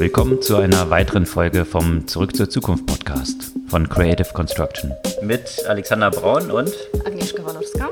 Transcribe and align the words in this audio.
Willkommen 0.00 0.40
zu 0.40 0.56
einer 0.56 0.88
weiteren 0.88 1.26
Folge 1.26 1.66
vom 1.66 2.08
Zurück 2.08 2.34
zur 2.34 2.48
Zukunft 2.48 2.86
Podcast 2.86 3.52
von 3.68 3.86
Creative 3.86 4.32
Construction. 4.32 4.94
Mit 5.20 5.62
Alexander 5.68 6.10
Braun 6.10 6.50
und 6.50 6.72
Agnieszka 7.04 7.44
Walorska. 7.44 7.90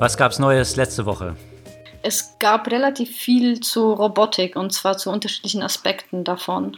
Was 0.00 0.16
gab's 0.16 0.40
Neues 0.40 0.74
letzte 0.74 1.06
Woche? 1.06 1.36
Es 2.02 2.34
gab 2.40 2.68
relativ 2.68 3.16
viel 3.16 3.60
zu 3.60 3.92
Robotik 3.92 4.56
und 4.56 4.72
zwar 4.72 4.98
zu 4.98 5.10
unterschiedlichen 5.10 5.62
Aspekten 5.62 6.24
davon. 6.24 6.76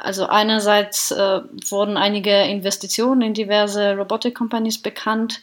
Also 0.00 0.26
einerseits 0.26 1.10
äh, 1.10 1.40
wurden 1.68 1.96
einige 1.96 2.34
Investitionen 2.44 3.22
in 3.22 3.34
diverse 3.34 3.96
Robotik-Companies 3.96 4.78
bekannt, 4.78 5.42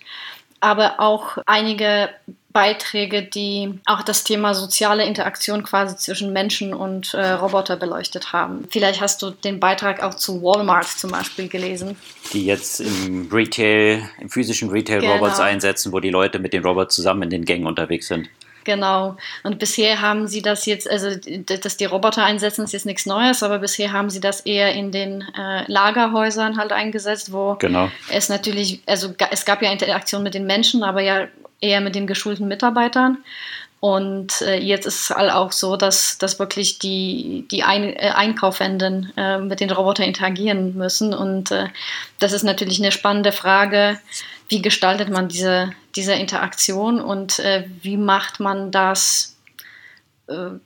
aber 0.59 0.99
auch 0.99 1.37
einige 1.45 2.09
Beiträge, 2.57 3.21
die 3.21 3.79
auch 3.85 4.01
das 4.01 4.23
Thema 4.23 4.55
soziale 4.55 5.05
Interaktion 5.05 5.61
quasi 5.61 5.95
zwischen 5.95 6.33
Menschen 6.33 6.73
und 6.73 7.13
äh, 7.13 7.33
Roboter 7.33 7.75
beleuchtet 7.75 8.33
haben. 8.33 8.67
Vielleicht 8.71 8.99
hast 8.99 9.21
du 9.21 9.29
den 9.29 9.59
Beitrag 9.59 10.01
auch 10.01 10.15
zu 10.15 10.41
Walmart 10.41 10.87
zum 10.87 11.11
Beispiel 11.11 11.49
gelesen. 11.49 11.97
Die 12.33 12.47
jetzt 12.47 12.79
im 12.79 13.29
Retail, 13.31 14.09
im 14.19 14.31
physischen 14.31 14.69
Retail 14.69 15.01
genau. 15.01 15.13
Robots 15.13 15.39
einsetzen, 15.39 15.93
wo 15.93 15.99
die 15.99 16.09
Leute 16.09 16.39
mit 16.39 16.51
den 16.51 16.65
Robots 16.65 16.95
zusammen 16.95 17.21
in 17.23 17.29
den 17.29 17.45
Gängen 17.45 17.67
unterwegs 17.67 18.07
sind. 18.07 18.27
Genau. 18.67 19.15
Und 19.43 19.59
bisher 19.59 20.01
haben 20.01 20.27
sie 20.27 20.41
das 20.41 20.65
jetzt, 20.65 20.91
also 20.91 21.07
dass 21.45 21.77
die 21.77 21.85
Roboter 21.85 22.25
einsetzen, 22.25 22.65
ist 22.65 22.73
jetzt 22.73 22.85
nichts 22.85 23.05
Neues, 23.05 23.41
aber 23.41 23.59
bisher 23.59 23.93
haben 23.93 24.09
sie 24.09 24.19
das 24.19 24.41
eher 24.41 24.73
in 24.73 24.91
den 24.91 25.21
äh, 25.21 25.63
Lagerhäusern 25.71 26.57
halt 26.57 26.73
eingesetzt, 26.73 27.31
wo 27.31 27.55
genau. 27.55 27.89
es 28.11 28.27
natürlich, 28.27 28.81
also 28.85 29.13
es 29.31 29.45
gab 29.45 29.61
ja 29.61 29.71
Interaktion 29.71 30.21
mit 30.21 30.33
den 30.33 30.45
Menschen, 30.45 30.83
aber 30.83 30.99
ja 30.99 31.29
eher 31.61 31.79
mit 31.79 31.95
den 31.95 32.07
geschulten 32.07 32.49
Mitarbeitern. 32.49 33.19
Und 33.87 34.41
äh, 34.41 34.59
jetzt 34.59 34.85
ist 34.85 34.99
es 34.99 35.09
halt 35.15 35.31
auch 35.31 35.53
so, 35.53 35.77
dass, 35.77 36.17
dass 36.17 36.39
wirklich 36.39 36.77
die, 36.77 37.47
die 37.49 37.63
Ein 37.63 37.93
äh, 37.93 38.11
Einkaufenden 38.13 39.13
äh, 39.15 39.37
mit 39.37 39.61
den 39.61 39.71
Robotern 39.71 40.05
interagieren 40.05 40.75
müssen. 40.75 41.13
Und 41.13 41.51
äh, 41.51 41.67
das 42.19 42.33
ist 42.33 42.43
natürlich 42.43 42.79
eine 42.79 42.91
spannende 42.91 43.31
Frage, 43.31 43.97
wie 44.49 44.61
gestaltet 44.61 45.09
man 45.09 45.29
diese, 45.29 45.71
diese 45.95 46.15
Interaktion 46.15 46.99
und 46.99 47.39
äh, 47.39 47.63
wie 47.81 47.95
macht 47.95 48.41
man 48.41 48.71
das 48.71 49.37
äh, 50.27 50.59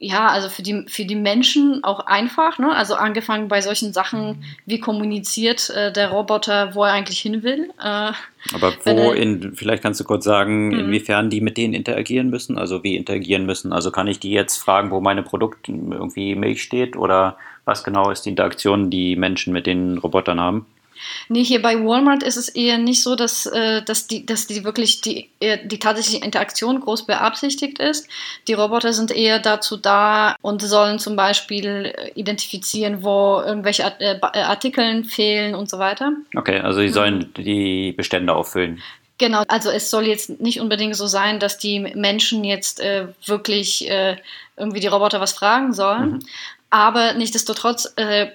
ja, 0.00 0.28
also 0.28 0.48
für 0.48 0.62
die, 0.62 0.84
für 0.86 1.04
die 1.04 1.16
Menschen 1.16 1.82
auch 1.82 2.06
einfach, 2.06 2.58
ne? 2.60 2.70
Also 2.70 2.94
angefangen 2.94 3.48
bei 3.48 3.60
solchen 3.60 3.92
Sachen, 3.92 4.44
wie 4.64 4.78
kommuniziert 4.78 5.70
äh, 5.70 5.92
der 5.92 6.10
Roboter, 6.10 6.76
wo 6.76 6.84
er 6.84 6.92
eigentlich 6.92 7.18
hin 7.18 7.42
will. 7.42 7.70
Äh, 7.80 8.12
Aber 8.54 8.72
wo, 8.84 9.10
in, 9.10 9.56
vielleicht 9.56 9.82
kannst 9.82 9.98
du 9.98 10.04
kurz 10.04 10.24
sagen, 10.24 10.68
mhm. 10.68 10.78
inwiefern 10.80 11.30
die 11.30 11.40
mit 11.40 11.56
denen 11.56 11.74
interagieren 11.74 12.30
müssen, 12.30 12.58
also 12.58 12.84
wie 12.84 12.94
interagieren 12.94 13.44
müssen. 13.44 13.72
Also 13.72 13.90
kann 13.90 14.06
ich 14.06 14.20
die 14.20 14.30
jetzt 14.30 14.58
fragen, 14.58 14.92
wo 14.92 15.00
meine 15.00 15.24
Produkt 15.24 15.68
irgendwie 15.68 16.36
Milch 16.36 16.62
steht 16.62 16.96
oder 16.96 17.36
was 17.64 17.82
genau 17.82 18.10
ist 18.10 18.22
die 18.22 18.30
Interaktion, 18.30 18.90
die 18.90 19.16
Menschen 19.16 19.52
mit 19.52 19.66
den 19.66 19.98
Robotern 19.98 20.40
haben? 20.40 20.66
Nee, 21.28 21.44
hier 21.44 21.62
bei 21.62 21.76
Walmart 21.76 22.22
ist 22.22 22.36
es 22.36 22.48
eher 22.48 22.78
nicht 22.78 23.02
so, 23.02 23.16
dass, 23.16 23.46
äh, 23.46 23.82
dass, 23.82 24.06
die, 24.06 24.26
dass 24.26 24.46
die 24.46 24.64
wirklich 24.64 25.00
die, 25.00 25.28
äh, 25.40 25.58
die 25.66 25.78
tatsächliche 25.78 26.24
Interaktion 26.24 26.80
groß 26.80 27.06
beabsichtigt 27.06 27.78
ist. 27.78 28.08
Die 28.46 28.54
Roboter 28.54 28.92
sind 28.92 29.10
eher 29.10 29.38
dazu 29.38 29.76
da 29.76 30.36
und 30.42 30.62
sollen 30.62 30.98
zum 30.98 31.16
Beispiel 31.16 31.92
äh, 31.94 32.10
identifizieren, 32.14 33.02
wo 33.02 33.40
irgendwelche 33.44 33.84
Artikel 34.22 35.04
fehlen 35.04 35.54
und 35.54 35.68
so 35.68 35.78
weiter. 35.78 36.12
Okay, 36.36 36.60
also 36.60 36.80
sie 36.80 36.88
sollen 36.88 37.30
mhm. 37.36 37.42
die 37.44 37.92
Bestände 37.92 38.34
auffüllen. 38.34 38.80
Genau, 39.18 39.42
also 39.48 39.70
es 39.70 39.90
soll 39.90 40.06
jetzt 40.06 40.40
nicht 40.40 40.60
unbedingt 40.60 40.94
so 40.94 41.08
sein, 41.08 41.40
dass 41.40 41.58
die 41.58 41.80
Menschen 41.80 42.44
jetzt 42.44 42.80
äh, 42.80 43.08
wirklich 43.26 43.90
äh, 43.90 44.16
irgendwie 44.56 44.80
die 44.80 44.86
Roboter 44.86 45.20
was 45.20 45.32
fragen 45.32 45.72
sollen. 45.72 46.10
Mhm. 46.10 46.26
Aber 46.70 47.14
nichtsdestotrotz 47.14 47.92
äh, 47.96 48.28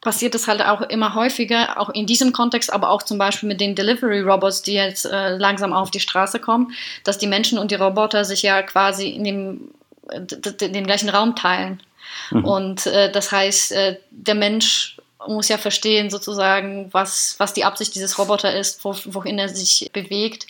passiert 0.00 0.34
es 0.34 0.48
halt 0.48 0.62
auch 0.62 0.80
immer 0.82 1.14
häufiger, 1.14 1.80
auch 1.80 1.90
in 1.90 2.06
diesem 2.06 2.32
Kontext, 2.32 2.72
aber 2.72 2.90
auch 2.90 3.02
zum 3.02 3.18
Beispiel 3.18 3.48
mit 3.48 3.60
den 3.60 3.74
Delivery 3.74 4.20
Robots, 4.20 4.62
die 4.62 4.74
jetzt 4.74 5.04
äh, 5.04 5.36
langsam 5.36 5.72
auf 5.72 5.90
die 5.90 6.00
Straße 6.00 6.38
kommen, 6.38 6.72
dass 7.04 7.18
die 7.18 7.26
Menschen 7.26 7.58
und 7.58 7.70
die 7.70 7.76
Roboter 7.76 8.24
sich 8.24 8.42
ja 8.42 8.62
quasi 8.62 9.08
in 9.08 9.24
dem 9.24 9.70
den 10.06 10.84
gleichen 10.84 11.08
Raum 11.08 11.34
teilen. 11.34 11.82
Mhm. 12.30 12.44
Und 12.44 12.86
äh, 12.86 13.10
das 13.10 13.32
heißt, 13.32 13.72
äh, 13.72 13.98
der 14.10 14.34
Mensch 14.34 14.98
muss 15.26 15.48
ja 15.48 15.56
verstehen 15.56 16.10
sozusagen, 16.10 16.92
was, 16.92 17.36
was 17.38 17.54
die 17.54 17.64
Absicht 17.64 17.94
dieses 17.94 18.18
Roboter 18.18 18.54
ist, 18.54 18.84
wo, 18.84 18.94
wohin 19.06 19.38
er 19.38 19.48
sich 19.48 19.90
bewegt 19.92 20.46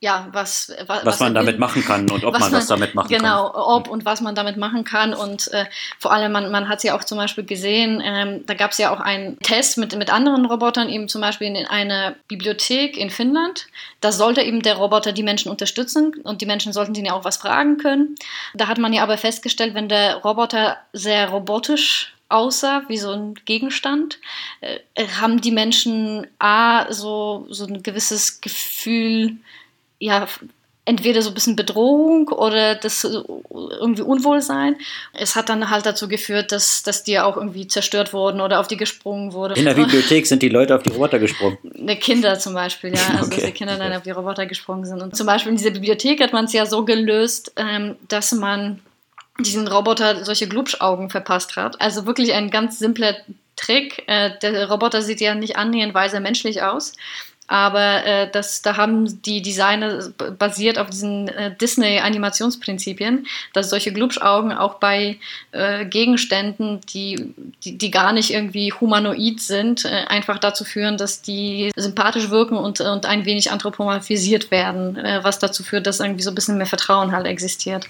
ja, 0.00 0.28
was, 0.32 0.72
was, 0.86 1.06
was 1.06 1.20
man 1.20 1.34
damit 1.34 1.58
machen 1.58 1.82
kann 1.82 2.10
und 2.10 2.22
ob 2.24 2.34
man, 2.34 2.42
man, 2.42 2.52
was 2.52 2.66
damit 2.66 2.94
machen 2.94 3.08
genau, 3.08 3.44
kann. 3.44 3.52
Genau, 3.52 3.76
ob 3.76 3.88
und 3.88 4.04
was 4.04 4.20
man 4.20 4.34
damit 4.34 4.58
machen 4.58 4.84
kann. 4.84 5.14
Und 5.14 5.50
äh, 5.52 5.64
vor 5.98 6.12
allem, 6.12 6.32
man, 6.32 6.50
man 6.50 6.68
hat 6.68 6.78
es 6.78 6.82
ja 6.84 6.94
auch 6.94 7.02
zum 7.02 7.16
Beispiel 7.16 7.44
gesehen, 7.44 8.02
ähm, 8.04 8.44
da 8.46 8.52
gab 8.52 8.72
es 8.72 8.78
ja 8.78 8.94
auch 8.94 9.00
einen 9.00 9.38
Test 9.38 9.78
mit, 9.78 9.96
mit 9.96 10.12
anderen 10.12 10.44
Robotern, 10.44 10.90
eben 10.90 11.08
zum 11.08 11.22
Beispiel 11.22 11.48
in 11.48 11.66
einer 11.66 12.14
Bibliothek 12.28 12.98
in 12.98 13.08
Finnland. 13.08 13.68
Da 14.02 14.12
sollte 14.12 14.42
eben 14.42 14.60
der 14.60 14.76
Roboter 14.76 15.12
die 15.12 15.22
Menschen 15.22 15.50
unterstützen 15.50 16.12
und 16.24 16.42
die 16.42 16.46
Menschen 16.46 16.74
sollten 16.74 16.94
ihn 16.94 17.06
ja 17.06 17.14
auch 17.14 17.24
was 17.24 17.38
fragen 17.38 17.78
können. 17.78 18.16
Da 18.52 18.68
hat 18.68 18.76
man 18.76 18.92
ja 18.92 19.02
aber 19.02 19.16
festgestellt, 19.16 19.74
wenn 19.74 19.88
der 19.88 20.16
Roboter 20.16 20.76
sehr 20.92 21.30
robotisch 21.30 22.12
aussah, 22.28 22.82
wie 22.88 22.98
so 22.98 23.12
ein 23.12 23.34
Gegenstand, 23.46 24.18
äh, 24.60 25.06
haben 25.20 25.40
die 25.40 25.52
Menschen 25.52 26.26
A, 26.38 26.92
so, 26.92 27.46
so 27.48 27.66
ein 27.66 27.82
gewisses 27.82 28.42
Gefühl, 28.42 29.36
ja, 29.98 30.26
entweder 30.86 31.20
so 31.20 31.30
ein 31.30 31.34
bisschen 31.34 31.56
Bedrohung 31.56 32.28
oder 32.28 32.76
das 32.76 33.04
irgendwie 33.04 34.02
Unwohlsein. 34.02 34.76
Es 35.12 35.34
hat 35.34 35.48
dann 35.48 35.68
halt 35.68 35.84
dazu 35.84 36.08
geführt, 36.08 36.52
dass, 36.52 36.84
dass 36.84 37.02
die 37.02 37.18
auch 37.18 37.36
irgendwie 37.36 37.66
zerstört 37.66 38.12
wurden 38.12 38.40
oder 38.40 38.60
auf 38.60 38.68
die 38.68 38.76
gesprungen 38.76 39.32
wurde. 39.32 39.56
In 39.56 39.64
der 39.64 39.74
Bibliothek 39.74 40.26
sind 40.26 40.42
die 40.42 40.48
Leute 40.48 40.76
auf 40.76 40.84
die 40.84 40.90
Roboter 40.90 41.18
gesprungen. 41.18 41.58
Ne, 41.62 41.96
Kinder 41.96 42.38
zum 42.38 42.54
Beispiel, 42.54 42.94
ja. 42.94 43.00
Also 43.10 43.26
okay. 43.26 43.36
dass 43.36 43.44
die 43.46 43.52
Kinder 43.52 43.76
dann 43.76 43.92
auf 43.92 44.02
die 44.02 44.12
Roboter 44.12 44.46
gesprungen 44.46 44.84
sind. 44.84 45.02
Und 45.02 45.16
zum 45.16 45.26
Beispiel 45.26 45.50
in 45.50 45.58
dieser 45.58 45.72
Bibliothek 45.72 46.20
hat 46.20 46.32
man 46.32 46.44
es 46.44 46.52
ja 46.52 46.64
so 46.66 46.84
gelöst, 46.84 47.52
ähm, 47.56 47.96
dass 48.06 48.32
man 48.32 48.80
diesen 49.40 49.66
Roboter 49.66 50.24
solche 50.24 50.46
Glubschaugen 50.46 51.10
verpasst 51.10 51.56
hat. 51.56 51.80
Also 51.80 52.06
wirklich 52.06 52.32
ein 52.32 52.50
ganz 52.50 52.78
simpler 52.78 53.16
Trick. 53.56 54.04
Äh, 54.06 54.38
der 54.40 54.70
Roboter 54.70 55.02
sieht 55.02 55.20
ja 55.20 55.34
nicht 55.34 55.56
annäherndweise 55.56 56.20
menschlich 56.20 56.62
aus. 56.62 56.92
Aber 57.48 58.04
äh, 58.04 58.30
das, 58.30 58.62
da 58.62 58.76
haben 58.76 59.22
die 59.22 59.40
Designer 59.40 60.10
basiert 60.38 60.78
auf 60.78 60.90
diesen 60.90 61.28
äh, 61.28 61.54
Disney-Animationsprinzipien, 61.54 63.26
dass 63.52 63.70
solche 63.70 63.92
Glubschaugen 63.92 64.52
auch 64.52 64.74
bei 64.74 65.18
äh, 65.52 65.84
Gegenständen, 65.84 66.80
die, 66.92 67.34
die, 67.62 67.78
die, 67.78 67.90
gar 67.90 68.12
nicht 68.12 68.32
irgendwie 68.32 68.72
humanoid 68.72 69.40
sind, 69.40 69.84
äh, 69.84 70.04
einfach 70.08 70.38
dazu 70.38 70.64
führen, 70.64 70.96
dass 70.96 71.22
die 71.22 71.70
sympathisch 71.76 72.30
wirken 72.30 72.56
und, 72.56 72.80
und 72.80 73.06
ein 73.06 73.24
wenig 73.24 73.52
anthropomorphisiert 73.52 74.50
werden, 74.50 74.96
äh, 74.96 75.20
was 75.22 75.38
dazu 75.38 75.62
führt, 75.62 75.86
dass 75.86 76.00
irgendwie 76.00 76.22
so 76.22 76.30
ein 76.30 76.34
bisschen 76.34 76.58
mehr 76.58 76.66
Vertrauen 76.66 77.12
halt 77.12 77.26
existiert. 77.26 77.88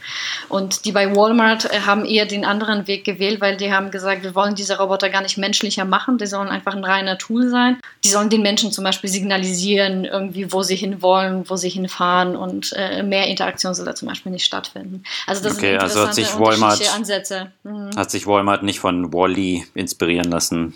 Und 0.50 0.84
die 0.84 0.92
bei 0.92 1.16
Walmart 1.16 1.64
äh, 1.72 1.80
haben 1.80 2.04
eher 2.04 2.26
den 2.26 2.44
anderen 2.44 2.86
Weg 2.86 3.04
gewählt, 3.04 3.40
weil 3.40 3.56
die 3.56 3.72
haben 3.72 3.90
gesagt, 3.90 4.22
wir 4.22 4.34
wollen 4.34 4.54
diese 4.54 4.78
Roboter 4.78 5.08
gar 5.08 5.22
nicht 5.22 5.38
menschlicher 5.38 5.86
machen, 5.86 6.18
die 6.18 6.26
sollen 6.26 6.48
einfach 6.48 6.74
ein 6.74 6.84
reiner 6.84 7.16
Tool 7.16 7.48
sein. 7.48 7.78
Die 8.04 8.08
sollen 8.08 8.30
den 8.30 8.42
Menschen 8.42 8.70
zum 8.70 8.84
Beispiel 8.84 9.10
signalisieren, 9.10 9.45
signalisieren, 9.46 10.04
irgendwie, 10.04 10.52
wo 10.52 10.62
sie 10.62 10.76
hinwollen, 10.76 11.48
wo 11.48 11.56
sie 11.56 11.68
hinfahren 11.68 12.36
und 12.36 12.72
äh, 12.76 13.02
mehr 13.02 13.26
Interaktion 13.26 13.74
soll 13.74 13.86
da 13.86 13.94
zum 13.94 14.08
Beispiel 14.08 14.32
nicht 14.32 14.44
stattfinden. 14.44 15.04
Also 15.26 15.42
das 15.42 15.56
okay, 15.56 15.72
sind 15.72 15.80
also 15.80 16.06
hat 16.06 16.14
sich 16.14 16.38
Walmart, 16.38 16.94
Ansätze. 16.94 17.52
Mhm. 17.62 17.90
Hat 17.96 18.10
sich 18.10 18.26
Walmart 18.26 18.62
nicht 18.62 18.80
von 18.80 19.12
Wally 19.12 19.64
-E 19.64 19.78
inspirieren 19.78 20.30
lassen? 20.30 20.74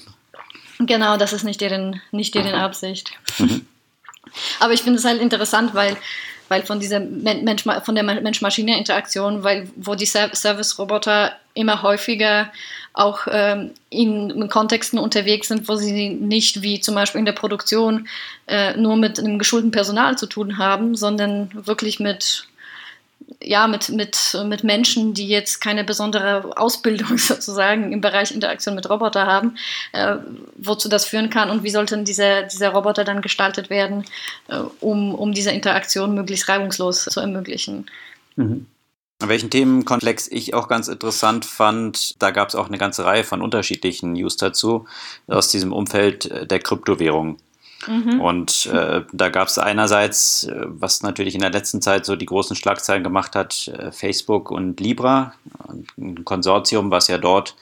Genau, 0.78 1.16
das 1.16 1.32
ist 1.32 1.44
nicht 1.44 1.60
deren, 1.60 2.00
nicht 2.10 2.34
deren 2.34 2.54
Absicht. 2.54 3.12
Mhm. 3.38 3.66
Aber 4.60 4.72
ich 4.72 4.82
finde 4.82 4.98
es 4.98 5.04
halt 5.04 5.20
interessant, 5.20 5.74
weil 5.74 5.96
weil 6.48 6.62
von 6.64 6.80
dieser 6.80 6.98
Mensch, 6.98 7.62
von 7.62 7.94
der 7.94 8.02
Mensch-Maschine-Interaktion, 8.02 9.44
weil 9.44 9.70
wo 9.76 9.94
die 9.94 10.04
Service-Roboter 10.04 11.32
immer 11.60 11.82
häufiger 11.82 12.50
auch 12.92 13.20
ähm, 13.30 13.70
in, 13.88 14.48
Kontexten 14.48 14.98
unterwegs 14.98 15.48
sind, 15.48 15.68
wo 15.68 15.76
sie 15.76 16.10
nicht 16.10 16.62
wie 16.62 16.80
zum 16.80 16.94
Beispiel 16.94 17.20
in 17.20 17.24
der 17.24 17.32
Produktion 17.32 18.08
äh, 18.46 18.76
nur 18.76 18.96
mit 18.96 19.18
einem 19.18 19.38
geschulten 19.38 19.70
Personal 19.70 20.18
zu 20.18 20.26
tun 20.26 20.58
haben, 20.58 20.96
sondern 20.96 21.50
wirklich 21.54 22.00
mit 22.00 22.46
ja, 23.42 23.66
mit, 23.68 23.88
mit, 23.90 24.36
mit 24.44 24.64
Menschen, 24.64 25.14
die 25.14 25.28
jetzt 25.28 25.60
keine 25.60 25.84
besondere 25.84 26.56
Ausbildung 26.56 27.16
sozusagen 27.18 27.92
im 27.92 28.00
Bereich 28.00 28.32
Interaktion 28.32 28.74
mit 28.74 28.88
Roboter 28.90 29.26
haben, 29.26 29.56
äh, 29.92 30.16
wozu 30.56 30.88
das 30.88 31.06
führen 31.06 31.30
kann 31.30 31.50
und 31.50 31.62
wie 31.62 31.70
sollten 31.70 32.04
diese, 32.04 32.46
diese 32.50 32.68
Roboter 32.68 33.04
dann 33.04 33.22
gestaltet 33.22 33.70
werden, 33.70 34.04
äh, 34.48 34.58
um, 34.80 35.14
um 35.14 35.32
diese 35.32 35.52
Interaktion 35.52 36.14
möglichst 36.14 36.48
reibungslos 36.48 37.04
zu 37.04 37.20
ermöglichen. 37.20 37.86
Mhm. 38.36 38.66
Welchen 39.20 39.50
Themenkomplex 39.50 40.28
ich 40.28 40.54
auch 40.54 40.68
ganz 40.68 40.88
interessant 40.88 41.44
fand, 41.44 42.20
da 42.22 42.30
gab 42.30 42.48
es 42.48 42.54
auch 42.54 42.68
eine 42.68 42.78
ganze 42.78 43.04
Reihe 43.04 43.24
von 43.24 43.42
unterschiedlichen 43.42 44.12
News 44.14 44.36
dazu, 44.36 44.86
aus 45.26 45.48
diesem 45.48 45.72
Umfeld 45.72 46.50
der 46.50 46.58
Kryptowährung. 46.58 47.36
Mhm. 47.86 48.20
Und 48.20 48.66
äh, 48.66 49.02
da 49.12 49.28
gab 49.30 49.48
es 49.48 49.58
einerseits, 49.58 50.44
äh, 50.44 50.64
was 50.66 51.02
natürlich 51.02 51.34
in 51.34 51.40
der 51.40 51.50
letzten 51.50 51.80
Zeit 51.80 52.04
so 52.04 52.16
die 52.16 52.26
großen 52.26 52.56
Schlagzeilen 52.56 53.02
gemacht 53.02 53.34
hat, 53.34 53.68
äh, 53.68 53.90
Facebook 53.90 54.50
und 54.50 54.80
Libra, 54.80 55.32
ein 55.96 56.24
Konsortium, 56.24 56.90
was 56.90 57.08
ja 57.08 57.18
dort 57.18 57.56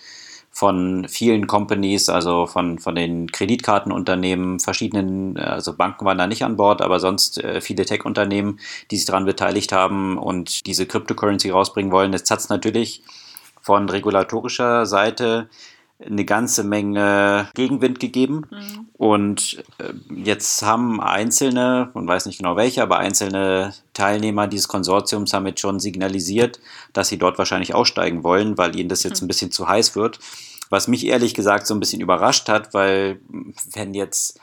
von 0.50 1.06
vielen 1.08 1.46
Companies, 1.46 2.08
also 2.08 2.46
von, 2.46 2.78
von 2.78 2.94
den 2.94 3.30
Kreditkartenunternehmen, 3.30 4.58
verschiedenen, 4.60 5.36
also 5.36 5.72
Banken 5.72 6.04
waren 6.04 6.18
da 6.18 6.26
nicht 6.26 6.44
an 6.44 6.56
Bord, 6.56 6.82
aber 6.82 6.98
sonst 7.00 7.42
äh, 7.42 7.60
viele 7.60 7.84
Tech-Unternehmen, 7.84 8.58
die 8.90 8.96
sich 8.96 9.06
daran 9.06 9.24
beteiligt 9.24 9.72
haben 9.72 10.18
und 10.18 10.66
diese 10.66 10.86
Cryptocurrency 10.86 11.50
rausbringen 11.50 11.92
wollen. 11.92 12.12
Jetzt 12.12 12.30
hat 12.30 12.40
es 12.40 12.48
natürlich 12.48 13.02
von 13.62 13.88
regulatorischer 13.88 14.86
Seite 14.86 15.48
eine 16.04 16.24
ganze 16.24 16.62
Menge 16.62 17.48
Gegenwind 17.54 17.98
gegeben. 17.98 18.46
Mhm. 18.50 18.88
Und 18.96 19.64
äh, 19.78 19.92
jetzt 20.14 20.62
haben 20.62 21.00
einzelne, 21.00 21.90
man 21.94 22.06
weiß 22.06 22.26
nicht 22.26 22.38
genau 22.38 22.56
welche, 22.56 22.82
aber 22.82 22.98
einzelne 22.98 23.74
Teilnehmer 23.94 24.46
dieses 24.46 24.68
Konsortiums 24.68 25.32
haben 25.32 25.46
jetzt 25.46 25.60
schon 25.60 25.80
signalisiert, 25.80 26.60
dass 26.92 27.08
sie 27.08 27.18
dort 27.18 27.38
wahrscheinlich 27.38 27.74
aussteigen 27.74 28.22
wollen, 28.22 28.56
weil 28.58 28.76
ihnen 28.76 28.88
das 28.88 29.02
jetzt 29.02 29.20
mhm. 29.20 29.26
ein 29.26 29.28
bisschen 29.28 29.50
zu 29.50 29.68
heiß 29.68 29.96
wird. 29.96 30.20
Was 30.70 30.86
mich 30.86 31.06
ehrlich 31.06 31.34
gesagt 31.34 31.66
so 31.66 31.74
ein 31.74 31.80
bisschen 31.80 32.00
überrascht 32.00 32.48
hat, 32.48 32.74
weil 32.74 33.20
wenn 33.72 33.94
jetzt 33.94 34.40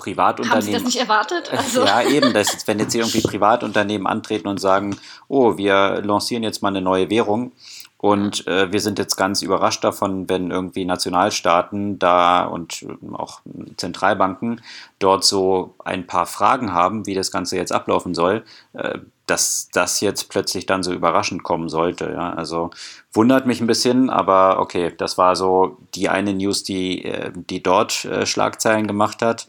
Privatunternehmen. 0.00 0.56
Haben 0.56 0.66
Sie 0.66 0.72
das 0.72 0.82
nicht 0.82 0.98
erwartet? 0.98 1.50
Also. 1.56 1.84
Ja, 1.84 2.02
eben, 2.02 2.32
dass, 2.32 2.66
wenn 2.66 2.78
jetzt 2.78 2.94
irgendwie 2.94 3.20
Privatunternehmen 3.20 4.06
antreten 4.06 4.48
und 4.48 4.58
sagen, 4.58 4.98
oh, 5.28 5.56
wir 5.56 6.00
lancieren 6.02 6.42
jetzt 6.42 6.62
mal 6.62 6.68
eine 6.68 6.80
neue 6.80 7.10
Währung, 7.10 7.52
und 8.00 8.46
äh, 8.46 8.72
wir 8.72 8.80
sind 8.80 8.98
jetzt 8.98 9.16
ganz 9.16 9.42
überrascht 9.42 9.84
davon, 9.84 10.26
wenn 10.30 10.50
irgendwie 10.50 10.86
Nationalstaaten 10.86 11.98
da 11.98 12.44
und 12.44 12.82
äh, 12.82 13.14
auch 13.14 13.42
Zentralbanken 13.76 14.62
dort 14.98 15.22
so 15.22 15.74
ein 15.84 16.06
paar 16.06 16.24
Fragen 16.24 16.72
haben, 16.72 17.04
wie 17.04 17.14
das 17.14 17.30
Ganze 17.30 17.56
jetzt 17.56 17.72
ablaufen 17.72 18.14
soll, 18.14 18.42
äh, 18.72 19.00
dass 19.26 19.68
das 19.72 20.00
jetzt 20.00 20.30
plötzlich 20.30 20.64
dann 20.64 20.82
so 20.82 20.94
überraschend 20.94 21.42
kommen 21.42 21.68
sollte. 21.68 22.10
Ja? 22.10 22.32
Also 22.32 22.70
wundert 23.12 23.44
mich 23.44 23.60
ein 23.60 23.66
bisschen, 23.66 24.08
aber 24.08 24.60
okay, 24.60 24.94
das 24.96 25.18
war 25.18 25.36
so 25.36 25.76
die 25.94 26.08
eine 26.08 26.32
News, 26.32 26.62
die, 26.62 27.04
äh, 27.04 27.30
die 27.34 27.62
dort 27.62 28.06
äh, 28.06 28.24
Schlagzeilen 28.24 28.86
gemacht 28.86 29.20
hat. 29.20 29.46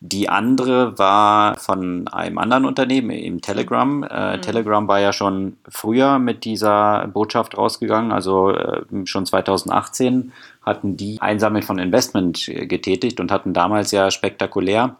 Die 0.00 0.28
andere 0.28 0.96
war 0.96 1.56
von 1.56 2.06
einem 2.06 2.38
anderen 2.38 2.64
Unternehmen, 2.66 3.10
eben 3.10 3.40
Telegram. 3.40 4.04
Äh, 4.04 4.36
mhm. 4.36 4.42
Telegram 4.42 4.86
war 4.86 5.00
ja 5.00 5.12
schon 5.12 5.56
früher 5.68 6.20
mit 6.20 6.44
dieser 6.44 7.08
Botschaft 7.08 7.58
rausgegangen, 7.58 8.12
also 8.12 8.50
äh, 8.50 8.82
schon 9.04 9.26
2018 9.26 10.32
hatten 10.62 10.96
die 10.96 11.20
Einsammeln 11.20 11.62
von 11.62 11.78
Investment 11.78 12.44
getätigt 12.46 13.20
und 13.20 13.32
hatten 13.32 13.54
damals 13.54 13.90
ja 13.90 14.10
spektakulär 14.10 14.96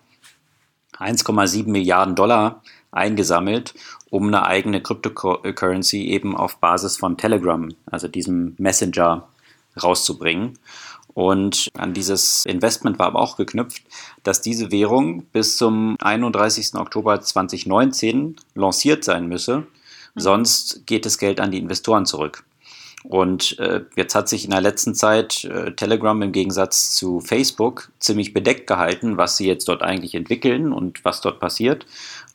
1,7 0.98 1.68
Milliarden 1.68 2.14
Dollar 2.14 2.62
eingesammelt, 2.90 3.74
um 4.10 4.28
eine 4.28 4.46
eigene 4.46 4.82
Cryptocurrency 4.82 6.06
eben 6.08 6.36
auf 6.36 6.56
Basis 6.56 6.96
von 6.96 7.16
Telegram, 7.16 7.68
also 7.86 8.08
diesem 8.08 8.54
Messenger, 8.58 9.28
rauszubringen. 9.82 10.58
Und 11.18 11.68
an 11.76 11.94
dieses 11.94 12.46
Investment 12.46 13.00
war 13.00 13.08
aber 13.08 13.18
auch 13.18 13.36
geknüpft, 13.36 13.82
dass 14.22 14.40
diese 14.40 14.70
Währung 14.70 15.24
bis 15.32 15.56
zum 15.56 15.96
31. 15.98 16.76
Oktober 16.76 17.20
2019 17.20 18.36
lanciert 18.54 19.02
sein 19.02 19.26
müsse. 19.26 19.58
Mhm. 19.58 19.64
Sonst 20.14 20.86
geht 20.86 21.04
das 21.06 21.18
Geld 21.18 21.40
an 21.40 21.50
die 21.50 21.58
Investoren 21.58 22.06
zurück. 22.06 22.44
Und 23.02 23.58
äh, 23.58 23.80
jetzt 23.96 24.14
hat 24.14 24.28
sich 24.28 24.44
in 24.44 24.52
der 24.52 24.60
letzten 24.60 24.94
Zeit 24.94 25.44
äh, 25.44 25.72
Telegram 25.72 26.22
im 26.22 26.30
Gegensatz 26.30 26.94
zu 26.94 27.18
Facebook 27.18 27.90
ziemlich 27.98 28.32
bedeckt 28.32 28.68
gehalten, 28.68 29.16
was 29.16 29.36
sie 29.36 29.48
jetzt 29.48 29.68
dort 29.68 29.82
eigentlich 29.82 30.14
entwickeln 30.14 30.72
und 30.72 31.04
was 31.04 31.20
dort 31.20 31.40
passiert. 31.40 31.84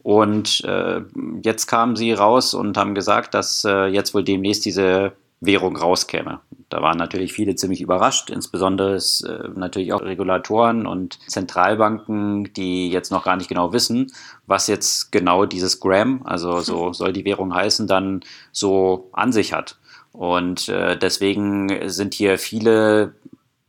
Und 0.02 0.62
äh, 0.66 1.00
jetzt 1.42 1.68
kamen 1.68 1.96
sie 1.96 2.12
raus 2.12 2.54
und 2.54 2.76
haben 2.76 2.96
gesagt, 2.96 3.34
dass 3.34 3.64
äh, 3.64 3.86
jetzt 3.86 4.14
wohl 4.14 4.26
demnächst 4.26 4.66
diese 4.66 5.14
Währung 5.46 5.76
rauskäme. 5.76 6.40
Da 6.70 6.82
waren 6.82 6.98
natürlich 6.98 7.34
viele 7.34 7.56
ziemlich 7.56 7.82
überrascht, 7.82 8.30
insbesondere 8.30 8.96
äh, 8.96 9.50
natürlich 9.56 9.94
auch 9.94 10.02
Regulatoren 10.02 10.88
und 10.88 11.20
Zentralbanken, 11.28 12.52
die 12.54 12.90
jetzt 12.90 13.12
noch 13.12 13.26
gar 13.26 13.36
nicht 13.36 13.48
genau 13.48 13.74
wissen, 13.74 14.12
was 14.48 14.68
jetzt 14.68 15.12
genau 15.12 15.46
dieses 15.46 15.80
Gram, 15.80 16.22
also 16.24 16.60
so 16.62 16.94
soll 16.94 17.14
die 17.14 17.26
Währung 17.26 17.54
heißen, 17.54 17.88
dann 17.88 18.22
so 18.52 19.10
an 19.14 19.32
sich 19.32 19.54
hat. 19.54 19.78
Und 20.14 20.70
äh, 20.70 20.98
deswegen 20.98 21.90
sind 21.90 22.14
hier 22.14 22.38
viele 22.38 23.14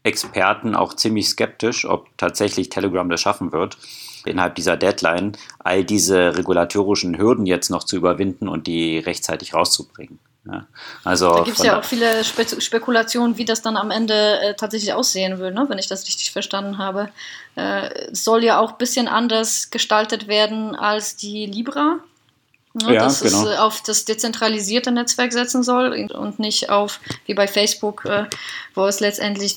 Experten 0.02 0.74
auch 0.74 0.94
ziemlich 0.94 1.28
skeptisch, 1.28 1.86
ob 1.86 2.08
tatsächlich 2.18 2.68
Telegram 2.68 3.08
das 3.08 3.22
schaffen 3.22 3.52
wird, 3.52 3.78
innerhalb 4.26 4.54
dieser 4.54 4.76
Deadline 4.76 5.32
all 5.58 5.84
diese 5.84 6.36
regulatorischen 6.36 7.18
Hürden 7.18 7.46
jetzt 7.46 7.70
noch 7.70 7.84
zu 7.84 7.96
überwinden 7.96 8.48
und 8.48 8.66
die 8.66 8.98
rechtzeitig 8.98 9.54
rauszubringen. 9.54 10.18
Ja, 10.46 10.66
also 11.04 11.36
da 11.36 11.42
gibt 11.42 11.58
es 11.58 11.64
ja 11.64 11.78
auch 11.78 11.84
viele 11.84 12.22
Spe 12.22 12.44
Spekulationen, 12.60 13.38
wie 13.38 13.46
das 13.46 13.62
dann 13.62 13.78
am 13.78 13.90
Ende 13.90 14.40
äh, 14.40 14.54
tatsächlich 14.54 14.92
aussehen 14.92 15.38
will, 15.38 15.52
ne? 15.52 15.64
wenn 15.68 15.78
ich 15.78 15.86
das 15.86 16.06
richtig 16.06 16.32
verstanden 16.32 16.76
habe. 16.76 17.08
Äh, 17.56 18.10
es 18.10 18.24
soll 18.24 18.44
ja 18.44 18.58
auch 18.58 18.72
ein 18.72 18.78
bisschen 18.78 19.08
anders 19.08 19.70
gestaltet 19.70 20.28
werden 20.28 20.74
als 20.74 21.16
die 21.16 21.46
Libra. 21.46 22.00
Ne? 22.74 22.94
Ja, 22.94 23.04
dass 23.04 23.22
genau. 23.22 23.46
es 23.46 23.58
auf 23.58 23.82
das 23.82 24.04
dezentralisierte 24.04 24.90
Netzwerk 24.90 25.32
setzen 25.32 25.62
soll 25.62 26.10
und 26.12 26.38
nicht 26.38 26.68
auf, 26.68 27.00
wie 27.24 27.34
bei 27.34 27.46
Facebook, 27.46 28.04
äh, 28.04 28.24
wo 28.74 28.86
es 28.86 29.00
letztendlich 29.00 29.56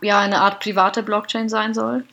ja, 0.00 0.18
eine 0.18 0.40
Art 0.40 0.58
private 0.58 1.04
Blockchain 1.04 1.48
sein 1.48 1.74
soll. 1.74 2.04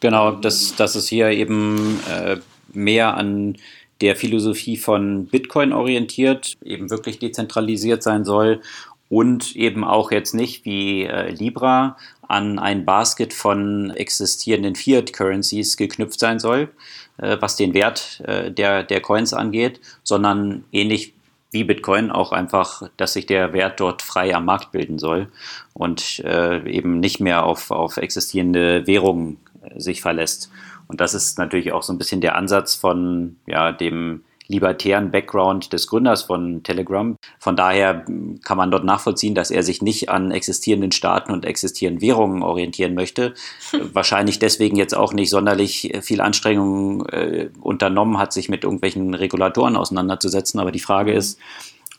Genau, 0.00 0.32
dass, 0.32 0.74
dass 0.74 0.96
es 0.96 1.06
hier 1.06 1.28
eben 1.28 2.00
äh, 2.10 2.38
mehr 2.72 3.16
an 3.16 3.56
der 4.02 4.16
Philosophie 4.16 4.76
von 4.76 5.26
Bitcoin 5.26 5.72
orientiert, 5.72 6.54
eben 6.64 6.90
wirklich 6.90 7.18
dezentralisiert 7.18 8.02
sein 8.02 8.24
soll 8.24 8.60
und 9.08 9.56
eben 9.56 9.84
auch 9.84 10.10
jetzt 10.10 10.34
nicht 10.34 10.64
wie 10.64 11.04
äh, 11.04 11.30
Libra 11.30 11.96
an 12.26 12.58
ein 12.58 12.84
Basket 12.84 13.32
von 13.32 13.90
existierenden 13.90 14.74
Fiat-Currencies 14.74 15.76
geknüpft 15.76 16.18
sein 16.18 16.38
soll, 16.40 16.70
äh, 17.18 17.36
was 17.40 17.56
den 17.56 17.74
Wert 17.74 18.22
äh, 18.26 18.50
der, 18.50 18.82
der 18.82 19.00
Coins 19.00 19.32
angeht, 19.32 19.80
sondern 20.02 20.64
ähnlich 20.72 21.14
wie 21.52 21.64
Bitcoin 21.64 22.10
auch 22.10 22.32
einfach, 22.32 22.88
dass 22.96 23.12
sich 23.12 23.26
der 23.26 23.52
Wert 23.52 23.78
dort 23.78 24.02
frei 24.02 24.34
am 24.34 24.46
Markt 24.46 24.72
bilden 24.72 24.98
soll 24.98 25.28
und 25.74 26.20
äh, 26.24 26.66
eben 26.68 26.98
nicht 26.98 27.20
mehr 27.20 27.44
auf, 27.44 27.70
auf 27.70 27.98
existierende 27.98 28.86
Währungen 28.86 29.38
äh, 29.62 29.78
sich 29.78 30.00
verlässt. 30.00 30.50
Und 30.92 31.00
das 31.00 31.14
ist 31.14 31.38
natürlich 31.38 31.72
auch 31.72 31.82
so 31.82 31.90
ein 31.90 31.96
bisschen 31.96 32.20
der 32.20 32.36
Ansatz 32.36 32.74
von 32.74 33.36
ja, 33.46 33.72
dem 33.72 34.24
libertären 34.46 35.10
Background 35.10 35.72
des 35.72 35.86
Gründers 35.86 36.24
von 36.24 36.62
Telegram. 36.64 37.16
Von 37.38 37.56
daher 37.56 38.04
kann 38.44 38.58
man 38.58 38.70
dort 38.70 38.84
nachvollziehen, 38.84 39.34
dass 39.34 39.50
er 39.50 39.62
sich 39.62 39.80
nicht 39.80 40.10
an 40.10 40.30
existierenden 40.32 40.92
Staaten 40.92 41.32
und 41.32 41.46
existierenden 41.46 42.02
Währungen 42.02 42.42
orientieren 42.42 42.92
möchte. 42.92 43.32
Wahrscheinlich 43.94 44.38
deswegen 44.38 44.76
jetzt 44.76 44.94
auch 44.94 45.14
nicht 45.14 45.30
sonderlich 45.30 45.96
viel 46.02 46.20
Anstrengungen 46.20 47.08
äh, 47.08 47.48
unternommen 47.62 48.18
hat, 48.18 48.34
sich 48.34 48.50
mit 48.50 48.64
irgendwelchen 48.64 49.14
Regulatoren 49.14 49.76
auseinanderzusetzen. 49.76 50.60
Aber 50.60 50.72
die 50.72 50.78
Frage 50.78 51.14
ist, 51.14 51.38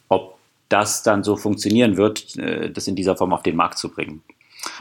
ob 0.07 0.37
das 0.69 1.01
dann 1.01 1.23
so 1.23 1.35
funktionieren 1.35 1.97
wird, 1.97 2.37
äh, 2.37 2.69
das 2.69 2.87
in 2.87 2.95
dieser 2.95 3.17
Form 3.17 3.33
auf 3.33 3.41
den 3.41 3.55
Markt 3.55 3.79
zu 3.79 3.89
bringen. 3.89 4.21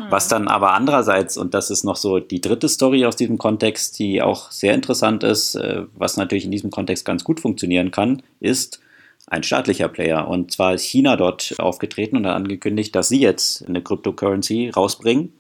Was 0.09 0.29
dann 0.29 0.49
aber 0.49 0.73
andererseits, 0.75 1.37
und 1.37 1.55
das 1.55 1.71
ist 1.71 1.85
noch 1.85 1.97
so 1.97 2.19
die 2.19 2.41
dritte 2.41 2.69
Story 2.69 3.05
aus 3.05 3.17
diesem 3.17 3.39
Kontext, 3.39 3.99
die 3.99 4.23
auch 4.23 4.51
sehr 4.51 4.75
interessant 4.75 5.25
ist, 5.25 5.55
äh, 5.55 5.83
was 5.95 6.17
natürlich 6.17 6.45
in 6.45 6.51
diesem 6.51 6.71
Kontext 6.71 7.05
ganz 7.05 7.25
gut 7.25 7.41
funktionieren 7.41 7.91
kann, 7.91 8.23
ist 8.41 8.81
ein 9.27 9.43
staatlicher 9.43 9.89
Player. 9.89 10.29
Und 10.29 10.53
zwar 10.53 10.75
ist 10.75 10.85
China 10.85 11.17
dort 11.17 11.55
aufgetreten 11.59 12.17
und 12.17 12.27
hat 12.27 12.37
angekündigt, 12.37 12.95
dass 12.95 13.09
sie 13.09 13.21
jetzt 13.21 13.67
eine 13.67 13.83
Cryptocurrency 13.83 14.71
rausbringen. 14.71 15.33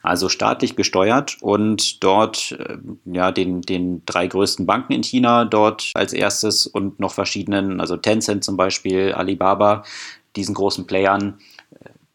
Also 0.00 0.28
staatlich 0.28 0.76
gesteuert 0.76 1.36
und 1.40 2.04
dort 2.04 2.52
äh, 2.52 2.78
ja 3.04 3.32
den, 3.32 3.62
den 3.62 4.02
drei 4.06 4.28
größten 4.28 4.64
Banken 4.64 4.92
in 4.92 5.02
China 5.02 5.44
dort 5.44 5.90
als 5.94 6.12
erstes 6.12 6.66
und 6.68 7.00
noch 7.00 7.12
verschiedenen, 7.12 7.80
also 7.80 7.96
Tencent 7.96 8.44
zum 8.44 8.56
Beispiel, 8.56 9.12
Alibaba, 9.12 9.82
diesen 10.36 10.54
großen 10.54 10.86
Playern 10.86 11.38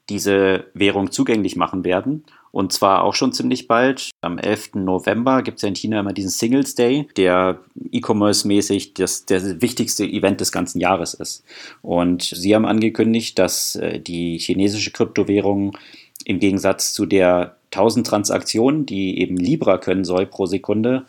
diese 0.10 0.66
Währung 0.74 1.12
zugänglich 1.12 1.56
machen 1.56 1.84
werden. 1.84 2.26
Und 2.52 2.72
zwar 2.72 3.04
auch 3.04 3.16
schon 3.16 3.34
ziemlich 3.34 3.68
bald. 3.68 4.12
Am 4.22 4.38
11. 4.38 4.76
November 4.76 5.42
gibt 5.42 5.58
es 5.58 5.64
ja 5.64 5.70
in 5.70 5.76
China 5.76 6.00
immer 6.02 6.14
diesen 6.14 6.30
Singles 6.30 6.76
Day, 6.76 7.08
der 7.18 7.60
E-Commerce-mäßig 7.92 8.94
das, 8.94 9.26
der 9.26 9.62
wichtigste 9.62 10.06
Event 10.06 10.40
des 10.40 10.52
ganzen 10.52 10.80
Jahres 10.80 11.16
ist. 11.16 11.44
Und 11.82 12.22
sie 12.22 12.54
haben 12.54 12.68
angekündigt, 12.68 13.40
dass 13.40 13.76
äh, 13.76 14.00
die 14.00 14.38
chinesische 14.38 14.92
Kryptowährung 14.92 15.76
im 16.26 16.40
Gegensatz 16.40 16.94
zu 16.94 17.08
der 17.08 17.58
1000 17.72 18.06
Transaktionen, 18.06 18.86
die 18.86 19.20
eben 19.20 19.36
Libra 19.36 19.80
können 19.80 20.06
soll 20.06 20.28
pro 20.28 20.46
Sekunde, 20.46 21.06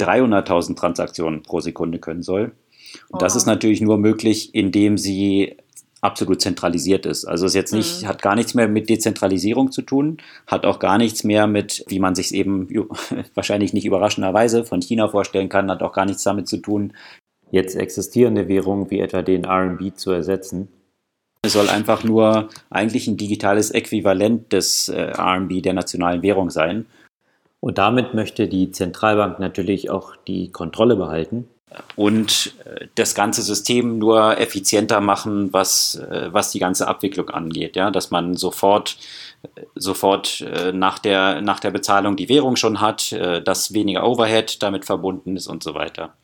300.000 0.00 0.74
Transaktionen 0.76 1.42
pro 1.42 1.60
Sekunde 1.60 1.98
können 1.98 2.22
soll. 2.22 2.52
Und 3.10 3.22
das 3.22 3.36
ist 3.36 3.46
natürlich 3.46 3.80
nur 3.80 3.98
möglich, 3.98 4.54
indem 4.54 4.98
sie 4.98 5.56
absolut 6.02 6.42
zentralisiert 6.42 7.06
ist. 7.06 7.24
Also 7.24 7.46
es 7.46 7.54
jetzt 7.54 7.72
nicht, 7.72 8.02
mhm. 8.02 8.08
hat 8.08 8.20
gar 8.20 8.34
nichts 8.34 8.54
mehr 8.54 8.68
mit 8.68 8.90
Dezentralisierung 8.90 9.70
zu 9.70 9.82
tun, 9.82 10.18
hat 10.46 10.66
auch 10.66 10.80
gar 10.80 10.98
nichts 10.98 11.24
mehr 11.24 11.46
mit, 11.46 11.84
wie 11.88 12.00
man 12.00 12.14
sich 12.14 12.34
eben 12.34 12.68
wahrscheinlich 13.34 13.72
nicht 13.72 13.86
überraschenderweise 13.86 14.64
von 14.64 14.82
China 14.82 15.08
vorstellen 15.08 15.48
kann, 15.48 15.70
hat 15.70 15.82
auch 15.82 15.92
gar 15.92 16.04
nichts 16.04 16.24
damit 16.24 16.48
zu 16.48 16.58
tun, 16.58 16.92
jetzt 17.52 17.76
existierende 17.76 18.48
Währungen 18.48 18.90
wie 18.90 18.98
etwa 18.98 19.22
den 19.22 19.44
RMB 19.44 19.96
zu 19.96 20.10
ersetzen. 20.10 20.68
Es 21.42 21.52
soll 21.52 21.68
einfach 21.68 22.04
nur 22.04 22.48
eigentlich 22.70 23.06
ein 23.06 23.16
digitales 23.16 23.70
Äquivalent 23.70 24.52
des 24.52 24.88
äh, 24.88 25.12
RMB 25.16 25.62
der 25.62 25.72
nationalen 25.72 26.22
Währung 26.22 26.50
sein. 26.50 26.86
Und 27.60 27.78
damit 27.78 28.14
möchte 28.14 28.48
die 28.48 28.72
Zentralbank 28.72 29.38
natürlich 29.38 29.90
auch 29.90 30.16
die 30.16 30.50
Kontrolle 30.50 30.96
behalten 30.96 31.48
und 31.96 32.54
äh, 32.64 32.86
das 32.94 33.14
ganze 33.14 33.42
System 33.42 33.98
nur 33.98 34.38
effizienter 34.38 35.00
machen, 35.00 35.52
was, 35.52 35.96
äh, 35.96 36.28
was 36.32 36.50
die 36.50 36.58
ganze 36.58 36.88
Abwicklung 36.88 37.30
angeht. 37.30 37.76
Ja? 37.76 37.90
Dass 37.90 38.10
man 38.10 38.36
sofort, 38.36 38.96
äh, 39.42 39.62
sofort 39.74 40.44
nach, 40.72 40.98
der, 40.98 41.40
nach 41.42 41.60
der 41.60 41.70
Bezahlung 41.70 42.16
die 42.16 42.28
Währung 42.28 42.56
schon 42.56 42.80
hat, 42.80 43.12
dass 43.44 43.74
weniger 43.74 44.06
Overhead 44.06 44.62
damit 44.62 44.84
verbunden 44.84 45.36
ist 45.36 45.46
und 45.46 45.62
so 45.62 45.74
weiter. 45.74 46.14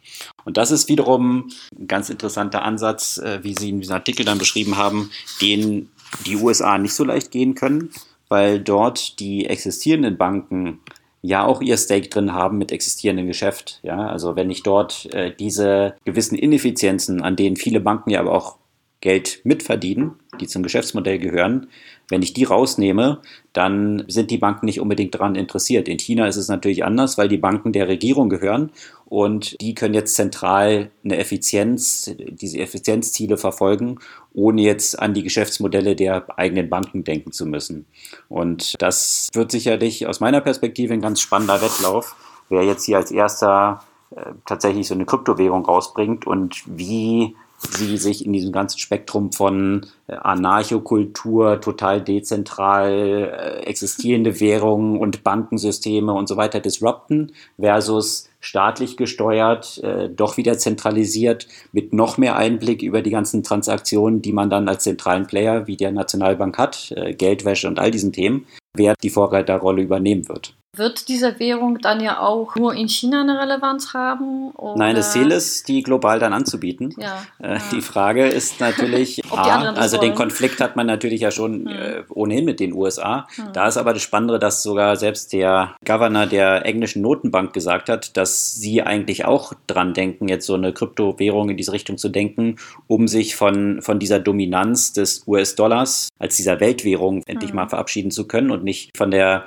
Und 0.45 0.57
das 0.57 0.71
ist 0.71 0.89
wiederum 0.89 1.51
ein 1.79 1.87
ganz 1.87 2.11
interessanter 2.11 2.63
Ansatz, 2.63 3.21
wie 3.43 3.55
Sie 3.55 3.71
in 3.71 3.81
diesem 3.81 3.95
Artikel 3.95 4.25
dann 4.25 4.39
beschrieben 4.39 4.77
haben, 4.77 5.11
den 5.41 5.91
die 6.27 6.37
USA 6.37 6.79
nicht 6.79 6.95
so 6.95 7.05
leicht 7.05 7.31
gehen 7.31 7.55
können, 7.55 7.91
weil 8.29 8.61
dort 8.61 9.19
die 9.21 9.47
existierenden 9.47 10.17
Banken 10.17 10.81
ja 11.23 11.45
auch 11.45 11.61
ihr 11.61 11.77
Stake 11.77 12.09
drin 12.09 12.33
haben 12.33 12.59
mit 12.59 12.73
existierendem 12.73 13.27
Geschäft. 13.27 13.81
Ja, 13.83 14.09
also 14.09 14.37
wenn 14.37 14.51
ich 14.51 14.63
dort 14.63 15.13
äh, 15.13 15.35
diese 15.35 15.95
gewissen 16.05 16.37
Ineffizienzen, 16.37 17.23
an 17.23 17.37
denen 17.37 17.57
viele 17.57 17.81
Banken 17.81 18.11
ja 18.11 18.21
aber 18.21 18.33
auch 18.33 18.57
Geld 19.01 19.41
mitverdienen, 19.45 20.13
die 20.41 20.49
zum 20.49 20.63
Geschäftsmodell 20.63 21.19
gehören, 21.19 21.69
wenn 22.09 22.23
ich 22.23 22.33
die 22.33 22.45
rausnehme, 22.45 23.21
dann 23.53 24.05
sind 24.09 24.31
die 24.31 24.39
Banken 24.39 24.67
nicht 24.67 24.81
unbedingt 24.81 25.15
daran 25.15 25.35
interessiert. 25.35 25.89
In 25.89 25.99
China 25.99 26.27
ist 26.27 26.37
es 26.37 26.49
natürlich 26.49 26.85
anders, 26.85 27.19
weil 27.19 27.29
die 27.29 27.37
Banken 27.37 27.73
der 27.73 27.89
Regierung 27.89 28.29
gehören 28.29 28.71
und 29.05 29.61
die 29.61 29.75
können 29.75 29.95
jetzt 29.95 30.15
zentral 30.15 30.91
eine 31.05 31.19
Effizienz, 31.19 32.15
diese 32.19 32.59
Effizienzziele 32.59 33.37
verfolgen, 33.37 33.99
ohne 34.35 34.63
jetzt 34.63 34.99
an 34.99 35.15
die 35.15 35.23
Geschäftsmodelle 35.23 35.97
der 35.97 36.39
eigenen 36.39 36.69
Banken 36.69 37.05
denken 37.05 37.33
zu 37.33 37.47
müssen. 37.47 37.87
Und 38.29 38.75
das 38.79 39.29
wird 39.33 39.51
sicherlich 39.51 40.07
aus 40.07 40.21
meiner 40.21 40.41
Perspektive 40.41 40.95
ein 40.95 41.01
ganz 41.01 41.21
spannender 41.21 41.61
Wettlauf, 41.61 42.17
wer 42.49 42.63
jetzt 42.63 42.85
hier 42.85 42.99
als 42.99 43.11
erster 43.11 43.83
äh, 44.15 44.33
tatsächlich 44.47 44.89
so 44.89 44.95
eine 44.95 45.05
Kryptowährung 45.05 45.65
rausbringt 45.65 46.27
und 46.27 46.63
wie 46.67 47.35
sie 47.59 47.97
sich 47.97 48.25
in 48.25 48.33
diesem 48.33 48.53
ganzen 48.53 48.79
Spektrum 48.79 49.33
von 49.33 49.87
äh, 50.07 50.15
Anarchokultur, 50.15 51.61
total 51.61 52.03
dezentral 52.03 52.91
äh, 52.93 53.67
existierende 53.67 54.41
Währungen 54.41 54.99
und 54.99 55.25
Bankensysteme 55.25 56.13
und 56.13 56.29
so 56.29 56.37
weiter 56.37 56.61
disrupten 56.61 57.33
versus 57.59 58.29
staatlich 58.41 58.97
gesteuert, 58.97 59.79
äh, 59.83 60.09
doch 60.09 60.37
wieder 60.37 60.59
zentralisiert 60.59 61.49
mit 61.73 61.93
noch 61.93 62.19
mehr 62.19 62.37
Einblick 62.37 62.83
über 62.83 63.03
die 63.03 63.11
ganzen 63.11 63.43
Transaktionen, 63.43 64.23
die 64.23 64.33
man 64.33 64.51
dann 64.51 64.69
als 64.69 64.85
zentralen 64.85 65.27
Player 65.27 65.67
wie 65.67 65.77
der 65.77 65.91
Nationalbank 65.93 66.57
hat, 66.59 66.95
Geldwäsche 67.19 67.67
und 67.67 67.79
all 67.79 67.91
diesen 67.91 68.13
Themen, 68.13 68.47
wer 68.75 68.95
die 69.03 69.11
Vorreiterrolle 69.11 69.83
übernehmen 69.83 70.29
wird. 70.29 70.58
Wird 70.77 71.09
diese 71.09 71.41
Währung 71.41 71.79
dann 71.79 72.01
ja 72.01 72.21
auch 72.21 72.55
nur 72.55 72.75
in 72.75 72.89
China 72.89 73.23
eine 73.23 73.41
Relevanz 73.41 73.95
haben? 73.95 74.51
Oder? 74.51 74.79
Nein, 74.79 74.97
das 74.97 75.13
Ziel 75.13 75.31
ist, 75.31 75.67
die 75.67 75.83
global 75.83 76.19
dann 76.19 76.35
anzubieten. 76.35 76.95
Ja, 76.99 77.23
äh, 77.43 77.55
ja. 77.55 77.61
Die 77.73 77.81
Frage 77.81 78.27
ist 78.27 78.61
natürlich, 78.61 79.23
A, 79.33 79.73
also 79.73 79.97
wollen. 79.97 80.11
den 80.11 80.15
Konflikt 80.15 80.61
hat 80.61 80.77
man 80.77 80.87
natürlich 80.87 81.23
ja 81.23 81.31
schon 81.31 81.67
hm. 81.67 81.69
äh, 81.69 82.03
ohnehin 82.11 82.45
mit 82.45 82.61
den 82.61 82.75
USA. 82.75 83.27
Hm. 83.35 83.53
Da 83.55 83.67
ist 83.67 83.79
aber 83.79 83.95
das 83.95 84.03
Spannende, 84.03 84.39
dass 84.39 84.63
sogar 84.63 84.97
selbst 84.97 85.33
der 85.33 85.75
Governor 85.87 86.27
der 86.27 86.67
englischen 86.67 87.01
Notenbank 87.01 87.55
gesagt 87.55 87.89
hat, 87.89 88.17
dass 88.19 88.55
sie 88.55 88.83
eigentlich 88.83 89.25
auch 89.25 89.55
dran 89.67 89.95
denken, 89.95 90.29
jetzt 90.29 90.45
so 90.45 90.55
eine 90.55 90.75
Kryptowährung 90.75 91.49
in 91.49 91.57
diese 91.57 91.73
Richtung 91.73 91.97
zu 91.97 92.11
denken, 92.11 92.57
um 92.87 93.09
sich 93.09 93.37
von, 93.37 93.81
von 93.81 93.99
dieser 93.99 94.21
Dominanz 94.21 94.93
des 94.93 95.27
US-Dollars 95.27 96.11
als 96.19 96.37
dieser 96.37 96.61
Weltwährung 96.61 97.23
endlich 97.27 97.51
hm. 97.51 97.57
mal 97.57 97.69
verabschieden 97.69 98.11
zu 98.11 98.29
können 98.29 98.51
und 98.51 98.65
nicht 98.65 98.95
von 98.97 99.11
der 99.11 99.47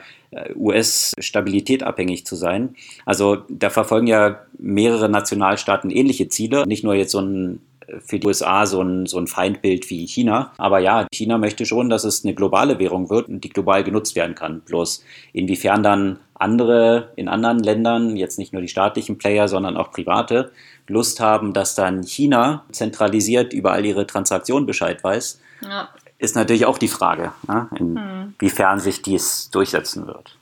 US-Stabilität 0.56 1.84
abhängig 1.84 2.26
zu 2.26 2.36
sein. 2.36 2.76
Also 3.06 3.44
da 3.50 3.70
verfolgen 3.70 4.08
ja 4.08 4.42
mehrere 4.58 5.10
Nationalstaaten 5.10 5.90
ähnliche 5.90 6.30
Ziele, 6.30 6.66
nicht 6.66 6.84
nur 6.84 6.96
jetzt 6.96 7.12
so 7.12 7.20
ein 7.20 7.62
äh, 7.88 8.00
für 8.00 8.20
die 8.20 8.28
USA 8.28 8.66
so 8.66 8.82
ein, 8.82 9.06
so 9.06 9.18
ein 9.18 9.28
Feindbild 9.28 9.90
wie 9.90 10.08
China. 10.08 10.54
Aber 10.58 10.80
ja, 10.80 11.06
China 11.14 11.38
möchte 11.38 11.66
schon, 11.66 11.90
dass 11.90 12.06
es 12.06 12.24
eine 12.24 12.34
globale 12.34 12.80
Währung 12.80 13.10
wird 13.10 13.28
und 13.28 13.44
die 13.44 13.50
global 13.50 13.84
genutzt 13.84 14.16
werden 14.16 14.36
kann. 14.36 14.62
Bloß 14.62 15.04
inwiefern 15.34 15.84
dann 15.84 16.20
andere 16.34 17.12
in 17.18 17.28
anderen 17.28 17.60
Ländern, 17.60 18.16
jetzt 18.16 18.40
nicht 18.40 18.54
nur 18.54 18.62
die 18.62 18.68
staatlichen 18.68 19.18
Player, 19.18 19.48
sondern 19.48 19.78
auch 19.78 19.92
private, 19.92 20.52
Lust 20.88 21.20
haben, 21.20 21.54
dass 21.54 21.76
dann 21.76 22.04
China 22.04 22.66
zentralisiert 22.72 23.54
über 23.54 23.72
all 23.74 23.86
ihre 23.86 24.08
Transaktionen 24.08 24.66
Bescheid 24.66 25.04
weiß, 25.04 25.40
ja 25.62 25.90
ist 26.22 26.36
natürlich 26.36 26.66
auch 26.66 26.78
die 26.78 26.88
Frage, 26.88 27.32
ne, 27.48 27.68
inwiefern 27.76 28.80
sich 28.80 29.02
dies 29.02 29.50
durchsetzen 29.50 30.06
wird. 30.06 30.38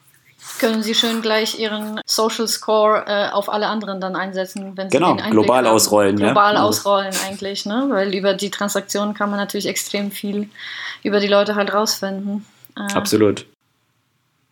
Können 0.59 0.83
Sie 0.83 0.93
schön 0.93 1.21
gleich 1.21 1.57
Ihren 1.57 2.01
Social 2.05 2.47
Score 2.49 3.05
äh, 3.07 3.29
auf 3.29 3.47
alle 3.47 3.67
anderen 3.67 4.01
dann 4.01 4.17
einsetzen, 4.17 4.73
wenn 4.75 4.89
Sie 4.89 4.97
genau, 4.97 5.13
den 5.13 5.21
Einblick 5.21 5.45
global 5.45 5.65
haben. 5.65 5.73
ausrollen. 5.73 6.15
Global 6.17 6.55
ja. 6.55 6.63
ausrollen 6.63 7.13
eigentlich, 7.25 7.65
ne? 7.65 7.87
weil 7.89 8.13
über 8.13 8.33
die 8.33 8.51
Transaktionen 8.51 9.13
kann 9.13 9.29
man 9.29 9.39
natürlich 9.39 9.67
extrem 9.67 10.11
viel 10.11 10.49
über 11.03 11.21
die 11.21 11.27
Leute 11.27 11.55
halt 11.55 11.73
rausfinden. 11.73 12.45
Äh, 12.75 12.93
Absolut. 12.93 13.45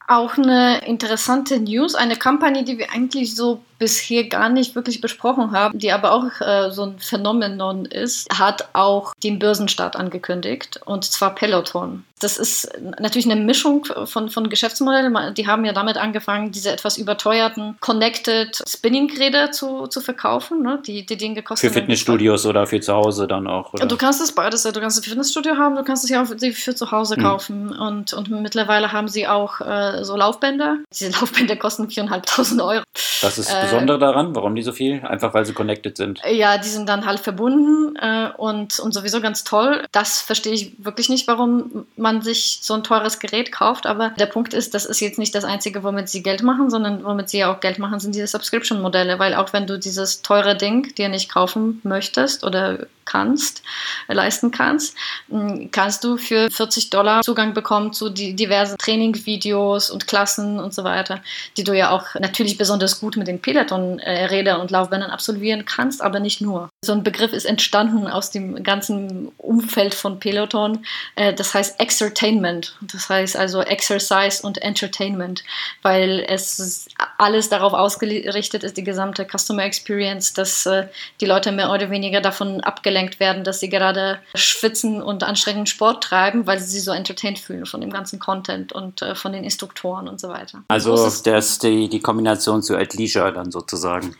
Auch 0.07 0.37
eine 0.37 0.85
interessante 0.85 1.59
News, 1.59 1.93
eine 1.93 2.15
Kampagne, 2.15 2.63
die 2.63 2.77
wir 2.77 2.93
eigentlich 2.93 3.35
so 3.35 3.61
bisher 3.77 4.25
gar 4.25 4.49
nicht 4.49 4.75
wirklich 4.75 5.01
besprochen 5.01 5.51
haben, 5.51 5.77
die 5.79 5.91
aber 5.91 6.11
auch 6.11 6.41
äh, 6.41 6.71
so 6.71 6.83
ein 6.83 6.99
Phänomenon 6.99 7.85
ist, 7.85 8.27
hat 8.37 8.69
auch 8.73 9.13
den 9.23 9.39
Börsenstart 9.39 9.95
angekündigt 9.95 10.79
und 10.85 11.05
zwar 11.05 11.35
Peloton. 11.35 12.03
Das 12.19 12.37
ist 12.37 12.71
natürlich 12.99 13.29
eine 13.29 13.39
Mischung 13.39 13.85
von, 14.05 14.29
von 14.29 14.49
Geschäftsmodellen. 14.49 15.35
Die 15.35 15.45
haben 15.45 15.65
ja 15.65 15.73
damit 15.73 15.97
angefangen, 15.97 16.51
diese 16.51 16.71
etwas 16.71 16.97
überteuerten 16.97 17.77
Connected 17.79 18.57
Spinning-Geräte 18.67 19.51
zu, 19.51 19.85
zu 19.85 20.01
verkaufen, 20.01 20.63
ne? 20.63 20.81
die, 20.85 21.05
die 21.05 21.15
Dinge 21.15 21.43
kosten. 21.43 21.67
Für 21.67 21.73
Fitnessstudios 21.73 22.47
oder 22.47 22.65
für 22.65 22.79
zu 22.79 22.93
Hause 22.93 23.27
dann 23.27 23.45
auch. 23.45 23.73
Oder? 23.73 23.85
Du 23.85 23.97
kannst 23.97 24.19
es 24.19 24.31
beides, 24.31 24.63
du 24.63 24.71
kannst 24.79 24.97
es 24.97 25.03
für 25.03 25.11
Fitnessstudio 25.11 25.57
haben, 25.57 25.75
du 25.75 25.83
kannst 25.83 26.05
es 26.05 26.09
ja 26.09 26.23
auch 26.23 26.25
für, 26.25 26.37
für 26.37 26.75
zu 26.75 26.91
Hause 26.91 27.17
hm. 27.17 27.23
kaufen. 27.23 27.65
Mhm. 27.65 27.79
Und, 27.79 28.13
und 28.13 28.31
mittlerweile 28.31 28.91
haben 28.91 29.07
sie 29.07 29.27
auch 29.27 29.61
äh, 29.61 30.03
so 30.03 30.17
Laufbänder. 30.17 30.77
Diese 30.91 31.11
Laufbänder 31.11 31.55
kosten 31.55 31.85
4.500 31.85 32.65
Euro. 32.67 32.83
Das 33.21 33.37
ist 33.37 33.53
äh, 33.53 33.66
Besondere 33.71 33.99
daran? 33.99 34.35
Warum 34.35 34.55
die 34.55 34.61
so 34.61 34.71
viel? 34.71 35.01
Einfach 35.01 35.33
weil 35.33 35.45
sie 35.45 35.53
connected 35.53 35.97
sind. 35.97 36.21
Ja, 36.29 36.57
die 36.57 36.67
sind 36.67 36.87
dann 36.89 37.05
halt 37.05 37.19
verbunden 37.19 37.95
äh, 37.95 38.29
und, 38.37 38.79
und 38.79 38.93
sowieso 38.93 39.21
ganz 39.21 39.43
toll. 39.43 39.83
Das 39.91 40.21
verstehe 40.21 40.53
ich 40.53 40.73
wirklich 40.83 41.09
nicht, 41.09 41.27
warum 41.27 41.85
man 41.95 42.21
sich 42.21 42.59
so 42.61 42.73
ein 42.73 42.83
teures 42.83 43.19
Gerät 43.19 43.51
kauft. 43.51 43.85
Aber 43.85 44.09
der 44.11 44.25
Punkt 44.25 44.53
ist, 44.53 44.73
das 44.73 44.85
ist 44.85 44.99
jetzt 44.99 45.19
nicht 45.19 45.35
das 45.35 45.43
Einzige, 45.43 45.83
womit 45.83 46.09
sie 46.09 46.23
Geld 46.23 46.43
machen, 46.43 46.69
sondern 46.69 47.03
womit 47.03 47.29
sie 47.29 47.39
ja 47.39 47.53
auch 47.53 47.59
Geld 47.59 47.79
machen, 47.79 47.99
sind 47.99 48.15
diese 48.15 48.27
Subscription-Modelle. 48.27 49.19
Weil 49.19 49.35
auch 49.35 49.53
wenn 49.53 49.67
du 49.67 49.77
dieses 49.77 50.21
teure 50.21 50.55
Ding 50.55 50.93
dir 50.95 51.09
nicht 51.09 51.31
kaufen 51.31 51.81
möchtest 51.83 52.43
oder 52.43 52.87
kannst, 53.07 53.63
leisten 54.07 54.51
kannst, 54.51 54.95
hm, 55.29 55.71
kannst 55.71 56.03
du 56.03 56.17
für 56.17 56.51
40 56.51 56.91
Dollar 56.91 57.21
Zugang 57.23 57.53
bekommen 57.53 57.93
zu 57.93 58.09
diversen 58.09 58.77
Trainingsvideos 58.77 59.89
und 59.89 60.07
Klassen 60.07 60.59
und 60.59 60.73
so 60.73 60.83
weiter, 60.83 61.21
die 61.57 61.63
du 61.63 61.73
ja 61.73 61.89
auch 61.89 62.13
natürlich 62.19 62.57
besonders 62.57 62.99
gut 62.99 63.17
mit 63.17 63.27
den 63.27 63.41
Peloton-Rädern 63.41 64.61
und 64.61 64.71
Laufbändern 64.71 65.09
absolvieren 65.09 65.65
kannst, 65.65 66.01
aber 66.01 66.19
nicht 66.19 66.41
nur. 66.41 66.69
So 66.85 66.93
ein 66.93 67.03
Begriff 67.03 67.33
ist 67.33 67.45
entstanden 67.45 68.07
aus 68.07 68.29
dem 68.29 68.63
ganzen 68.63 69.31
Umfeld 69.37 69.95
von 69.95 70.19
Peloton, 70.19 70.85
äh, 71.15 71.33
das 71.33 71.53
heißt 71.53 71.79
Exertainment, 71.79 72.77
das 72.81 73.09
heißt 73.09 73.35
also 73.35 73.61
Exercise 73.61 74.45
und 74.45 74.61
Entertainment, 74.61 75.43
weil 75.81 76.25
es 76.27 76.87
alles 77.17 77.49
darauf 77.49 77.73
ausgerichtet 77.73 78.63
ist, 78.63 78.77
die 78.77 78.83
gesamte 78.83 79.25
Customer 79.25 79.63
Experience, 79.63 80.33
dass 80.33 80.65
äh, 80.65 80.87
die 81.21 81.25
Leute 81.25 81.51
mehr 81.51 81.71
oder 81.71 81.89
weniger 81.89 82.21
davon 82.21 82.61
abgelenkt 82.61 82.96
abgelenkt 82.97 83.19
werden, 83.19 83.43
dass 83.43 83.59
sie 83.59 83.69
gerade 83.69 84.19
schwitzen 84.33 85.01
und 85.01 85.23
anstrengenden 85.23 85.67
Sport 85.67 86.03
treiben, 86.03 86.47
weil 86.47 86.59
sie 86.59 86.67
sich 86.67 86.83
so 86.83 86.91
entertained 86.91 87.39
fühlen 87.39 87.65
von 87.65 87.81
dem 87.81 87.91
ganzen 87.91 88.19
Content 88.19 88.73
und 88.73 89.01
äh, 89.01 89.15
von 89.15 89.31
den 89.31 89.43
Instruktoren 89.43 90.07
und 90.07 90.19
so 90.19 90.29
weiter. 90.29 90.63
Also 90.67 90.95
das 90.95 91.23
ist 91.23 91.63
die, 91.63 91.89
die 91.89 91.99
Kombination 91.99 92.63
zu 92.63 92.75
Leisure 92.75 93.31
dann 93.31 93.51
sozusagen. 93.51 94.15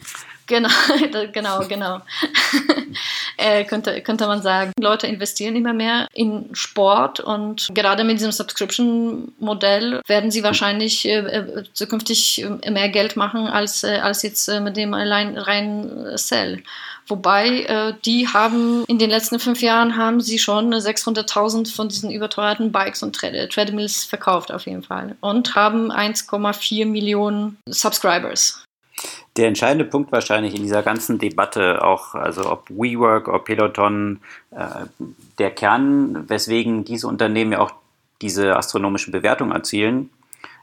Genau, 0.45 0.69
genau, 1.33 1.59
genau. 1.67 1.99
äh, 3.37 3.65
könnte, 3.65 4.01
könnte 4.01 4.27
man 4.27 4.41
sagen. 4.41 4.71
Leute 4.79 5.07
investieren 5.07 5.55
immer 5.57 5.73
mehr 5.73 6.07
in 6.13 6.49
Sport 6.53 7.19
und 7.19 7.67
gerade 7.73 8.05
mit 8.05 8.19
diesem 8.19 8.31
Subscription-Modell 8.31 10.01
werden 10.07 10.31
sie 10.31 10.43
wahrscheinlich 10.43 11.05
äh, 11.05 11.17
äh 11.17 11.63
zukünftig 11.73 12.45
äh, 12.61 12.71
mehr 12.71 12.89
Geld 12.89 13.17
machen 13.17 13.47
als, 13.47 13.83
äh, 13.83 13.97
als 13.97 14.23
jetzt 14.23 14.47
äh, 14.47 14.61
mit 14.61 14.77
dem 14.77 14.93
allein 14.93 15.37
reinen 15.37 16.17
Sell. 16.17 16.63
Wobei 17.07 17.61
äh, 17.61 17.93
die 18.05 18.27
haben 18.27 18.83
in 18.87 18.99
den 18.99 19.09
letzten 19.09 19.39
fünf 19.39 19.61
Jahren 19.61 19.95
haben 19.95 20.19
sie 20.19 20.39
schon 20.39 20.73
600.000 20.73 21.73
von 21.73 21.87
diesen 21.87 22.11
überteuerten 22.11 22.71
Bikes 22.71 23.01
und 23.01 23.15
Treadmills 23.15 24.03
verkauft 24.03 24.51
auf 24.51 24.65
jeden 24.65 24.83
Fall 24.83 25.15
und 25.21 25.55
haben 25.55 25.91
1,4 25.91 26.85
Millionen 26.85 27.57
Subscribers. 27.67 28.63
Der 29.37 29.47
entscheidende 29.47 29.85
Punkt 29.85 30.11
wahrscheinlich 30.11 30.55
in 30.55 30.63
dieser 30.63 30.81
ganzen 30.81 31.19
Debatte, 31.19 31.83
auch 31.83 32.15
also 32.15 32.51
ob 32.51 32.69
WeWork 32.69 33.27
oder 33.27 33.39
Peloton, 33.39 34.19
äh, 34.51 34.85
der 35.37 35.51
Kern, 35.51 36.27
weswegen 36.27 36.83
diese 36.83 37.07
Unternehmen 37.07 37.51
ja 37.51 37.59
auch 37.59 37.71
diese 38.21 38.55
astronomischen 38.55 39.11
Bewertungen 39.11 39.51
erzielen, 39.51 40.09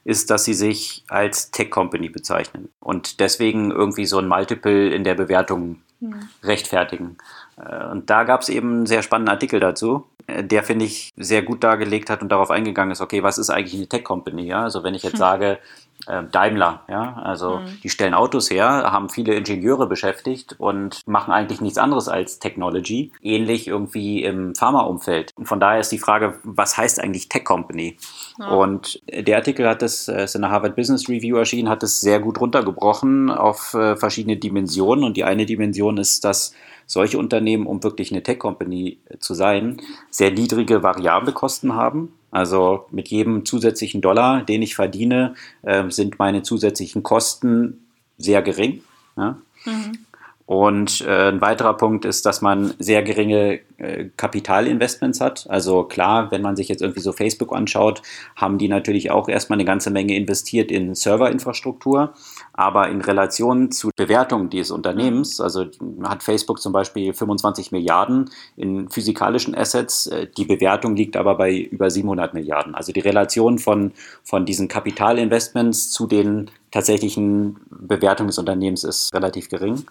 ist, 0.02 0.30
dass 0.30 0.44
sie 0.44 0.54
sich 0.54 1.04
als 1.08 1.50
Tech-Company 1.52 2.08
bezeichnen 2.08 2.68
und 2.80 3.20
deswegen 3.20 3.70
irgendwie 3.70 4.06
so 4.06 4.18
ein 4.18 4.28
Multiple 4.28 4.90
in 4.90 5.04
der 5.04 5.14
Bewertung 5.14 5.80
mhm. 6.10 6.28
rechtfertigen. 6.42 7.16
Äh, 7.56 7.86
und 7.86 8.10
da 8.10 8.24
gab 8.24 8.42
es 8.42 8.48
eben 8.48 8.70
einen 8.70 8.86
sehr 8.86 9.02
spannenden 9.02 9.32
Artikel 9.32 9.60
dazu, 9.60 10.06
äh, 10.26 10.44
der, 10.44 10.62
finde 10.62 10.84
ich, 10.84 11.12
sehr 11.16 11.42
gut 11.42 11.62
dargelegt 11.64 12.10
hat 12.10 12.22
und 12.22 12.30
darauf 12.30 12.50
eingegangen 12.50 12.92
ist, 12.92 13.00
okay, 13.00 13.22
was 13.22 13.38
ist 13.38 13.50
eigentlich 13.50 13.74
eine 13.74 13.88
Tech-Company? 13.88 14.46
Ja? 14.46 14.62
Also 14.62 14.82
wenn 14.82 14.94
ich 14.94 15.02
jetzt 15.02 15.14
hm. 15.14 15.18
sage, 15.18 15.58
Daimler, 16.06 16.82
ja, 16.88 17.14
also 17.14 17.58
mhm. 17.58 17.78
die 17.82 17.88
stellen 17.88 18.14
Autos 18.14 18.50
her, 18.50 18.66
haben 18.66 19.08
viele 19.08 19.34
Ingenieure 19.34 19.86
beschäftigt 19.86 20.56
und 20.58 21.00
machen 21.06 21.32
eigentlich 21.32 21.60
nichts 21.60 21.78
anderes 21.78 22.08
als 22.08 22.38
Technology, 22.38 23.12
ähnlich 23.22 23.68
irgendwie 23.68 24.22
im 24.22 24.54
Pharmaumfeld. 24.54 25.32
Und 25.36 25.46
von 25.46 25.60
daher 25.60 25.80
ist 25.80 25.92
die 25.92 25.98
Frage, 25.98 26.38
was 26.42 26.76
heißt 26.76 27.00
eigentlich 27.00 27.28
Tech 27.28 27.44
Company? 27.44 27.96
Ja. 28.38 28.48
Und 28.50 29.02
der 29.10 29.36
Artikel 29.36 29.68
hat 29.68 29.82
das, 29.82 30.08
äh, 30.08 30.24
ist 30.24 30.34
in 30.34 30.42
der 30.42 30.50
Harvard 30.50 30.76
Business 30.76 31.08
Review 31.08 31.36
erschienen, 31.36 31.68
hat 31.68 31.82
es 31.82 32.00
sehr 32.00 32.20
gut 32.20 32.40
runtergebrochen 32.40 33.30
auf 33.30 33.74
äh, 33.74 33.96
verschiedene 33.96 34.36
Dimensionen 34.36 35.04
und 35.04 35.16
die 35.16 35.24
eine 35.24 35.46
Dimension 35.46 35.96
ist, 35.96 36.24
dass 36.24 36.54
solche 36.86 37.18
Unternehmen, 37.18 37.66
um 37.66 37.82
wirklich 37.82 38.12
eine 38.12 38.22
Tech-Company 38.22 38.98
zu 39.18 39.34
sein, 39.34 39.80
sehr 40.10 40.30
niedrige 40.30 40.82
variable 40.82 41.32
Kosten 41.32 41.74
haben. 41.74 42.12
Also 42.34 42.86
mit 42.90 43.10
jedem 43.10 43.44
zusätzlichen 43.46 44.00
Dollar, 44.00 44.42
den 44.42 44.60
ich 44.60 44.74
verdiene, 44.74 45.36
äh, 45.62 45.88
sind 45.88 46.18
meine 46.18 46.42
zusätzlichen 46.42 47.04
Kosten 47.04 47.86
sehr 48.18 48.42
gering. 48.42 48.82
Ja? 49.16 49.38
Mhm. 49.64 49.98
Und 50.46 51.00
äh, 51.00 51.28
ein 51.30 51.40
weiterer 51.40 51.74
Punkt 51.74 52.04
ist, 52.04 52.26
dass 52.26 52.42
man 52.42 52.74
sehr 52.78 53.02
geringe 53.02 53.60
äh, 53.78 54.10
Kapitalinvestments 54.18 55.22
hat. 55.22 55.46
Also 55.48 55.84
klar, 55.84 56.30
wenn 56.30 56.42
man 56.42 56.54
sich 56.54 56.68
jetzt 56.68 56.82
irgendwie 56.82 57.00
so 57.00 57.12
Facebook 57.12 57.54
anschaut, 57.54 58.02
haben 58.36 58.58
die 58.58 58.68
natürlich 58.68 59.10
auch 59.10 59.30
erstmal 59.30 59.56
eine 59.56 59.64
ganze 59.64 59.90
Menge 59.90 60.14
investiert 60.14 60.70
in 60.70 60.94
Serverinfrastruktur. 60.94 62.12
Aber 62.52 62.90
in 62.90 63.00
Relation 63.00 63.72
zu 63.72 63.88
Bewertung 63.96 64.50
des 64.50 64.70
Unternehmens, 64.70 65.40
also 65.40 65.64
hat 66.02 66.22
Facebook 66.22 66.60
zum 66.60 66.74
Beispiel 66.74 67.14
25 67.14 67.72
Milliarden 67.72 68.30
in 68.56 68.90
physikalischen 68.90 69.54
Assets, 69.54 70.08
äh, 70.08 70.26
die 70.36 70.44
Bewertung 70.44 70.94
liegt 70.94 71.16
aber 71.16 71.36
bei 71.36 71.56
über 71.56 71.88
700 71.88 72.34
Milliarden. 72.34 72.74
Also 72.74 72.92
die 72.92 73.00
Relation 73.00 73.58
von, 73.58 73.92
von 74.22 74.44
diesen 74.44 74.68
Kapitalinvestments 74.68 75.90
zu 75.90 76.06
den 76.06 76.50
tatsächlichen 76.74 77.56
Bewertung 77.70 78.26
des 78.26 78.36
Unternehmens 78.36 78.82
ist 78.82 79.14
relativ 79.14 79.48
gering. 79.48 79.86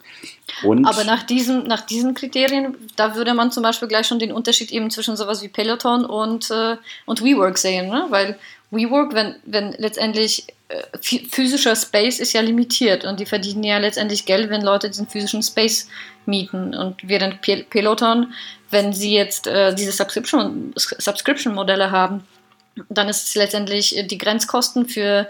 Und 0.63 0.86
Aber 0.86 1.06
nach 1.06 1.24
diesen, 1.24 1.66
nach 1.66 1.80
diesen 1.80 2.13
Kriterien, 2.13 2.75
da 2.98 3.16
würde 3.16 3.34
man 3.34 3.54
zum 3.54 3.63
Beispiel 3.63 3.88
gleich 3.88 4.06
schon 4.06 4.20
den 4.20 4.34
Unterschied 4.34 4.70
eben 4.74 4.90
zwischen 4.90 5.16
sowas 5.16 5.42
wie 5.42 5.48
Peloton 5.48 6.04
und, 6.04 6.52
äh, 6.52 6.75
und 7.06 7.24
WeWork 7.24 7.58
sehen, 7.58 7.88
ne? 7.88 8.08
weil 8.10 8.38
WeWork, 8.70 9.13
wenn, 9.13 9.36
wenn 9.46 9.72
letztendlich 9.78 10.48
äh, 10.68 10.84
physischer 11.32 11.74
Space 11.78 12.20
ist 12.20 12.34
ja 12.34 12.42
limitiert 12.42 13.06
und 13.06 13.18
die 13.22 13.25
verdienen 13.25 13.63
ja 13.63 13.78
letztendlich 13.78 14.25
Geld, 14.25 14.50
wenn 14.50 14.62
Leute 14.62 14.90
diesen 14.90 15.08
physischen 15.08 15.42
Space 15.42 15.88
mieten. 16.25 16.75
Und 16.75 16.98
während 17.08 17.40
Peloton, 17.70 18.34
wenn 18.72 18.92
sie 18.92 19.13
jetzt 19.13 19.48
äh, 19.48 19.74
diese 19.74 19.94
Subscription-Modelle 19.94 20.74
Subscription 20.75 21.92
haben, 21.92 22.28
dann 22.90 23.08
ist 23.08 23.28
es 23.30 23.36
letztendlich 23.36 23.98
äh, 23.98 24.04
die 24.04 24.18
Grenzkosten 24.18 24.86
für 24.86 25.30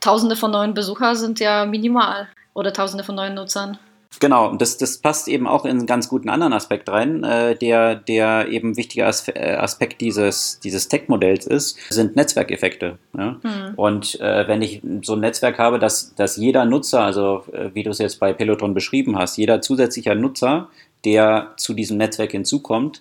Tausende 0.00 0.36
von 0.36 0.50
neuen 0.50 0.74
Besuchern 0.74 1.16
sind 1.16 1.40
ja 1.40 1.64
minimal 1.64 2.28
oder 2.54 2.72
Tausende 2.72 3.04
von 3.04 3.14
neuen 3.14 3.34
Nutzern. 3.34 3.78
Genau, 4.20 4.48
und 4.48 4.60
das, 4.60 4.76
das 4.76 4.98
passt 4.98 5.26
eben 5.26 5.46
auch 5.46 5.64
in 5.64 5.70
einen 5.70 5.86
ganz 5.86 6.08
guten 6.08 6.28
anderen 6.28 6.52
Aspekt 6.52 6.88
rein, 6.88 7.24
äh, 7.24 7.56
der, 7.56 7.94
der 7.96 8.48
eben 8.48 8.76
wichtiger 8.76 9.10
äh, 9.34 9.54
Aspekt 9.54 10.00
dieses, 10.00 10.60
dieses 10.60 10.88
Tech-Modells 10.88 11.46
ist, 11.46 11.78
sind 11.90 12.14
Netzwerkeffekte. 12.14 12.98
Ja? 13.16 13.36
Hm. 13.42 13.74
Und 13.76 14.20
äh, 14.20 14.46
wenn 14.46 14.62
ich 14.62 14.82
so 15.02 15.14
ein 15.14 15.20
Netzwerk 15.20 15.58
habe, 15.58 15.78
dass, 15.78 16.14
dass 16.14 16.36
jeder 16.36 16.64
Nutzer, 16.64 17.02
also 17.02 17.44
äh, 17.52 17.70
wie 17.74 17.82
du 17.82 17.90
es 17.90 17.98
jetzt 17.98 18.20
bei 18.20 18.32
Peloton 18.32 18.74
beschrieben 18.74 19.18
hast, 19.18 19.38
jeder 19.38 19.60
zusätzliche 19.60 20.14
Nutzer, 20.14 20.68
der 21.04 21.52
zu 21.56 21.74
diesem 21.74 21.96
Netzwerk 21.96 22.32
hinzukommt, 22.32 23.00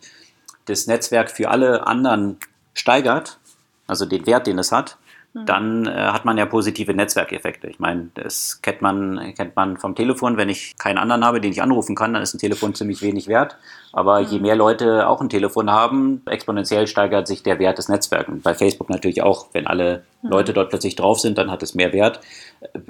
das 0.66 0.88
Netzwerk 0.88 1.30
für 1.30 1.50
alle 1.50 1.86
anderen 1.86 2.38
steigert, 2.74 3.38
also 3.86 4.06
den 4.06 4.26
Wert, 4.26 4.48
den 4.48 4.58
es 4.60 4.72
hat. 4.72 4.98
Dann 5.34 5.86
äh, 5.86 5.91
hat 5.91 6.26
man 6.26 6.38
ja 6.38 6.46
positive 6.46 6.94
Netzwerkeffekte. 6.94 7.67
Ich 7.67 7.80
meine, 7.80 8.10
das 8.15 8.62
kennt 8.62 8.82
man, 8.82 9.34
kennt 9.36 9.56
man 9.56 9.78
vom 9.78 9.96
Telefon. 9.96 10.36
Wenn 10.36 10.50
ich 10.50 10.76
keinen 10.78 10.98
anderen 10.98 11.24
habe, 11.24 11.39
den 11.39 11.52
ich 11.52 11.62
anrufen 11.62 11.96
kann, 11.96 12.13
dann 12.13 12.22
ist 12.22 12.34
ein 12.34 12.39
Telefon 12.39 12.76
ziemlich 12.76 13.02
wenig 13.02 13.30
wert. 13.30 13.56
Aber 13.94 14.20
je 14.20 14.38
hm. 14.38 14.41
mehr 14.41 14.56
Leute 14.58 15.08
auch 15.08 15.22
ein 15.22 15.30
Telefon 15.30 15.72
haben, 15.72 16.22
exponentiell 16.26 16.86
steigert 16.86 17.28
sich 17.28 17.44
der 17.44 17.60
Wert 17.60 17.78
des 17.78 17.88
Netzwerks. 17.88 18.28
Und 18.28 18.44
bei 18.44 18.54
Facebook 18.54 18.89
natürlich 18.89 19.24
auch. 19.24 19.48
Wenn 19.54 19.67
alle 19.67 20.04
hm. 20.22 20.30
Leute 20.30 20.52
dort 20.52 20.70
plötzlich 20.70 20.96
drauf 20.96 21.22
sind, 21.22 21.38
dann 21.38 21.50
hat 21.50 21.63
es 21.63 21.76
mehr 21.76 21.94
Wert. 21.94 22.20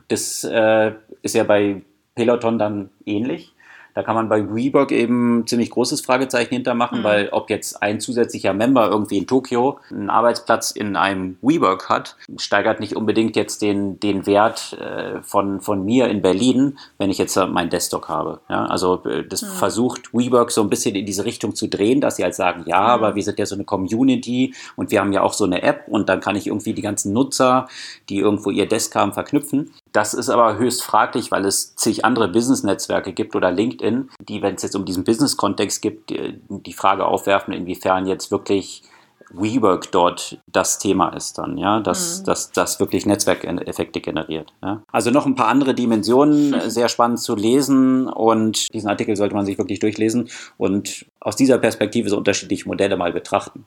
Das 0.07 0.43
äh, 0.43 0.93
ist 1.21 1.35
ja 1.35 1.43
bei 1.43 1.83
Peloton 2.15 2.57
dann 2.57 2.89
ähnlich. 3.05 3.50
Da 3.93 4.03
kann 4.03 4.15
man 4.15 4.29
bei 4.29 4.47
WeWork 4.47 4.91
eben 4.91 5.45
ziemlich 5.47 5.69
großes 5.69 6.01
Fragezeichen 6.01 6.53
hintermachen, 6.53 6.99
mhm. 6.99 7.03
weil 7.03 7.29
ob 7.31 7.49
jetzt 7.49 7.81
ein 7.81 7.99
zusätzlicher 7.99 8.53
Member 8.53 8.89
irgendwie 8.89 9.17
in 9.17 9.27
Tokio 9.27 9.79
einen 9.89 10.09
Arbeitsplatz 10.09 10.71
in 10.71 10.95
einem 10.95 11.37
WeWork 11.41 11.89
hat, 11.89 12.15
steigert 12.37 12.79
nicht 12.79 12.95
unbedingt 12.95 13.35
jetzt 13.35 13.61
den, 13.61 13.99
den 13.99 14.25
Wert 14.25 14.77
äh, 14.79 15.21
von, 15.21 15.61
von 15.61 15.83
mir 15.83 16.07
in 16.07 16.21
Berlin, 16.21 16.77
wenn 16.97 17.09
ich 17.09 17.17
jetzt 17.17 17.35
meinen 17.35 17.69
Desktop 17.69 18.07
habe. 18.07 18.39
Ja, 18.49 18.65
also 18.65 19.03
äh, 19.05 19.23
das 19.27 19.41
mhm. 19.41 19.47
versucht 19.47 20.13
WeWork 20.13 20.51
so 20.51 20.61
ein 20.61 20.69
bisschen 20.69 20.95
in 20.95 21.05
diese 21.05 21.25
Richtung 21.25 21.55
zu 21.55 21.67
drehen, 21.67 22.01
dass 22.01 22.15
sie 22.15 22.23
halt 22.23 22.35
sagen, 22.35 22.63
ja, 22.65 22.81
mhm. 22.81 22.87
aber 22.87 23.15
wir 23.15 23.23
sind 23.23 23.39
ja 23.39 23.45
so 23.45 23.55
eine 23.55 23.63
Community 23.63 24.53
und 24.75 24.91
wir 24.91 25.01
haben 25.01 25.13
ja 25.13 25.21
auch 25.21 25.33
so 25.33 25.45
eine 25.45 25.63
App 25.63 25.85
und 25.87 26.09
dann 26.09 26.19
kann 26.19 26.35
ich 26.35 26.47
irgendwie 26.47 26.73
die 26.73 26.81
ganzen 26.81 27.13
Nutzer, 27.13 27.67
die 28.09 28.19
irgendwo 28.19 28.49
ihr 28.51 28.67
Desk 28.67 28.93
haben, 28.95 29.13
verknüpfen. 29.13 29.71
Das 29.91 30.13
ist 30.13 30.29
aber 30.29 30.57
höchst 30.57 30.83
fraglich, 30.83 31.31
weil 31.31 31.45
es 31.45 31.75
zig 31.75 32.05
andere 32.05 32.29
Business-Netzwerke 32.29 33.13
gibt 33.13 33.35
oder 33.35 33.51
LinkedIn, 33.51 34.09
die, 34.19 34.41
wenn 34.41 34.55
es 34.55 34.63
jetzt 34.63 34.75
um 34.75 34.85
diesen 34.85 35.03
Business-Kontext 35.03 35.81
gibt, 35.81 36.11
die 36.11 36.73
Frage 36.73 37.05
aufwerfen, 37.05 37.53
inwiefern 37.53 38.05
jetzt 38.05 38.31
wirklich 38.31 38.83
WeWork 39.33 39.91
dort 39.91 40.39
das 40.47 40.79
Thema 40.79 41.09
ist 41.09 41.37
dann, 41.37 41.57
ja, 41.57 41.79
dass 41.79 42.19
mhm. 42.19 42.25
das, 42.25 42.51
das 42.51 42.79
wirklich 42.79 43.05
Netzwerkeffekte 43.05 44.01
generiert. 44.01 44.53
Ja. 44.61 44.83
Also 44.91 45.11
noch 45.11 45.25
ein 45.25 45.35
paar 45.35 45.47
andere 45.47 45.73
Dimensionen, 45.73 46.55
sehr 46.69 46.89
spannend 46.89 47.19
zu 47.19 47.35
lesen 47.35 48.07
und 48.07 48.73
diesen 48.73 48.89
Artikel 48.89 49.15
sollte 49.15 49.35
man 49.35 49.45
sich 49.45 49.57
wirklich 49.57 49.79
durchlesen 49.79 50.29
und 50.57 51.05
aus 51.19 51.35
dieser 51.35 51.57
Perspektive 51.57 52.09
so 52.09 52.17
unterschiedliche 52.17 52.67
Modelle 52.67 52.97
mal 52.97 53.13
betrachten. 53.13 53.65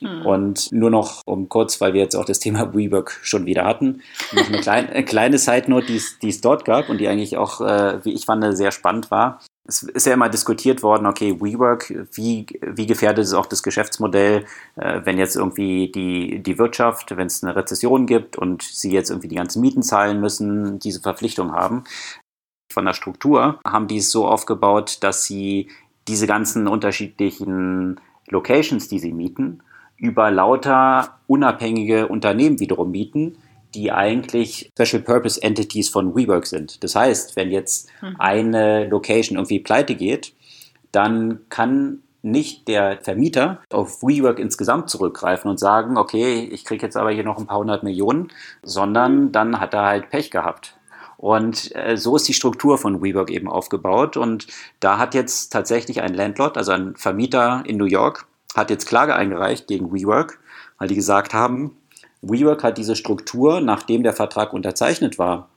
Mhm. 0.00 0.26
Und 0.26 0.72
nur 0.72 0.90
noch 0.90 1.22
um 1.26 1.48
kurz, 1.48 1.80
weil 1.80 1.94
wir 1.94 2.00
jetzt 2.00 2.16
auch 2.16 2.24
das 2.24 2.38
Thema 2.38 2.74
WeWork 2.74 3.18
schon 3.22 3.46
wieder 3.46 3.64
hatten, 3.64 4.02
noch 4.32 4.46
eine 4.46 4.58
kleine, 4.60 4.88
eine 4.90 5.04
kleine 5.04 5.38
Side-Note, 5.38 5.86
die 6.22 6.28
es 6.28 6.40
dort 6.40 6.64
gab 6.64 6.88
und 6.88 6.98
die 6.98 7.08
eigentlich 7.08 7.36
auch, 7.36 7.60
äh, 7.60 8.04
wie 8.04 8.12
ich 8.12 8.24
fand, 8.24 8.44
sehr 8.56 8.72
spannend 8.72 9.10
war. 9.10 9.40
Es 9.66 9.82
ist 9.82 10.06
ja 10.06 10.12
immer 10.12 10.28
diskutiert 10.28 10.82
worden, 10.82 11.06
okay, 11.06 11.40
WeWork, 11.40 12.08
wie, 12.12 12.46
wie 12.60 12.86
gefährdet 12.86 13.24
ist 13.24 13.32
auch 13.32 13.46
das 13.46 13.62
Geschäftsmodell, 13.62 14.44
äh, 14.76 15.00
wenn 15.04 15.16
jetzt 15.16 15.36
irgendwie 15.36 15.90
die, 15.90 16.42
die 16.42 16.58
Wirtschaft, 16.58 17.16
wenn 17.16 17.28
es 17.28 17.42
eine 17.42 17.56
Rezession 17.56 18.06
gibt 18.06 18.36
und 18.36 18.62
sie 18.62 18.92
jetzt 18.92 19.08
irgendwie 19.08 19.28
die 19.28 19.36
ganzen 19.36 19.62
Mieten 19.62 19.82
zahlen 19.82 20.20
müssen, 20.20 20.78
diese 20.80 21.00
Verpflichtung 21.00 21.52
haben. 21.52 21.84
Von 22.70 22.84
der 22.84 22.92
Struktur 22.92 23.58
haben 23.66 23.86
die 23.86 23.98
es 23.98 24.10
so 24.10 24.26
aufgebaut, 24.26 24.98
dass 25.00 25.24
sie 25.24 25.70
diese 26.08 26.26
ganzen 26.26 26.68
unterschiedlichen 26.68 28.00
Locations, 28.34 28.88
die 28.88 28.98
sie 28.98 29.12
mieten, 29.12 29.62
über 29.96 30.30
lauter 30.30 31.18
unabhängige 31.26 32.08
Unternehmen 32.08 32.60
wiederum 32.60 32.90
mieten, 32.90 33.38
die 33.74 33.90
eigentlich 33.90 34.70
Special 34.78 35.02
Purpose 35.02 35.42
Entities 35.42 35.88
von 35.88 36.14
WeWork 36.14 36.46
sind. 36.46 36.84
Das 36.84 36.94
heißt, 36.94 37.36
wenn 37.36 37.50
jetzt 37.50 37.88
mhm. 38.02 38.16
eine 38.18 38.86
Location 38.86 39.36
irgendwie 39.36 39.60
pleite 39.60 39.94
geht, 39.94 40.34
dann 40.92 41.40
kann 41.48 42.00
nicht 42.22 42.68
der 42.68 42.98
Vermieter 43.02 43.60
auf 43.70 44.02
WeWork 44.02 44.38
insgesamt 44.38 44.88
zurückgreifen 44.88 45.50
und 45.50 45.58
sagen, 45.58 45.98
okay, 45.98 46.48
ich 46.50 46.64
kriege 46.64 46.86
jetzt 46.86 46.96
aber 46.96 47.10
hier 47.10 47.24
noch 47.24 47.38
ein 47.38 47.46
paar 47.46 47.58
hundert 47.58 47.82
Millionen, 47.82 48.28
sondern 48.62 49.24
mhm. 49.24 49.32
dann 49.32 49.60
hat 49.60 49.74
er 49.74 49.84
halt 49.84 50.10
Pech 50.10 50.30
gehabt. 50.30 50.73
Und 51.24 51.74
äh, 51.74 51.96
so 51.96 52.16
ist 52.16 52.28
die 52.28 52.34
Struktur 52.34 52.76
von 52.76 53.02
WeWork 53.02 53.30
eben 53.30 53.48
aufgebaut. 53.48 54.18
Und 54.18 54.46
da 54.80 54.98
hat 54.98 55.14
jetzt 55.14 55.50
tatsächlich 55.50 56.02
ein 56.02 56.12
Landlord, 56.12 56.58
also 56.58 56.72
ein 56.72 56.96
Vermieter 56.96 57.62
in 57.64 57.78
New 57.78 57.86
York, 57.86 58.26
hat 58.54 58.68
jetzt 58.68 58.84
Klage 58.84 59.14
eingereicht 59.14 59.66
gegen 59.66 59.90
WeWork, 59.90 60.38
weil 60.76 60.88
die 60.88 60.94
gesagt 60.94 61.32
haben, 61.32 61.78
WeWork 62.20 62.62
hat 62.62 62.76
diese 62.76 62.94
Struktur, 62.94 63.62
nachdem 63.62 64.02
der 64.02 64.12
Vertrag 64.12 64.52
unterzeichnet 64.52 65.18
war, 65.18 65.48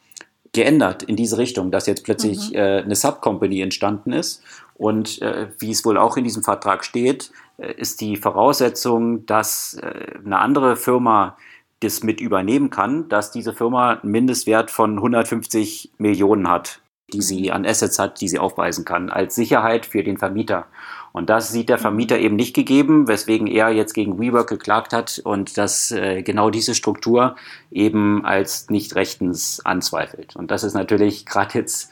geändert 0.53 1.03
in 1.03 1.17
diese 1.17 1.37
Richtung, 1.37 1.69
dass 1.69 1.85
jetzt 1.85 2.05
plötzlich 2.05 2.51
mhm. 2.51 2.55
äh, 2.55 2.81
eine 2.83 2.95
Subcompany 2.95 3.59
entstanden 3.59 4.13
ist. 4.13 4.41
Und 4.75 5.21
äh, 5.21 5.49
wie 5.59 5.71
es 5.71 5.83
wohl 5.83 5.97
auch 5.97 6.15
in 6.15 6.23
diesem 6.23 6.43
Vertrag 6.43 6.85
steht, 6.85 7.29
äh, 7.57 7.73
ist 7.73 7.99
die 7.99 8.15
Voraussetzung, 8.15 9.25
dass 9.25 9.73
äh, 9.81 10.17
eine 10.23 10.39
andere 10.39 10.77
Firma 10.77 11.35
das 11.79 12.03
mit 12.03 12.21
übernehmen 12.21 12.69
kann, 12.69 13.07
dass 13.09 13.31
diese 13.31 13.53
Firma 13.53 13.91
einen 13.91 14.11
Mindestwert 14.11 14.71
von 14.71 14.95
150 14.95 15.91
Millionen 15.97 16.49
hat, 16.49 16.81
die 17.13 17.21
sie 17.21 17.51
an 17.51 17.65
Assets 17.65 17.99
hat, 17.99 18.19
die 18.19 18.27
sie 18.27 18.39
aufweisen 18.39 18.83
kann, 18.83 19.09
als 19.09 19.35
Sicherheit 19.35 19.85
für 19.85 20.03
den 20.03 20.17
Vermieter. 20.17 20.65
Und 21.13 21.29
das 21.29 21.51
sieht 21.51 21.69
der 21.69 21.77
Vermieter 21.77 22.19
eben 22.19 22.35
nicht 22.35 22.55
gegeben, 22.55 23.07
weswegen 23.07 23.47
er 23.47 23.69
jetzt 23.69 23.93
gegen 23.93 24.19
WeWork 24.19 24.49
geklagt 24.49 24.93
hat 24.93 25.19
und 25.23 25.57
das 25.57 25.91
äh, 25.91 26.21
genau 26.21 26.49
diese 26.49 26.75
Struktur 26.75 27.35
eben 27.71 28.25
als 28.25 28.69
nicht 28.69 28.95
rechtens 28.95 29.65
anzweifelt. 29.65 30.35
Und 30.35 30.51
das 30.51 30.63
ist 30.63 30.73
natürlich 30.73 31.25
gerade 31.25 31.59
jetzt 31.59 31.91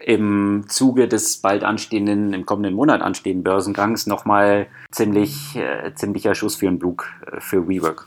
im 0.00 0.64
Zuge 0.68 1.08
des 1.08 1.38
bald 1.38 1.64
anstehenden, 1.64 2.32
im 2.32 2.46
kommenden 2.46 2.74
Monat 2.74 3.02
anstehenden 3.02 3.44
Börsengangs 3.44 4.06
nochmal 4.06 4.66
ziemlich, 4.90 5.56
äh, 5.56 5.94
ziemlicher 5.94 6.34
Schuss 6.34 6.56
für 6.56 6.66
den 6.66 6.78
Bug 6.78 7.06
äh, 7.30 7.40
für 7.40 7.68
WeWork. 7.68 8.06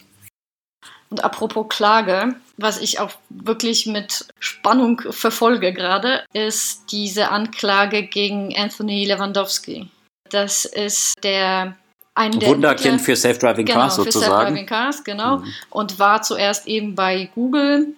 Und 1.12 1.24
apropos 1.24 1.68
Klage, 1.70 2.36
was 2.58 2.80
ich 2.80 3.00
auch 3.00 3.12
wirklich 3.30 3.86
mit 3.86 4.26
Spannung 4.40 5.02
verfolge 5.10 5.74
gerade, 5.74 6.24
ist 6.34 6.86
diese 6.92 7.30
Anklage 7.30 8.04
gegen 8.04 8.56
Anthony 8.58 9.06
Lewandowski. 9.06 9.90
Das 10.30 10.64
ist 10.64 11.22
der 11.24 11.76
ein 12.16 12.40
der 12.40 12.50
Wunderkind 12.50 13.00
der, 13.00 13.00
für 13.00 13.16
Self-Driving 13.16 13.66
genau, 13.66 13.80
Cars 13.80 13.96
sozusagen. 13.96 14.24
Für 14.24 14.30
Self-Driving 14.30 14.66
Cars, 14.66 15.04
genau. 15.04 15.38
Mhm. 15.38 15.54
Und 15.70 16.00
war 16.00 16.22
zuerst 16.22 16.68
eben 16.68 16.96
bei 16.96 17.30
Google 17.36 17.94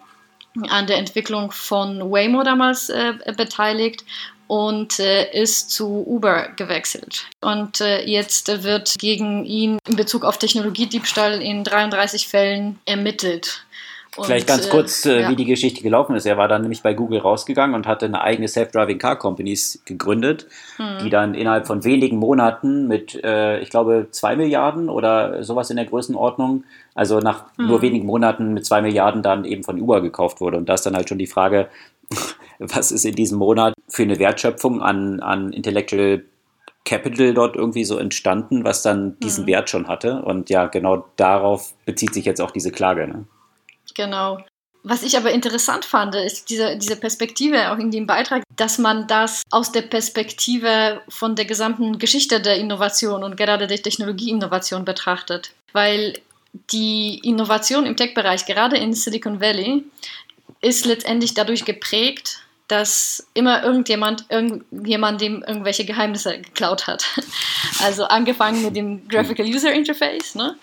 an 0.69 0.87
der 0.87 0.97
Entwicklung 0.97 1.51
von 1.51 2.11
Waymo 2.11 2.43
damals 2.43 2.89
äh, 2.89 3.13
beteiligt 3.37 4.05
und 4.47 4.99
äh, 4.99 5.31
ist 5.31 5.71
zu 5.71 6.05
Uber 6.07 6.49
gewechselt. 6.55 7.27
Und 7.41 7.81
äh, 7.81 8.05
jetzt 8.05 8.63
wird 8.63 8.95
gegen 8.99 9.45
ihn 9.45 9.79
in 9.87 9.95
Bezug 9.95 10.23
auf 10.25 10.37
Technologiediebstahl 10.37 11.41
in 11.41 11.63
33 11.63 12.27
Fällen 12.27 12.79
ermittelt. 12.85 13.65
Und, 14.15 14.25
Vielleicht 14.25 14.47
ganz 14.47 14.67
äh, 14.67 14.69
kurz, 14.69 15.05
äh, 15.05 15.21
ja. 15.21 15.29
wie 15.29 15.35
die 15.35 15.45
Geschichte 15.45 15.81
gelaufen 15.81 16.15
ist. 16.15 16.25
Er 16.25 16.37
war 16.37 16.47
dann 16.47 16.61
nämlich 16.61 16.83
bei 16.83 16.93
Google 16.93 17.19
rausgegangen 17.19 17.75
und 17.75 17.87
hatte 17.87 18.05
eine 18.05 18.21
eigene 18.21 18.47
Self-Driving 18.47 18.99
Car 18.99 19.17
Companies 19.17 19.81
gegründet, 19.85 20.47
hm. 20.77 20.99
die 21.03 21.09
dann 21.09 21.33
innerhalb 21.33 21.65
von 21.65 21.83
wenigen 21.83 22.17
Monaten 22.17 22.87
mit, 22.87 23.23
äh, 23.23 23.59
ich 23.59 23.71
glaube, 23.71 24.07
zwei 24.11 24.35
Milliarden 24.35 24.89
oder 24.89 25.43
sowas 25.43 25.71
in 25.71 25.77
der 25.77 25.85
Größenordnung, 25.85 26.63
also 26.93 27.19
nach 27.19 27.45
hm. 27.57 27.67
nur 27.67 27.81
wenigen 27.81 28.05
Monaten 28.05 28.53
mit 28.53 28.65
zwei 28.67 28.83
Milliarden 28.83 29.23
dann 29.23 29.45
eben 29.45 29.63
von 29.63 29.81
Uber 29.81 30.01
gekauft 30.01 30.41
wurde. 30.41 30.57
Und 30.57 30.69
da 30.69 30.75
ist 30.75 30.85
dann 30.85 30.95
halt 30.95 31.09
schon 31.09 31.17
die 31.17 31.27
Frage, 31.27 31.69
was 32.59 32.91
ist 32.91 33.05
in 33.05 33.15
diesem 33.15 33.39
Monat 33.39 33.73
für 33.87 34.03
eine 34.03 34.19
Wertschöpfung 34.19 34.81
an, 34.81 35.19
an 35.19 35.53
Intellectual 35.53 36.23
Capital 36.85 37.33
dort 37.33 37.55
irgendwie 37.55 37.85
so 37.85 37.97
entstanden, 37.97 38.63
was 38.63 38.81
dann 38.81 39.17
diesen 39.19 39.43
hm. 39.43 39.47
Wert 39.47 39.69
schon 39.69 39.87
hatte. 39.87 40.21
Und 40.21 40.49
ja, 40.49 40.67
genau 40.67 41.05
darauf 41.15 41.73
bezieht 41.85 42.13
sich 42.13 42.25
jetzt 42.25 42.41
auch 42.41 42.51
diese 42.51 42.71
Klage. 42.71 43.07
Ne? 43.07 43.25
Genau. 43.95 44.39
Was 44.85 45.01
ich 45.01 45.15
aber 45.15 45.31
interessant 45.31 45.85
fand, 45.85 46.13
ist 46.13 46.49
diese, 46.49 46.77
diese 46.77 46.97
Perspektive 46.97 47.71
auch 47.71 47.77
in 47.77 47.89
dem 47.89 48.05
Beitrag, 48.05 48.43
dass 48.57 48.77
man 48.77 49.07
das 49.07 49.43
aus 49.49 49.71
der 49.71 49.83
Perspektive 49.83 51.01
von 51.07 51.37
der 51.37 51.45
gesamten 51.45 51.99
Geschichte 51.99 52.41
der 52.41 52.57
Innovation 52.57 53.23
und 53.23 53.37
gerade 53.37 53.67
der 53.67 53.81
Technologieinnovation 53.81 54.83
betrachtet. 54.83 55.53
Weil 55.71 56.19
die 56.71 57.19
Innovation 57.23 57.85
im 57.85 57.95
Tech-Bereich, 57.95 58.45
gerade 58.45 58.75
in 58.75 58.93
Silicon 58.93 59.39
Valley, 59.39 59.85
ist 60.59 60.85
letztendlich 60.85 61.33
dadurch 61.33 61.63
geprägt, 61.63 62.43
dass 62.67 63.27
immer 63.33 63.63
irgendjemand 63.63 64.25
irgendjemandem 64.29 65.43
irgendwelche 65.45 65.85
Geheimnisse 65.85 66.39
geklaut 66.39 66.87
hat. 66.87 67.05
Also 67.81 68.03
angefangen 68.05 68.61
mit 68.61 68.75
dem 68.75 69.07
Graphical 69.07 69.45
User 69.45 69.73
Interface, 69.73 70.35
ne? 70.35 70.57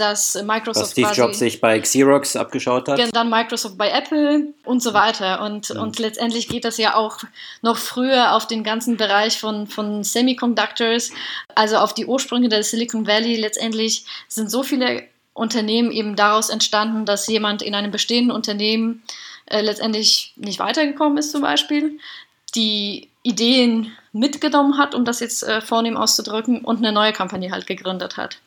dass 0.00 0.34
Microsoft. 0.42 0.86
Dass 0.86 0.90
Steve 0.92 1.12
Jobs 1.12 1.38
sich 1.38 1.60
bei 1.60 1.78
Xerox 1.78 2.36
abgeschaut 2.36 2.88
hat. 2.88 3.14
Dann 3.14 3.30
Microsoft 3.30 3.76
bei 3.76 3.90
Apple 3.90 4.48
und 4.64 4.82
so 4.82 4.94
weiter. 4.94 5.42
Und, 5.42 5.70
mhm. 5.70 5.80
und 5.80 5.98
letztendlich 5.98 6.48
geht 6.48 6.64
das 6.64 6.78
ja 6.78 6.94
auch 6.94 7.18
noch 7.62 7.76
früher 7.76 8.34
auf 8.34 8.46
den 8.46 8.64
ganzen 8.64 8.96
Bereich 8.96 9.38
von, 9.38 9.66
von 9.66 10.02
Semiconductors, 10.02 11.10
also 11.54 11.76
auf 11.76 11.94
die 11.94 12.06
Ursprünge 12.06 12.48
der 12.48 12.62
Silicon 12.62 13.06
Valley. 13.06 13.36
Letztendlich 13.36 14.04
sind 14.28 14.50
so 14.50 14.62
viele 14.62 15.04
Unternehmen 15.34 15.92
eben 15.92 16.16
daraus 16.16 16.50
entstanden, 16.50 17.04
dass 17.04 17.26
jemand 17.26 17.62
in 17.62 17.74
einem 17.74 17.90
bestehenden 17.90 18.34
Unternehmen 18.34 19.02
äh, 19.50 19.60
letztendlich 19.60 20.32
nicht 20.36 20.58
weitergekommen 20.58 21.18
ist, 21.18 21.32
zum 21.32 21.42
Beispiel, 21.42 21.98
die 22.54 23.08
Ideen 23.22 23.92
mitgenommen 24.12 24.78
hat, 24.78 24.94
um 24.94 25.04
das 25.04 25.20
jetzt 25.20 25.42
äh, 25.42 25.60
vornehm 25.60 25.96
auszudrücken, 25.96 26.62
und 26.62 26.78
eine 26.78 26.92
neue 26.92 27.12
Kampagne 27.12 27.50
halt 27.52 27.66
gegründet 27.66 28.16
hat. 28.16 28.38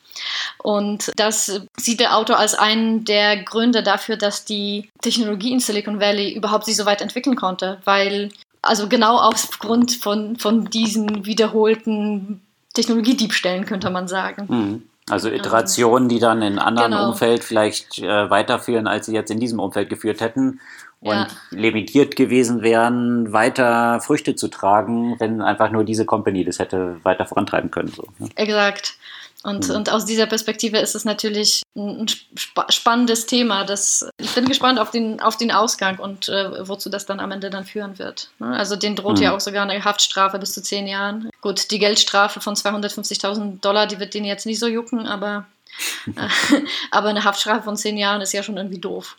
Und 0.58 1.10
das 1.16 1.60
sieht 1.76 2.00
der 2.00 2.16
Autor 2.16 2.38
als 2.38 2.54
einen 2.54 3.04
der 3.04 3.42
Gründe 3.42 3.82
dafür, 3.82 4.16
dass 4.16 4.44
die 4.44 4.90
Technologie 5.00 5.52
in 5.52 5.60
Silicon 5.60 6.00
Valley 6.00 6.32
überhaupt 6.34 6.66
sich 6.66 6.76
so 6.76 6.86
weit 6.86 7.00
entwickeln 7.00 7.36
konnte, 7.36 7.80
weil 7.84 8.30
also 8.62 8.88
genau 8.88 9.18
aufgrund 9.18 9.92
von, 9.92 10.36
von 10.36 10.64
diesen 10.66 11.26
wiederholten 11.26 12.40
Technologiediebstellen 12.74 13.66
könnte 13.66 13.90
man 13.90 14.08
sagen. 14.08 14.46
Mhm. 14.48 14.82
Also 15.10 15.28
Iterationen, 15.28 16.08
die 16.08 16.18
dann 16.18 16.40
in 16.40 16.58
anderen 16.58 16.92
genau. 16.92 17.08
Umfeld 17.10 17.44
vielleicht 17.44 17.98
äh, 17.98 18.30
weiterführen, 18.30 18.86
als 18.86 19.04
sie 19.04 19.12
jetzt 19.12 19.30
in 19.30 19.38
diesem 19.38 19.60
Umfeld 19.60 19.90
geführt 19.90 20.22
hätten 20.22 20.60
und 21.04 21.12
ja. 21.12 21.28
limitiert 21.50 22.16
gewesen 22.16 22.62
wären, 22.62 23.32
weiter 23.32 24.00
Früchte 24.00 24.36
zu 24.36 24.48
tragen, 24.48 25.16
wenn 25.20 25.42
einfach 25.42 25.70
nur 25.70 25.84
diese 25.84 26.06
Company 26.06 26.44
das 26.44 26.58
hätte 26.58 26.96
weiter 27.02 27.26
vorantreiben 27.26 27.70
können. 27.70 27.88
So, 27.88 28.04
ne? 28.18 28.28
Exakt. 28.36 28.96
Und, 29.42 29.68
mhm. 29.68 29.74
und 29.74 29.92
aus 29.92 30.06
dieser 30.06 30.24
Perspektive 30.24 30.78
ist 30.78 30.94
es 30.94 31.04
natürlich 31.04 31.62
ein 31.76 32.06
spa 32.08 32.64
spannendes 32.70 33.26
Thema. 33.26 33.64
Das, 33.64 34.08
ich 34.18 34.34
bin 34.34 34.46
gespannt 34.46 34.80
auf 34.80 34.90
den, 34.90 35.20
auf 35.20 35.36
den 35.36 35.52
Ausgang 35.52 35.98
und 35.98 36.30
äh, 36.30 36.66
wozu 36.66 36.88
das 36.88 37.04
dann 37.04 37.20
am 37.20 37.30
Ende 37.30 37.50
dann 37.50 37.66
führen 37.66 37.98
wird. 37.98 38.30
Ne? 38.38 38.56
Also 38.56 38.74
den 38.74 38.96
droht 38.96 39.18
mhm. 39.18 39.24
ja 39.24 39.36
auch 39.36 39.40
sogar 39.40 39.68
eine 39.68 39.84
Haftstrafe 39.84 40.38
bis 40.38 40.54
zu 40.54 40.62
zehn 40.62 40.86
Jahren. 40.86 41.28
Gut, 41.42 41.70
die 41.70 41.78
Geldstrafe 41.78 42.40
von 42.40 42.54
250.000 42.54 43.60
Dollar, 43.60 43.86
die 43.86 44.00
wird 44.00 44.14
den 44.14 44.24
jetzt 44.24 44.46
nicht 44.46 44.58
so 44.58 44.66
jucken, 44.66 45.06
aber, 45.06 45.44
äh, 46.06 46.60
aber 46.90 47.10
eine 47.10 47.24
Haftstrafe 47.24 47.64
von 47.64 47.76
zehn 47.76 47.98
Jahren 47.98 48.22
ist 48.22 48.32
ja 48.32 48.42
schon 48.42 48.56
irgendwie 48.56 48.80
doof. 48.80 49.18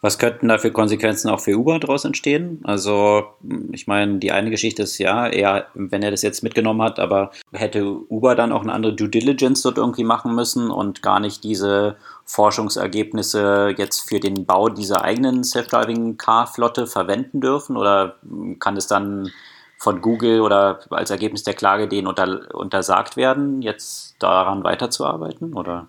Was 0.00 0.18
könnten 0.18 0.48
da 0.48 0.58
für 0.58 0.70
Konsequenzen 0.70 1.28
auch 1.30 1.40
für 1.40 1.56
Uber 1.56 1.78
daraus 1.78 2.04
entstehen? 2.04 2.60
Also, 2.64 3.24
ich 3.72 3.86
meine, 3.86 4.18
die 4.18 4.32
eine 4.32 4.50
Geschichte 4.50 4.82
ist 4.82 4.98
ja, 4.98 5.26
eher, 5.26 5.66
wenn 5.74 6.02
er 6.02 6.10
das 6.10 6.22
jetzt 6.22 6.42
mitgenommen 6.42 6.82
hat, 6.82 6.98
aber 6.98 7.30
hätte 7.52 7.84
Uber 7.84 8.34
dann 8.34 8.52
auch 8.52 8.62
eine 8.62 8.72
andere 8.72 8.94
Due 8.94 9.08
Diligence 9.08 9.62
dort 9.62 9.78
irgendwie 9.78 10.04
machen 10.04 10.34
müssen 10.34 10.70
und 10.70 11.02
gar 11.02 11.20
nicht 11.20 11.44
diese 11.44 11.96
Forschungsergebnisse 12.24 13.74
jetzt 13.76 14.08
für 14.08 14.20
den 14.20 14.46
Bau 14.46 14.68
dieser 14.68 15.02
eigenen 15.02 15.44
Self-Driving-Car-Flotte 15.44 16.86
verwenden 16.86 17.40
dürfen? 17.40 17.76
Oder 17.76 18.16
kann 18.58 18.76
es 18.76 18.86
dann 18.86 19.30
von 19.78 20.00
Google 20.00 20.40
oder 20.40 20.80
als 20.90 21.10
Ergebnis 21.10 21.42
der 21.42 21.54
Klage 21.54 21.88
denen 21.88 22.06
unter, 22.06 22.54
untersagt 22.54 23.16
werden, 23.16 23.60
jetzt 23.60 24.16
daran 24.18 24.64
weiterzuarbeiten? 24.64 25.54
Oder? 25.54 25.88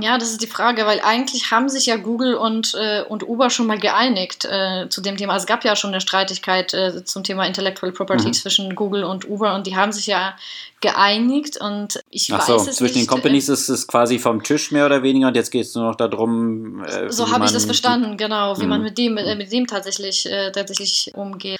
Ja, 0.00 0.16
das 0.16 0.30
ist 0.30 0.40
die 0.40 0.46
Frage, 0.46 0.86
weil 0.86 1.00
eigentlich 1.00 1.50
haben 1.50 1.68
sich 1.68 1.86
ja 1.86 1.96
Google 1.96 2.34
und, 2.34 2.74
äh, 2.74 3.02
und 3.02 3.28
Uber 3.28 3.50
schon 3.50 3.66
mal 3.66 3.78
geeinigt 3.78 4.44
äh, 4.44 4.88
zu 4.88 5.00
dem 5.00 5.16
Thema. 5.16 5.34
Also 5.34 5.44
es 5.44 5.46
gab 5.46 5.64
ja 5.64 5.74
schon 5.76 5.90
eine 5.90 6.00
Streitigkeit 6.00 6.72
äh, 6.72 7.04
zum 7.04 7.24
Thema 7.24 7.46
Intellectual 7.46 7.92
Property 7.92 8.28
mhm. 8.28 8.32
zwischen 8.32 8.74
Google 8.74 9.04
und 9.04 9.28
Uber 9.28 9.54
und 9.54 9.66
die 9.66 9.76
haben 9.76 9.92
sich 9.92 10.06
ja 10.06 10.36
geeinigt 10.80 11.58
und 11.60 12.00
ich 12.10 12.32
Ach 12.32 12.38
weiß 12.38 12.46
so, 12.46 12.56
es 12.56 12.76
zwischen 12.76 12.98
nicht, 12.98 13.10
den 13.10 13.14
Companies 13.14 13.48
ist 13.48 13.68
es 13.68 13.86
quasi 13.86 14.18
vom 14.18 14.42
Tisch 14.42 14.70
mehr 14.70 14.86
oder 14.86 15.02
weniger 15.02 15.28
und 15.28 15.36
jetzt 15.36 15.50
geht 15.50 15.66
es 15.66 15.74
nur 15.74 15.84
noch 15.84 15.96
darum. 15.96 16.84
Äh, 16.84 17.10
so 17.10 17.30
habe 17.30 17.44
ich 17.44 17.52
das 17.52 17.64
verstanden, 17.64 18.16
genau, 18.16 18.58
wie 18.58 18.64
mhm. 18.64 18.68
man 18.68 18.82
mit 18.82 18.96
dem, 18.96 19.16
äh, 19.16 19.34
mit 19.34 19.52
dem 19.52 19.66
tatsächlich, 19.66 20.26
äh, 20.26 20.52
tatsächlich 20.52 21.12
umgeht. 21.14 21.58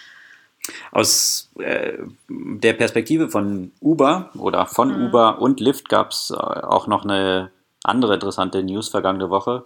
Aus 0.92 1.50
äh, 1.58 1.94
der 2.28 2.74
Perspektive 2.74 3.28
von 3.28 3.72
Uber 3.80 4.30
oder 4.38 4.66
von 4.66 4.96
mhm. 4.96 5.06
Uber 5.06 5.40
und 5.40 5.60
Lyft 5.60 5.88
gab 5.88 6.12
es 6.12 6.30
auch 6.30 6.86
noch 6.86 7.04
eine 7.04 7.50
andere 7.84 8.14
interessante 8.14 8.62
News 8.62 8.88
vergangene 8.88 9.30
Woche. 9.30 9.64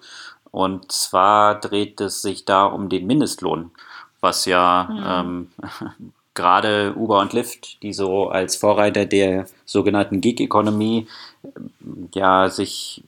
Und 0.50 0.90
zwar 0.90 1.60
dreht 1.60 2.00
es 2.00 2.22
sich 2.22 2.44
da 2.44 2.64
um 2.64 2.88
den 2.88 3.06
Mindestlohn, 3.06 3.70
was 4.20 4.46
ja 4.46 4.88
mhm. 4.90 5.50
ähm, 5.52 6.12
gerade 6.34 6.94
Uber 6.96 7.20
und 7.20 7.32
Lyft, 7.32 7.82
die 7.82 7.92
so 7.92 8.28
als 8.28 8.56
Vorreiter 8.56 9.06
der 9.06 9.46
sogenannten 9.64 10.20
Gig 10.20 10.40
Economy 10.40 11.06
ja 12.14 12.48
sich 12.48 13.02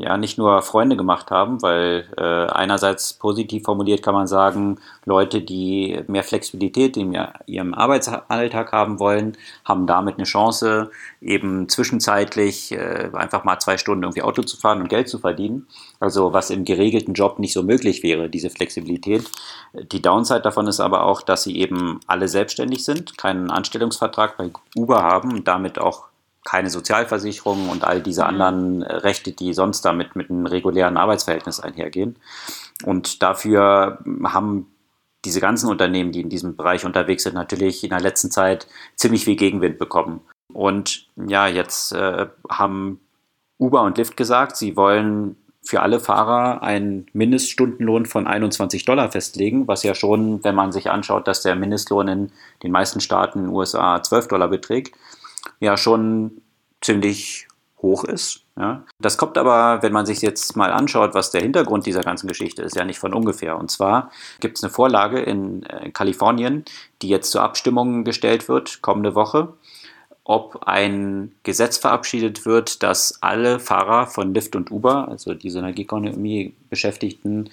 ja 0.00 0.16
nicht 0.16 0.38
nur 0.38 0.62
Freunde 0.62 0.96
gemacht 0.96 1.30
haben, 1.30 1.60
weil 1.60 2.08
äh, 2.16 2.22
einerseits 2.22 3.12
positiv 3.12 3.64
formuliert 3.64 4.02
kann 4.02 4.14
man 4.14 4.26
sagen, 4.26 4.78
Leute, 5.04 5.42
die 5.42 6.00
mehr 6.06 6.24
Flexibilität 6.24 6.96
in 6.96 7.16
ihrem 7.46 7.74
Arbeitsalltag 7.74 8.72
haben 8.72 8.98
wollen, 8.98 9.36
haben 9.64 9.86
damit 9.86 10.16
eine 10.16 10.24
Chance, 10.24 10.90
eben 11.20 11.68
zwischenzeitlich 11.68 12.72
äh, 12.72 13.10
einfach 13.12 13.44
mal 13.44 13.58
zwei 13.58 13.76
Stunden 13.76 14.04
irgendwie 14.04 14.22
Auto 14.22 14.42
zu 14.42 14.56
fahren 14.56 14.80
und 14.80 14.88
Geld 14.88 15.08
zu 15.08 15.18
verdienen. 15.18 15.66
Also 16.00 16.32
was 16.32 16.48
im 16.48 16.64
geregelten 16.64 17.12
Job 17.12 17.38
nicht 17.38 17.52
so 17.52 17.62
möglich 17.62 18.02
wäre, 18.02 18.30
diese 18.30 18.48
Flexibilität. 18.48 19.30
Die 19.74 20.00
Downside 20.00 20.40
davon 20.40 20.66
ist 20.66 20.80
aber 20.80 21.04
auch, 21.04 21.20
dass 21.20 21.42
sie 21.42 21.58
eben 21.58 22.00
alle 22.06 22.26
selbstständig 22.26 22.84
sind, 22.84 23.18
keinen 23.18 23.50
Anstellungsvertrag 23.50 24.38
bei 24.38 24.50
Uber 24.74 25.02
haben 25.02 25.32
und 25.32 25.46
damit 25.46 25.78
auch 25.78 26.09
keine 26.44 26.70
Sozialversicherung 26.70 27.68
und 27.68 27.84
all 27.84 28.00
diese 28.00 28.22
mhm. 28.22 28.28
anderen 28.28 28.82
äh, 28.82 28.94
Rechte, 28.96 29.32
die 29.32 29.52
sonst 29.54 29.82
damit 29.82 30.16
mit 30.16 30.30
einem 30.30 30.46
regulären 30.46 30.96
Arbeitsverhältnis 30.96 31.60
einhergehen. 31.60 32.16
Und 32.84 33.22
dafür 33.22 33.98
haben 34.24 34.66
diese 35.24 35.40
ganzen 35.40 35.68
Unternehmen, 35.68 36.12
die 36.12 36.22
in 36.22 36.30
diesem 36.30 36.56
Bereich 36.56 36.86
unterwegs 36.86 37.24
sind, 37.24 37.34
natürlich 37.34 37.84
in 37.84 37.90
der 37.90 38.00
letzten 38.00 38.30
Zeit 38.30 38.66
ziemlich 38.96 39.24
viel 39.24 39.36
Gegenwind 39.36 39.78
bekommen. 39.78 40.20
Und 40.52 41.08
ja, 41.16 41.46
jetzt 41.46 41.92
äh, 41.92 42.26
haben 42.48 43.00
Uber 43.58 43.82
und 43.82 43.98
Lyft 43.98 44.16
gesagt, 44.16 44.56
sie 44.56 44.76
wollen 44.76 45.36
für 45.62 45.82
alle 45.82 46.00
Fahrer 46.00 46.62
einen 46.62 47.06
Mindeststundenlohn 47.12 48.06
von 48.06 48.26
21 48.26 48.86
Dollar 48.86 49.12
festlegen, 49.12 49.68
was 49.68 49.82
ja 49.82 49.94
schon, 49.94 50.42
wenn 50.42 50.54
man 50.54 50.72
sich 50.72 50.90
anschaut, 50.90 51.28
dass 51.28 51.42
der 51.42 51.54
Mindestlohn 51.54 52.08
in 52.08 52.32
den 52.62 52.72
meisten 52.72 53.00
Staaten 53.00 53.40
in 53.40 53.44
den 53.46 53.54
USA 53.54 54.02
12 54.02 54.28
Dollar 54.28 54.48
beträgt, 54.48 54.96
ja 55.60 55.76
schon 55.76 56.42
ziemlich 56.80 57.46
hoch 57.82 58.04
ist. 58.04 58.42
Ja. 58.58 58.84
Das 58.98 59.16
kommt 59.16 59.38
aber, 59.38 59.82
wenn 59.82 59.92
man 59.92 60.06
sich 60.06 60.20
jetzt 60.20 60.54
mal 60.56 60.70
anschaut, 60.70 61.14
was 61.14 61.30
der 61.30 61.40
Hintergrund 61.40 61.86
dieser 61.86 62.02
ganzen 62.02 62.28
Geschichte 62.28 62.62
ist, 62.62 62.76
ja 62.76 62.84
nicht 62.84 62.98
von 62.98 63.14
ungefähr. 63.14 63.58
Und 63.58 63.70
zwar 63.70 64.10
gibt 64.40 64.58
es 64.58 64.62
eine 64.62 64.70
Vorlage 64.70 65.20
in 65.20 65.64
äh, 65.64 65.90
Kalifornien, 65.90 66.64
die 67.00 67.08
jetzt 67.08 67.30
zur 67.30 67.42
Abstimmung 67.42 68.04
gestellt 68.04 68.48
wird, 68.48 68.82
kommende 68.82 69.14
Woche, 69.14 69.54
ob 70.24 70.64
ein 70.66 71.32
Gesetz 71.42 71.78
verabschiedet 71.78 72.44
wird, 72.44 72.82
dass 72.82 73.22
alle 73.22 73.58
Fahrer 73.58 74.06
von 74.06 74.34
Lyft 74.34 74.54
und 74.56 74.70
Uber, 74.70 75.08
also 75.08 75.34
diese 75.34 75.60
Energieökonomie 75.60 76.54
Beschäftigten, 76.68 77.50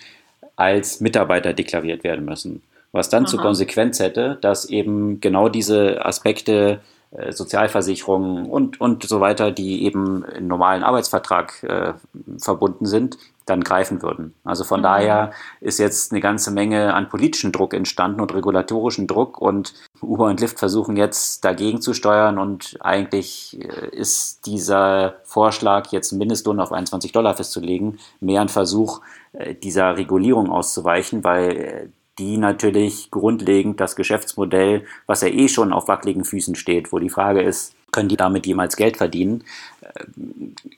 als 0.57 0.99
Mitarbeiter 0.99 1.53
deklariert 1.53 2.03
werden 2.03 2.25
müssen. 2.25 2.61
Was 2.91 3.09
dann 3.09 3.23
Aha. 3.23 3.29
zur 3.29 3.41
Konsequenz 3.41 3.99
hätte, 3.99 4.37
dass 4.41 4.65
eben 4.65 5.21
genau 5.21 5.49
diese 5.49 6.05
Aspekte 6.05 6.81
Sozialversicherungen 7.29 8.45
und, 8.45 8.81
und 8.81 9.03
so 9.07 9.21
weiter, 9.21 9.51
die 9.51 9.83
eben 9.83 10.25
im 10.25 10.47
normalen 10.47 10.83
Arbeitsvertrag 10.83 11.63
äh, 11.63 11.93
verbunden 12.37 12.85
sind, 12.85 13.17
dann 13.45 13.63
greifen 13.63 14.01
würden. 14.01 14.33
Also 14.43 14.63
von 14.63 14.81
mhm. 14.81 14.83
daher 14.83 15.31
ist 15.61 15.79
jetzt 15.79 16.11
eine 16.11 16.21
ganze 16.21 16.51
Menge 16.51 16.93
an 16.93 17.09
politischen 17.09 17.51
Druck 17.51 17.73
entstanden 17.73 18.19
und 18.19 18.33
regulatorischen 18.33 19.07
Druck 19.07 19.39
und 19.39 19.73
Uber 20.01 20.25
und 20.25 20.41
Lyft 20.41 20.59
versuchen 20.59 20.97
jetzt 20.97 21.45
dagegen 21.45 21.81
zu 21.81 21.93
steuern 21.93 22.37
und 22.37 22.77
eigentlich 22.81 23.57
äh, 23.61 23.87
ist 23.95 24.45
dieser 24.45 25.15
Vorschlag, 25.23 25.91
jetzt 25.91 26.11
einen 26.11 26.19
Mindestlohn 26.19 26.59
auf 26.59 26.71
21 26.71 27.13
Dollar 27.13 27.35
festzulegen, 27.35 27.99
mehr 28.19 28.41
ein 28.41 28.49
Versuch, 28.49 29.01
äh, 29.31 29.55
dieser 29.55 29.97
Regulierung 29.97 30.51
auszuweichen, 30.51 31.23
weil 31.23 31.91
die 32.19 32.37
natürlich 32.37 33.11
grundlegend 33.11 33.79
das 33.79 33.95
Geschäftsmodell, 33.95 34.85
was 35.05 35.21
ja 35.21 35.27
eh 35.27 35.47
schon 35.47 35.73
auf 35.73 35.87
wackeligen 35.87 36.25
Füßen 36.25 36.55
steht, 36.55 36.91
wo 36.91 36.99
die 36.99 37.09
Frage 37.09 37.41
ist, 37.41 37.75
können 37.91 38.09
die 38.09 38.17
damit 38.17 38.45
jemals 38.45 38.75
Geld 38.75 38.97
verdienen, 38.97 39.43
äh, 39.81 40.05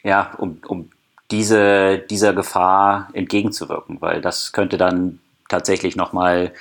ja, 0.08 0.34
um, 0.38 0.60
um 0.68 0.90
diese, 1.32 2.00
dieser 2.00 2.34
Gefahr 2.34 3.10
entgegenzuwirken, 3.14 4.02
weil 4.02 4.22
das 4.22 4.52
könnte 4.52 4.78
dann 4.78 5.20
tatsächlich 5.48 5.96
nochmal 5.96 6.54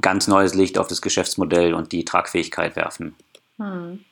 ganz 0.00 0.28
neues 0.28 0.54
Licht 0.54 0.78
auf 0.78 0.86
das 0.86 1.02
Geschäftsmodell 1.02 1.74
und 1.74 1.92
die 1.92 2.04
Tragfähigkeit 2.04 2.76
werfen. 2.76 3.16
Hm. 3.58 4.04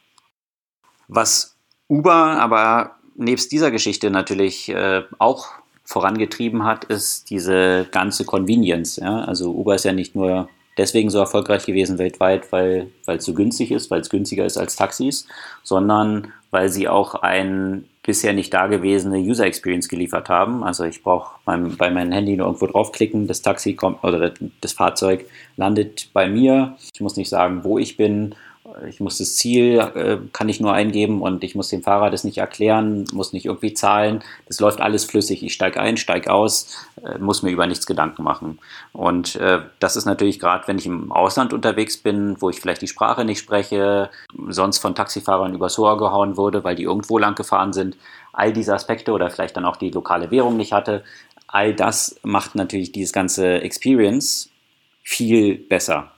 Was 1.08 1.54
Uber 1.88 2.12
aber 2.14 2.96
nebst 3.14 3.52
dieser 3.52 3.70
Geschichte 3.70 4.10
natürlich 4.10 4.68
äh, 4.68 5.02
auch 5.18 5.50
vorangetrieben 5.86 6.64
hat, 6.64 6.84
ist 6.84 7.30
diese 7.30 7.86
ganze 7.90 8.24
Convenience. 8.24 8.96
Ja? 8.96 9.24
Also 9.24 9.52
Uber 9.52 9.76
ist 9.76 9.84
ja 9.84 9.92
nicht 9.92 10.14
nur 10.14 10.48
deswegen 10.76 11.10
so 11.10 11.18
erfolgreich 11.18 11.64
gewesen 11.64 11.98
weltweit, 11.98 12.52
weil 12.52 12.88
es 13.06 13.24
so 13.24 13.32
günstig 13.32 13.70
ist, 13.70 13.90
weil 13.90 14.00
es 14.00 14.10
günstiger 14.10 14.44
ist 14.44 14.58
als 14.58 14.76
Taxis, 14.76 15.26
sondern 15.62 16.32
weil 16.50 16.68
sie 16.68 16.88
auch 16.88 17.14
ein 17.14 17.84
bisher 18.02 18.32
nicht 18.32 18.54
dagewesene 18.54 19.18
User 19.18 19.46
Experience 19.46 19.88
geliefert 19.88 20.28
haben. 20.28 20.62
Also 20.62 20.84
ich 20.84 21.02
brauche 21.02 21.38
beim, 21.44 21.76
bei 21.76 21.90
meinem 21.90 22.12
Handy 22.12 22.36
nur 22.36 22.46
irgendwo 22.46 22.66
draufklicken, 22.66 23.26
das 23.26 23.42
Taxi 23.42 23.74
kommt 23.74 24.04
oder 24.04 24.32
das 24.60 24.72
Fahrzeug 24.72 25.26
landet 25.56 26.10
bei 26.12 26.28
mir. 26.28 26.76
Ich 26.94 27.00
muss 27.00 27.16
nicht 27.16 27.28
sagen, 27.28 27.64
wo 27.64 27.78
ich 27.78 27.96
bin 27.96 28.34
ich 28.88 29.00
muss 29.00 29.18
das 29.18 29.36
Ziel, 29.36 29.78
äh, 29.78 30.18
kann 30.32 30.48
ich 30.48 30.60
nur 30.60 30.72
eingeben 30.72 31.22
und 31.22 31.44
ich 31.44 31.54
muss 31.54 31.68
dem 31.68 31.82
Fahrer 31.82 32.10
das 32.10 32.24
nicht 32.24 32.38
erklären, 32.38 33.04
muss 33.12 33.32
nicht 33.32 33.46
irgendwie 33.46 33.74
zahlen. 33.74 34.22
Das 34.46 34.60
läuft 34.60 34.80
alles 34.80 35.04
flüssig. 35.04 35.42
Ich 35.42 35.54
steige 35.54 35.80
ein, 35.80 35.96
steige 35.96 36.32
aus, 36.32 36.86
äh, 37.04 37.18
muss 37.18 37.42
mir 37.42 37.50
über 37.50 37.66
nichts 37.66 37.86
Gedanken 37.86 38.22
machen. 38.22 38.58
Und 38.92 39.36
äh, 39.36 39.60
das 39.78 39.96
ist 39.96 40.04
natürlich 40.04 40.40
gerade, 40.40 40.66
wenn 40.66 40.78
ich 40.78 40.86
im 40.86 41.12
Ausland 41.12 41.52
unterwegs 41.52 41.96
bin, 41.96 42.40
wo 42.40 42.50
ich 42.50 42.60
vielleicht 42.60 42.82
die 42.82 42.88
Sprache 42.88 43.24
nicht 43.24 43.38
spreche, 43.38 44.10
sonst 44.48 44.78
von 44.78 44.94
Taxifahrern 44.94 45.54
übers 45.54 45.78
Ohr 45.78 45.96
gehauen 45.98 46.36
wurde, 46.36 46.64
weil 46.64 46.76
die 46.76 46.84
irgendwo 46.84 47.18
lang 47.18 47.34
gefahren 47.34 47.72
sind. 47.72 47.96
All 48.32 48.52
diese 48.52 48.74
Aspekte 48.74 49.12
oder 49.12 49.30
vielleicht 49.30 49.56
dann 49.56 49.64
auch 49.64 49.76
die 49.76 49.90
lokale 49.90 50.30
Währung 50.30 50.56
nicht 50.56 50.72
hatte. 50.72 51.04
All 51.46 51.74
das 51.74 52.18
macht 52.22 52.54
natürlich 52.54 52.92
dieses 52.92 53.12
ganze 53.12 53.60
Experience 53.62 54.50
viel 55.02 55.56
besser. 55.56 56.10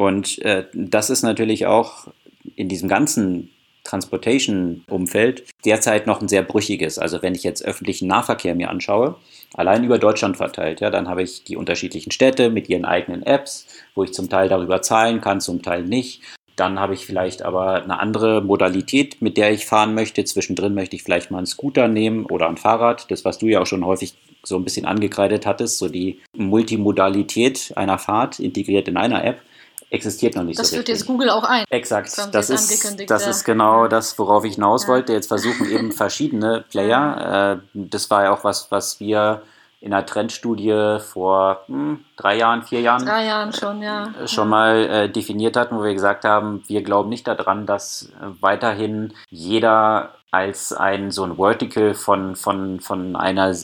Und 0.00 0.38
äh, 0.46 0.64
das 0.72 1.10
ist 1.10 1.20
natürlich 1.20 1.66
auch 1.66 2.08
in 2.56 2.70
diesem 2.70 2.88
ganzen 2.88 3.50
Transportation-Umfeld 3.84 5.44
derzeit 5.66 6.06
noch 6.06 6.22
ein 6.22 6.28
sehr 6.28 6.42
brüchiges. 6.42 6.98
Also 6.98 7.20
wenn 7.20 7.34
ich 7.34 7.42
jetzt 7.42 7.62
öffentlichen 7.62 8.08
Nahverkehr 8.08 8.54
mir 8.54 8.70
anschaue, 8.70 9.16
allein 9.52 9.84
über 9.84 9.98
Deutschland 9.98 10.38
verteilt, 10.38 10.80
ja, 10.80 10.88
dann 10.88 11.06
habe 11.06 11.22
ich 11.22 11.44
die 11.44 11.54
unterschiedlichen 11.54 12.12
Städte 12.12 12.48
mit 12.48 12.70
ihren 12.70 12.86
eigenen 12.86 13.22
Apps, 13.22 13.66
wo 13.94 14.02
ich 14.02 14.14
zum 14.14 14.30
Teil 14.30 14.48
darüber 14.48 14.80
zahlen 14.80 15.20
kann, 15.20 15.42
zum 15.42 15.60
Teil 15.60 15.84
nicht. 15.84 16.22
Dann 16.56 16.80
habe 16.80 16.94
ich 16.94 17.04
vielleicht 17.04 17.42
aber 17.42 17.82
eine 17.82 18.00
andere 18.00 18.40
Modalität, 18.40 19.20
mit 19.20 19.36
der 19.36 19.52
ich 19.52 19.66
fahren 19.66 19.92
möchte. 19.92 20.24
Zwischendrin 20.24 20.72
möchte 20.72 20.96
ich 20.96 21.02
vielleicht 21.02 21.30
mal 21.30 21.38
einen 21.38 21.46
Scooter 21.46 21.88
nehmen 21.88 22.24
oder 22.24 22.48
ein 22.48 22.56
Fahrrad. 22.56 23.10
Das, 23.10 23.26
was 23.26 23.36
du 23.36 23.48
ja 23.48 23.60
auch 23.60 23.66
schon 23.66 23.84
häufig 23.84 24.14
so 24.44 24.56
ein 24.56 24.64
bisschen 24.64 24.86
angekreidet 24.86 25.44
hattest, 25.44 25.76
so 25.76 25.90
die 25.90 26.20
Multimodalität 26.34 27.74
einer 27.76 27.98
Fahrt 27.98 28.40
integriert 28.40 28.88
in 28.88 28.96
einer 28.96 29.22
App 29.26 29.42
existiert 29.90 30.36
noch 30.36 30.44
nicht 30.44 30.58
das 30.58 30.70
so 30.70 30.76
richtig. 30.76 30.94
Das 30.94 30.98
führt 30.98 30.98
jetzt 30.98 31.06
Google 31.06 31.30
auch 31.30 31.44
ein. 31.44 31.64
Exakt. 31.68 32.16
Das, 32.32 32.50
ist, 32.50 33.10
das 33.10 33.26
ist 33.26 33.44
genau 33.44 33.88
das, 33.88 34.18
worauf 34.18 34.44
ich 34.44 34.54
hinaus 34.54 34.88
wollte. 34.88 35.12
Jetzt 35.12 35.26
versuchen 35.26 35.70
eben 35.70 35.92
verschiedene 35.92 36.64
Player. 36.70 37.60
Äh, 37.60 37.68
das 37.74 38.08
war 38.10 38.24
ja 38.24 38.32
auch 38.32 38.44
was, 38.44 38.70
was 38.70 39.00
wir 39.00 39.42
in 39.80 39.94
einer 39.94 40.04
Trendstudie 40.04 40.98
vor 41.00 41.64
hm, 41.66 42.04
drei 42.16 42.36
Jahren, 42.36 42.62
vier 42.62 42.82
Jahren, 42.82 43.04
drei 43.04 43.24
Jahren 43.24 43.52
schon, 43.52 43.82
ja. 43.82 44.12
Äh, 44.22 44.28
schon 44.28 44.48
mal 44.48 44.76
äh, 44.76 45.08
definiert 45.08 45.56
hatten, 45.56 45.76
wo 45.76 45.82
wir 45.82 45.94
gesagt 45.94 46.24
haben, 46.24 46.62
wir 46.66 46.82
glauben 46.82 47.08
nicht 47.08 47.26
daran, 47.26 47.64
dass 47.64 48.12
äh, 48.20 48.26
weiterhin 48.40 49.14
jeder 49.30 50.14
als 50.30 50.72
ein 50.72 51.10
so 51.10 51.24
ein 51.24 51.36
Vertical 51.36 51.94
von, 51.94 52.36
von, 52.36 52.80
von 52.80 53.16
einer 53.16 53.54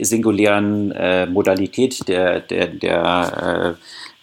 singulären 0.00 0.90
äh, 0.92 1.26
Modalität 1.26 2.08
der, 2.08 2.40
der, 2.40 2.66
der 2.66 3.76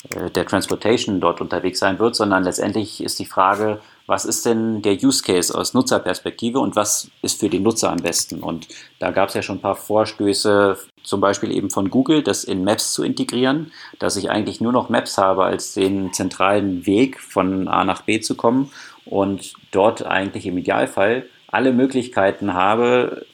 der 0.10 0.46
Transportation 0.46 1.20
dort 1.20 1.42
unterwegs 1.42 1.80
sein 1.80 2.00
wird, 2.00 2.16
sondern 2.16 2.44
letztendlich 2.44 3.04
ist 3.04 3.20
die 3.20 3.26
Frage, 3.26 3.80
was 4.06 4.24
ist 4.24 4.46
denn 4.46 4.82
der 4.82 4.94
Use 4.94 5.22
Case 5.22 5.54
aus 5.54 5.74
Nutzerperspektive 5.74 6.60
und 6.60 6.78
was 6.78 7.12
ist 7.22 7.40
für 7.40 7.50
den 7.50 7.64
Nutzer 7.64 7.92
am 7.92 7.98
besten? 7.98 8.42
Und 8.42 8.68
da 9.00 9.12
gab 9.12 9.28
es 9.30 9.36
ja 9.36 9.42
schon 9.42 9.58
ein 9.58 9.62
paar 9.62 9.76
Vorstöße, 9.76 10.78
zum 11.04 11.20
Beispiel 11.20 11.52
eben 11.52 11.70
von 11.70 11.90
Google, 11.90 12.24
das 12.24 12.46
in 12.46 12.64
Maps 12.64 12.94
zu 12.94 13.04
integrieren, 13.04 13.74
dass 14.00 14.16
ich 14.16 14.30
eigentlich 14.30 14.62
nur 14.62 14.72
noch 14.72 14.88
Maps 14.90 15.18
habe 15.18 15.44
als 15.44 15.74
den 15.74 16.14
zentralen 16.14 16.86
Weg 16.86 17.20
von 17.20 17.68
A 17.68 17.84
nach 17.84 18.04
B 18.04 18.22
zu 18.22 18.36
kommen 18.36 18.72
und 19.06 19.54
dort 19.72 20.06
eigentlich 20.06 20.46
im 20.46 20.58
Idealfall 20.58 21.26
alle 21.48 21.74
Möglichkeiten 21.74 22.54
habe, 22.54 23.26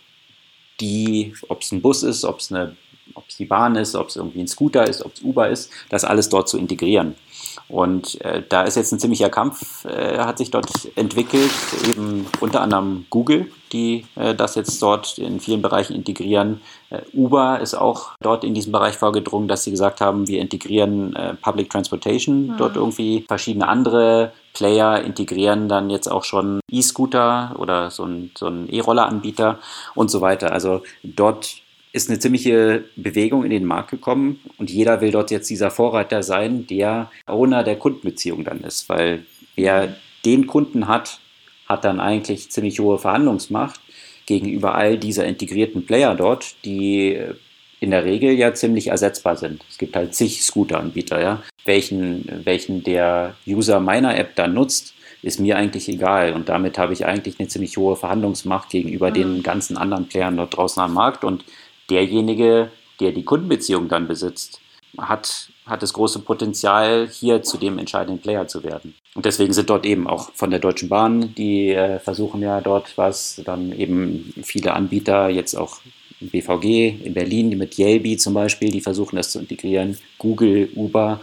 die, 0.79 1.33
ob 1.49 1.61
es 1.61 1.71
ein 1.71 1.81
Bus 1.81 2.01
ist, 2.01 2.25
ob 2.25 2.39
es 2.39 2.51
eine 2.51 2.75
ob 3.15 3.25
es 3.27 3.37
die 3.37 3.45
Bahn 3.45 3.75
ist, 3.75 3.95
ob 3.95 4.07
es 4.07 4.15
irgendwie 4.15 4.41
ein 4.41 4.47
Scooter 4.47 4.87
ist, 4.87 5.03
ob 5.03 5.13
es 5.13 5.21
Uber 5.21 5.49
ist, 5.49 5.71
das 5.89 6.03
alles 6.03 6.29
dort 6.29 6.49
zu 6.49 6.57
integrieren. 6.57 7.15
Und 7.67 8.19
äh, 8.21 8.43
da 8.47 8.63
ist 8.63 8.75
jetzt 8.75 8.91
ein 8.91 8.99
ziemlicher 8.99 9.29
Kampf, 9.29 9.85
äh, 9.85 10.17
hat 10.19 10.37
sich 10.37 10.51
dort 10.51 10.67
entwickelt, 10.95 11.51
eben 11.89 12.25
unter 12.39 12.61
anderem 12.61 13.05
Google, 13.09 13.51
die 13.71 14.05
äh, 14.15 14.35
das 14.35 14.55
jetzt 14.55 14.81
dort 14.81 15.17
in 15.17 15.39
vielen 15.39 15.61
Bereichen 15.61 15.95
integrieren. 15.95 16.61
Äh, 16.89 17.01
Uber 17.13 17.59
ist 17.59 17.73
auch 17.73 18.11
dort 18.21 18.43
in 18.43 18.53
diesem 18.53 18.71
Bereich 18.71 18.95
vorgedrungen, 18.95 19.47
dass 19.47 19.63
sie 19.63 19.71
gesagt 19.71 20.01
haben, 20.01 20.27
wir 20.27 20.41
integrieren 20.41 21.15
äh, 21.15 21.33
Public 21.35 21.69
Transportation 21.69 22.47
mhm. 22.47 22.57
dort 22.57 22.75
irgendwie. 22.75 23.25
Verschiedene 23.27 23.67
andere 23.67 24.31
Player 24.53 25.01
integrieren 25.01 25.67
dann 25.67 25.89
jetzt 25.89 26.11
auch 26.11 26.23
schon 26.23 26.59
E-Scooter 26.69 27.55
oder 27.57 27.89
so 27.89 28.03
ein, 28.05 28.31
so 28.37 28.47
ein 28.47 28.69
E-Roller-Anbieter 28.69 29.59
und 29.95 30.11
so 30.11 30.21
weiter. 30.21 30.51
Also 30.51 30.83
dort 31.03 31.62
ist 31.93 32.09
eine 32.09 32.19
ziemliche 32.19 32.85
Bewegung 32.95 33.43
in 33.43 33.51
den 33.51 33.65
Markt 33.65 33.91
gekommen 33.91 34.39
und 34.57 34.69
jeder 34.69 34.99
will 34.99 35.11
dort 35.11 35.31
jetzt 35.31 35.49
dieser 35.49 35.71
Vorreiter 35.71 36.23
sein, 36.23 36.67
der 36.67 37.11
Owner 37.27 37.63
der 37.63 37.77
Kundenbeziehung 37.77 38.43
dann 38.43 38.61
ist, 38.61 38.89
weil 38.89 39.25
wer 39.55 39.95
den 40.25 40.47
Kunden 40.47 40.87
hat, 40.87 41.19
hat 41.69 41.85
dann 41.85 41.99
eigentlich 41.99 42.51
ziemlich 42.51 42.79
hohe 42.79 42.97
Verhandlungsmacht 42.97 43.79
gegenüber 44.25 44.73
all 44.75 44.97
dieser 44.97 45.25
integrierten 45.25 45.85
Player 45.85 46.15
dort, 46.15 46.55
die 46.65 47.19
in 47.79 47.91
der 47.91 48.05
Regel 48.05 48.31
ja 48.31 48.53
ziemlich 48.53 48.87
ersetzbar 48.87 49.35
sind. 49.35 49.63
Es 49.69 49.77
gibt 49.77 49.95
halt 49.95 50.15
zig 50.15 50.41
Scooter-Anbieter, 50.41 51.21
ja. 51.21 51.43
Welchen, 51.65 52.41
welchen 52.45 52.83
der 52.83 53.35
User 53.45 53.79
meiner 53.79 54.17
App 54.17 54.35
dann 54.35 54.53
nutzt, 54.53 54.93
ist 55.21 55.39
mir 55.39 55.57
eigentlich 55.57 55.89
egal. 55.89 56.33
Und 56.33 56.49
damit 56.49 56.77
habe 56.77 56.93
ich 56.93 57.05
eigentlich 57.05 57.39
eine 57.39 57.49
ziemlich 57.49 57.77
hohe 57.77 57.95
Verhandlungsmacht 57.95 58.69
gegenüber 58.69 59.09
mhm. 59.09 59.13
den 59.13 59.43
ganzen 59.43 59.77
anderen 59.77 60.07
Playern 60.07 60.37
dort 60.37 60.55
draußen 60.55 60.81
am 60.81 60.93
Markt. 60.93 61.23
Und 61.23 61.43
derjenige, 61.89 62.71
der 62.99 63.11
die 63.11 63.23
Kundenbeziehung 63.23 63.89
dann 63.89 64.07
besitzt, 64.07 64.59
hat, 64.97 65.49
hat 65.65 65.81
das 65.81 65.93
große 65.93 66.19
Potenzial, 66.19 67.07
hier 67.11 67.41
zu 67.41 67.57
dem 67.57 67.79
entscheidenden 67.79 68.21
Player 68.21 68.47
zu 68.47 68.63
werden. 68.63 68.93
Und 69.15 69.25
deswegen 69.25 69.53
sind 69.53 69.69
dort 69.69 69.85
eben 69.85 70.07
auch 70.07 70.31
von 70.33 70.51
der 70.51 70.59
Deutschen 70.59 70.89
Bahn, 70.89 71.33
die 71.35 71.69
äh, 71.69 71.99
versuchen 71.99 72.41
ja 72.41 72.61
dort 72.61 72.97
was, 72.97 73.41
dann 73.45 73.71
eben 73.71 74.33
viele 74.43 74.73
Anbieter, 74.73 75.29
jetzt 75.29 75.55
auch 75.55 75.79
BVG 76.19 77.05
in 77.05 77.13
Berlin 77.13 77.57
mit 77.57 77.77
Yelby 77.77 78.17
zum 78.17 78.33
Beispiel, 78.33 78.71
die 78.71 78.81
versuchen 78.81 79.15
das 79.15 79.31
zu 79.31 79.39
integrieren, 79.39 79.97
Google, 80.17 80.69
Uber, 80.75 81.19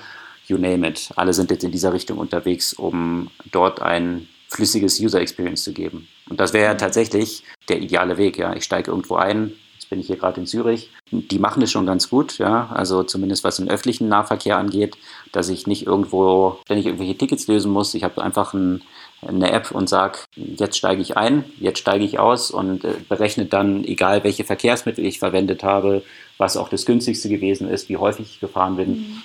you 0.46 0.58
name 0.58 0.86
it. 0.86 1.10
Alle 1.16 1.32
sind 1.32 1.50
jetzt 1.50 1.64
in 1.64 1.70
dieser 1.70 1.92
Richtung 1.92 2.18
unterwegs, 2.18 2.74
um 2.74 3.30
dort 3.50 3.80
ein 3.80 4.28
flüssiges 4.48 5.00
User 5.00 5.20
Experience 5.20 5.62
zu 5.62 5.72
geben. 5.72 6.08
Und 6.28 6.40
das 6.40 6.52
wäre 6.52 6.64
ja 6.64 6.74
tatsächlich 6.74 7.44
der 7.68 7.80
ideale 7.80 8.18
Weg. 8.18 8.36
Ja, 8.36 8.54
ich 8.54 8.64
steige 8.64 8.90
irgendwo 8.90 9.14
ein, 9.14 9.52
bin 9.90 10.00
ich 10.00 10.06
hier 10.06 10.16
gerade 10.16 10.40
in 10.40 10.46
Zürich. 10.46 10.90
Die 11.10 11.38
machen 11.38 11.62
es 11.62 11.70
schon 11.70 11.84
ganz 11.84 12.08
gut, 12.08 12.38
ja. 12.38 12.70
Also 12.72 13.02
zumindest 13.02 13.44
was 13.44 13.56
den 13.56 13.68
öffentlichen 13.68 14.08
Nahverkehr 14.08 14.56
angeht, 14.56 14.96
dass 15.32 15.48
ich 15.48 15.66
nicht 15.66 15.86
irgendwo 15.86 16.58
ständig 16.64 16.86
irgendwelche 16.86 17.18
Tickets 17.18 17.48
lösen 17.48 17.72
muss. 17.72 17.94
Ich 17.94 18.04
habe 18.04 18.22
einfach 18.22 18.54
ein, 18.54 18.82
eine 19.26 19.50
App 19.50 19.72
und 19.72 19.88
sage, 19.88 20.20
jetzt 20.36 20.76
steige 20.76 21.02
ich 21.02 21.16
ein, 21.16 21.44
jetzt 21.58 21.80
steige 21.80 22.04
ich 22.04 22.18
aus 22.18 22.50
und 22.50 22.84
äh, 22.84 22.94
berechnet 23.08 23.52
dann, 23.52 23.84
egal 23.84 24.24
welche 24.24 24.44
Verkehrsmittel 24.44 25.04
ich 25.04 25.18
verwendet 25.18 25.62
habe, 25.62 26.02
was 26.38 26.56
auch 26.56 26.68
das 26.68 26.86
günstigste 26.86 27.28
gewesen 27.28 27.68
ist, 27.68 27.88
wie 27.88 27.96
häufig 27.96 28.30
ich 28.34 28.40
gefahren 28.40 28.76
bin. 28.76 28.90
Mhm. 28.90 29.22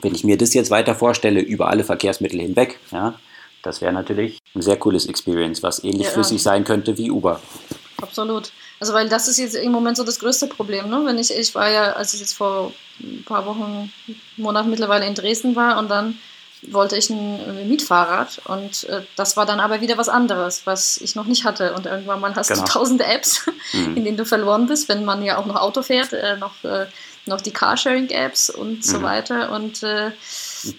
Wenn 0.00 0.14
ich 0.14 0.22
mir 0.22 0.38
das 0.38 0.54
jetzt 0.54 0.70
weiter 0.70 0.94
vorstelle 0.94 1.40
über 1.40 1.68
alle 1.68 1.82
Verkehrsmittel 1.82 2.40
hinweg, 2.40 2.78
ja, 2.92 3.18
das 3.62 3.80
wäre 3.80 3.92
natürlich 3.92 4.38
ein 4.54 4.62
sehr 4.62 4.76
cooles 4.76 5.06
Experience, 5.06 5.62
was 5.62 5.82
ähnlich 5.82 6.06
ja, 6.06 6.12
flüssig 6.12 6.40
sein 6.40 6.64
könnte 6.64 6.96
wie 6.96 7.10
Uber. 7.10 7.40
Absolut. 8.00 8.52
Also 8.80 8.94
weil 8.94 9.08
das 9.08 9.28
ist 9.28 9.38
jetzt 9.38 9.56
im 9.56 9.72
Moment 9.72 9.96
so 9.96 10.04
das 10.04 10.20
größte 10.20 10.46
Problem. 10.46 10.88
Ne? 10.88 11.02
Wenn 11.04 11.18
ich, 11.18 11.34
ich 11.34 11.54
war 11.54 11.68
ja, 11.68 11.92
als 11.92 12.14
ich 12.14 12.20
jetzt 12.20 12.34
vor 12.34 12.72
ein 13.00 13.24
paar 13.24 13.46
Wochen, 13.46 13.92
Monaten 14.36 14.70
mittlerweile 14.70 15.06
in 15.06 15.14
Dresden 15.14 15.56
war 15.56 15.78
und 15.78 15.90
dann 15.90 16.18
wollte 16.62 16.96
ich 16.96 17.08
ein 17.10 17.68
Mietfahrrad 17.68 18.40
und 18.46 18.84
äh, 18.84 19.02
das 19.14 19.36
war 19.36 19.46
dann 19.46 19.60
aber 19.60 19.80
wieder 19.80 19.96
was 19.96 20.08
anderes, 20.08 20.62
was 20.64 20.96
ich 20.98 21.14
noch 21.14 21.26
nicht 21.26 21.44
hatte. 21.44 21.74
Und 21.74 21.86
irgendwann 21.86 22.20
mal 22.20 22.34
hast 22.34 22.48
genau. 22.48 22.64
du 22.64 22.72
tausende 22.72 23.04
Apps, 23.04 23.46
mhm. 23.72 23.96
in 23.96 24.04
denen 24.04 24.16
du 24.16 24.24
verloren 24.24 24.66
bist, 24.66 24.88
wenn 24.88 25.04
man 25.04 25.22
ja 25.22 25.38
auch 25.38 25.46
noch 25.46 25.56
Auto 25.56 25.82
fährt, 25.82 26.12
äh, 26.12 26.36
noch, 26.36 26.64
äh, 26.64 26.86
noch 27.26 27.40
die 27.40 27.52
Carsharing-Apps 27.52 28.50
und 28.50 28.78
mhm. 28.78 28.82
so 28.82 29.02
weiter. 29.02 29.52
Und 29.52 29.82
äh, 29.84 30.10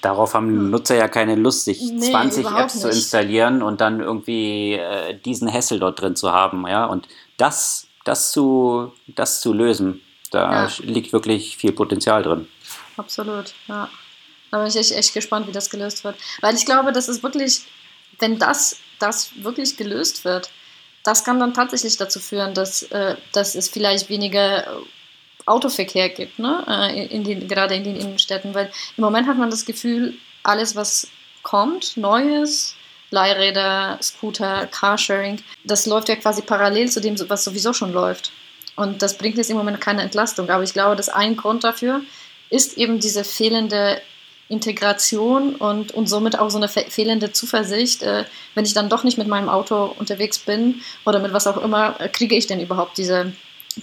Darauf 0.01 0.33
haben. 0.33 0.69
Nutzer 0.69 0.95
ja 0.95 1.07
keine 1.07 1.35
Lust, 1.35 1.65
sich 1.65 1.81
nee, 1.81 2.11
20 2.11 2.45
Apps 2.45 2.75
nicht. 2.75 2.81
zu 2.81 2.89
installieren 2.89 3.61
und 3.61 3.81
dann 3.81 3.99
irgendwie 3.99 4.73
äh, 4.73 5.17
diesen 5.19 5.51
Hassel 5.51 5.79
dort 5.79 6.01
drin 6.01 6.15
zu 6.15 6.31
haben. 6.31 6.67
Ja? 6.67 6.85
Und 6.85 7.07
das 7.37 7.89
das 8.03 8.31
zu, 8.31 8.91
das 9.07 9.41
zu 9.41 9.53
lösen. 9.53 10.01
Da 10.31 10.65
ja. 10.65 10.71
liegt 10.79 11.13
wirklich 11.13 11.57
viel 11.57 11.71
Potenzial 11.71 12.23
drin. 12.23 12.47
Absolut, 12.97 13.53
ja. 13.67 13.89
Da 14.51 14.57
bin 14.57 14.67
ich 14.67 14.75
echt, 14.75 14.91
echt 14.91 15.13
gespannt, 15.13 15.47
wie 15.47 15.51
das 15.51 15.69
gelöst 15.69 16.03
wird. 16.03 16.15
Weil 16.41 16.55
ich 16.55 16.65
glaube, 16.65 16.91
das 16.91 17.07
ist 17.07 17.21
wirklich, 17.21 17.61
wenn 18.19 18.39
das, 18.39 18.77
das 18.97 19.31
wirklich 19.43 19.77
gelöst 19.77 20.25
wird, 20.25 20.49
das 21.03 21.23
kann 21.23 21.39
dann 21.39 21.53
tatsächlich 21.53 21.97
dazu 21.97 22.19
führen, 22.19 22.53
dass, 22.53 22.83
äh, 22.83 23.15
dass 23.31 23.55
es 23.55 23.69
vielleicht 23.69 24.09
weniger 24.09 24.81
Autoverkehr 25.49 26.09
gibt, 26.09 26.39
ne? 26.39 26.63
Äh, 26.67 27.07
in 27.07 27.23
den, 27.23 27.47
gerade 27.47 27.75
in 27.75 27.83
den 27.83 27.95
Innenstädten. 27.95 28.53
Weil 28.53 28.71
im 28.97 29.03
Moment 29.03 29.27
hat 29.27 29.37
man 29.37 29.49
das 29.49 29.65
Gefühl, 29.65 30.15
alles, 30.43 30.75
was 30.75 31.07
kommt, 31.43 31.97
Neues, 31.97 32.75
Leihräder, 33.11 33.97
Scooter, 34.01 34.67
Carsharing. 34.67 35.41
Das 35.63 35.85
läuft 35.85 36.09
ja 36.09 36.15
quasi 36.15 36.41
parallel 36.41 36.89
zu 36.89 37.01
dem, 37.01 37.17
was 37.29 37.43
sowieso 37.43 37.73
schon 37.73 37.91
läuft. 37.91 38.31
Und 38.75 39.01
das 39.01 39.17
bringt 39.17 39.37
jetzt 39.37 39.49
im 39.49 39.57
Moment 39.57 39.81
keine 39.81 40.01
Entlastung. 40.01 40.49
Aber 40.49 40.63
ich 40.63 40.73
glaube, 40.73 40.95
dass 40.95 41.09
ein 41.09 41.35
Grund 41.35 41.63
dafür 41.63 42.01
ist 42.49 42.77
eben 42.77 42.99
diese 42.99 43.23
fehlende 43.23 44.01
Integration 44.47 45.55
und, 45.55 45.91
und 45.91 46.07
somit 46.07 46.39
auch 46.39 46.49
so 46.49 46.57
eine 46.57 46.67
fehlende 46.67 47.31
Zuversicht. 47.31 48.01
Äh, 48.03 48.25
wenn 48.55 48.65
ich 48.65 48.73
dann 48.73 48.89
doch 48.89 49.03
nicht 49.03 49.17
mit 49.17 49.27
meinem 49.27 49.49
Auto 49.49 49.93
unterwegs 49.97 50.39
bin 50.39 50.81
oder 51.05 51.19
mit 51.19 51.33
was 51.33 51.45
auch 51.45 51.57
immer, 51.57 51.99
äh, 51.99 52.09
kriege 52.09 52.35
ich 52.35 52.47
denn 52.47 52.59
überhaupt 52.59 52.97
diese 52.97 53.33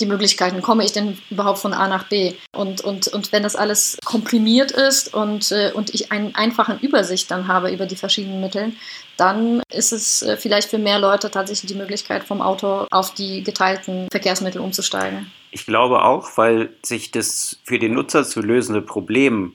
die 0.00 0.06
Möglichkeiten, 0.06 0.62
komme 0.62 0.84
ich 0.84 0.92
denn 0.92 1.18
überhaupt 1.30 1.58
von 1.58 1.72
A 1.72 1.88
nach 1.88 2.04
B? 2.04 2.34
Und, 2.52 2.80
und, 2.82 3.08
und 3.08 3.32
wenn 3.32 3.42
das 3.42 3.56
alles 3.56 3.98
komprimiert 4.04 4.70
ist 4.72 5.14
und, 5.14 5.52
äh, 5.52 5.72
und 5.74 5.94
ich 5.94 6.12
einen 6.12 6.34
einfachen 6.34 6.78
Übersicht 6.80 7.30
dann 7.30 7.48
habe 7.48 7.70
über 7.70 7.86
die 7.86 7.96
verschiedenen 7.96 8.40
Mittel, 8.40 8.72
dann 9.16 9.62
ist 9.72 9.92
es 9.92 10.22
äh, 10.22 10.36
vielleicht 10.36 10.68
für 10.68 10.78
mehr 10.78 10.98
Leute 10.98 11.30
tatsächlich 11.30 11.70
die 11.70 11.78
Möglichkeit, 11.78 12.24
vom 12.24 12.40
Auto 12.40 12.86
auf 12.90 13.14
die 13.14 13.42
geteilten 13.42 14.08
Verkehrsmittel 14.10 14.60
umzusteigen. 14.60 15.30
Ich 15.50 15.66
glaube 15.66 16.02
auch, 16.04 16.36
weil 16.36 16.70
sich 16.82 17.10
das 17.10 17.58
für 17.64 17.78
den 17.78 17.94
Nutzer 17.94 18.24
zu 18.24 18.40
lösende 18.40 18.82
Problem 18.82 19.54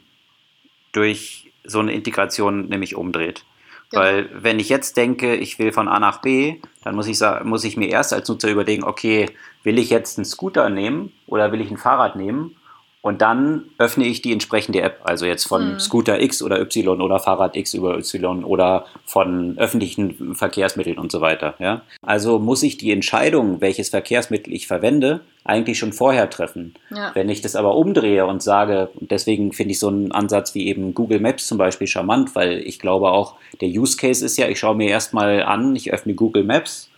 durch 0.92 1.52
so 1.64 1.80
eine 1.80 1.94
Integration 1.94 2.68
nämlich 2.68 2.96
umdreht. 2.96 3.44
Genau. 3.92 4.04
Weil 4.04 4.30
wenn 4.34 4.60
ich 4.60 4.70
jetzt 4.70 4.98
denke, 4.98 5.36
ich 5.36 5.60
will 5.60 5.72
von 5.72 5.88
A 5.88 6.00
nach 6.00 6.22
B, 6.22 6.62
dann 6.84 6.96
muss 6.96 7.08
ich, 7.08 7.20
muss 7.44 7.64
ich 7.64 7.78
mir 7.78 7.90
erst 7.90 8.14
als 8.14 8.28
Nutzer 8.30 8.50
überlegen, 8.50 8.84
okay, 8.84 9.30
will 9.64 9.80
ich 9.80 9.90
jetzt 9.90 10.18
einen 10.18 10.26
Scooter 10.26 10.70
nehmen 10.70 11.12
oder 11.28 11.52
will 11.52 11.62
ich 11.62 11.72
ein 11.72 11.78
Fahrrad 11.78 12.16
nehmen? 12.16 12.56
Und 13.04 13.24
dann 13.24 13.66
öffne 13.80 14.06
ich 14.06 14.22
die 14.22 14.32
entsprechende 14.32 14.82
App, 14.82 15.00
also 15.04 15.26
jetzt 15.26 15.46
von 15.48 15.74
mhm. 15.74 15.80
Scooter 15.80 16.22
X 16.22 16.44
oder 16.44 16.62
Y 16.62 17.02
oder 17.02 17.20
Fahrrad 17.20 17.56
X 17.56 17.74
über 17.74 17.98
Y 17.98 18.44
oder 18.44 18.86
von 19.06 19.58
öffentlichen 19.58 20.36
Verkehrsmitteln 20.36 21.00
und 21.00 21.12
so 21.12 21.20
weiter. 21.20 21.56
Ja? 21.58 21.82
Also 22.04 22.38
muss 22.38 22.62
ich 22.62 22.78
die 22.78 22.92
Entscheidung, 22.92 23.60
welches 23.60 23.90
Verkehrsmittel 23.90 24.54
ich 24.54 24.68
verwende, 24.68 25.22
eigentlich 25.44 25.80
schon 25.80 25.94
vorher 25.94 26.30
treffen. 26.30 26.76
Ja. 26.92 27.10
Wenn 27.16 27.30
ich 27.30 27.42
das 27.42 27.56
aber 27.56 27.76
umdrehe 27.76 28.28
und 28.28 28.44
sage, 28.44 28.90
deswegen 29.00 29.52
finde 29.52 29.72
ich 29.72 29.80
so 29.80 29.88
einen 29.88 30.12
Ansatz 30.12 30.54
wie 30.54 30.68
eben 30.68 30.94
Google 30.94 31.20
Maps 31.20 31.48
zum 31.48 31.58
Beispiel 31.58 31.88
charmant, 31.88 32.36
weil 32.36 32.60
ich 32.60 32.78
glaube 32.78 33.10
auch, 33.10 33.34
der 33.62 33.70
Use 33.70 33.98
Case 33.98 34.24
ist 34.24 34.38
ja, 34.38 34.48
ich 34.48 34.60
schaue 34.60 34.76
mir 34.76 34.90
erstmal 34.90 35.42
an, 35.42 35.76
ich 35.76 35.92
öffne 35.92 36.14
Google 36.14 36.44
Maps 36.44 36.91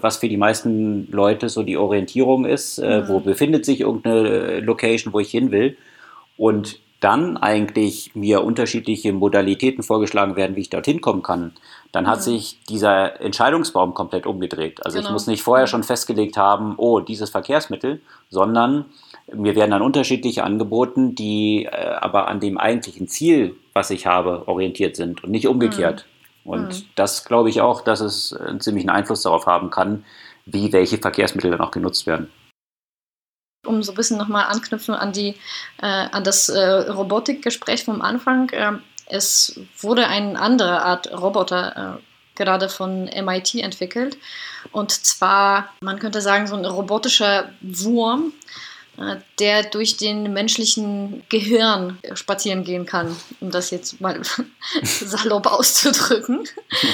was 0.00 0.16
für 0.16 0.28
die 0.28 0.36
meisten 0.36 1.08
Leute 1.12 1.48
so 1.48 1.62
die 1.62 1.76
Orientierung 1.76 2.46
ist, 2.46 2.78
äh, 2.78 3.02
mhm. 3.02 3.08
wo 3.08 3.20
befindet 3.20 3.64
sich 3.64 3.80
irgendeine 3.80 4.60
Location, 4.60 5.12
wo 5.12 5.20
ich 5.20 5.30
hin 5.30 5.50
will. 5.50 5.76
Und 6.36 6.80
dann 7.00 7.36
eigentlich 7.36 8.14
mir 8.14 8.42
unterschiedliche 8.42 9.12
Modalitäten 9.12 9.84
vorgeschlagen 9.84 10.34
werden, 10.34 10.56
wie 10.56 10.62
ich 10.62 10.70
dorthin 10.70 11.00
kommen 11.00 11.22
kann, 11.22 11.52
dann 11.92 12.08
hat 12.08 12.18
mhm. 12.18 12.22
sich 12.22 12.58
dieser 12.68 13.20
Entscheidungsbaum 13.20 13.94
komplett 13.94 14.26
umgedreht. 14.26 14.84
Also 14.84 14.98
genau. 14.98 15.08
ich 15.08 15.12
muss 15.12 15.26
nicht 15.26 15.42
vorher 15.42 15.68
schon 15.68 15.84
festgelegt 15.84 16.36
haben, 16.36 16.74
oh, 16.76 16.98
dieses 17.00 17.30
Verkehrsmittel, 17.30 18.00
sondern 18.30 18.86
mir 19.32 19.54
werden 19.54 19.70
dann 19.70 19.82
unterschiedliche 19.82 20.42
angeboten, 20.42 21.14
die 21.14 21.68
äh, 21.70 21.70
aber 22.00 22.28
an 22.28 22.40
dem 22.40 22.58
eigentlichen 22.58 23.06
Ziel, 23.06 23.54
was 23.74 23.90
ich 23.90 24.06
habe, 24.06 24.48
orientiert 24.48 24.96
sind 24.96 25.22
und 25.22 25.30
nicht 25.30 25.46
umgekehrt. 25.46 26.06
Mhm. 26.06 26.17
Und 26.48 26.68
mhm. 26.68 26.86
das 26.94 27.26
glaube 27.26 27.50
ich 27.50 27.60
auch, 27.60 27.82
dass 27.82 28.00
es 28.00 28.32
einen 28.32 28.60
ziemlichen 28.60 28.88
Einfluss 28.88 29.22
darauf 29.22 29.44
haben 29.44 29.68
kann, 29.68 30.06
wie 30.46 30.72
welche 30.72 30.96
Verkehrsmittel 30.96 31.50
dann 31.50 31.60
auch 31.60 31.70
genutzt 31.70 32.06
werden. 32.06 32.32
Um 33.66 33.82
so 33.82 33.92
ein 33.92 33.96
bisschen 33.96 34.16
nochmal 34.16 34.46
anknüpfen 34.46 34.94
an, 34.94 35.12
die, 35.12 35.34
äh, 35.82 35.86
an 35.86 36.24
das 36.24 36.48
äh, 36.48 36.90
Robotikgespräch 36.90 37.84
vom 37.84 38.00
Anfang. 38.00 38.48
Äh, 38.50 38.78
es 39.04 39.60
wurde 39.78 40.06
eine 40.06 40.40
andere 40.40 40.82
Art 40.82 41.12
Roboter 41.12 41.98
äh, 41.98 42.02
gerade 42.34 42.70
von 42.70 43.04
MIT 43.04 43.56
entwickelt. 43.56 44.16
Und 44.72 44.92
zwar, 44.92 45.68
man 45.82 45.98
könnte 45.98 46.22
sagen, 46.22 46.46
so 46.46 46.56
ein 46.56 46.64
robotischer 46.64 47.50
Wurm, 47.60 48.32
äh, 48.32 48.67
der 49.38 49.62
durch 49.62 49.96
den 49.96 50.32
menschlichen 50.32 51.22
Gehirn 51.28 51.98
spazieren 52.14 52.64
gehen 52.64 52.84
kann, 52.84 53.16
um 53.40 53.50
das 53.50 53.70
jetzt 53.70 54.00
mal 54.00 54.20
salopp 54.82 55.46
auszudrücken. 55.46 56.44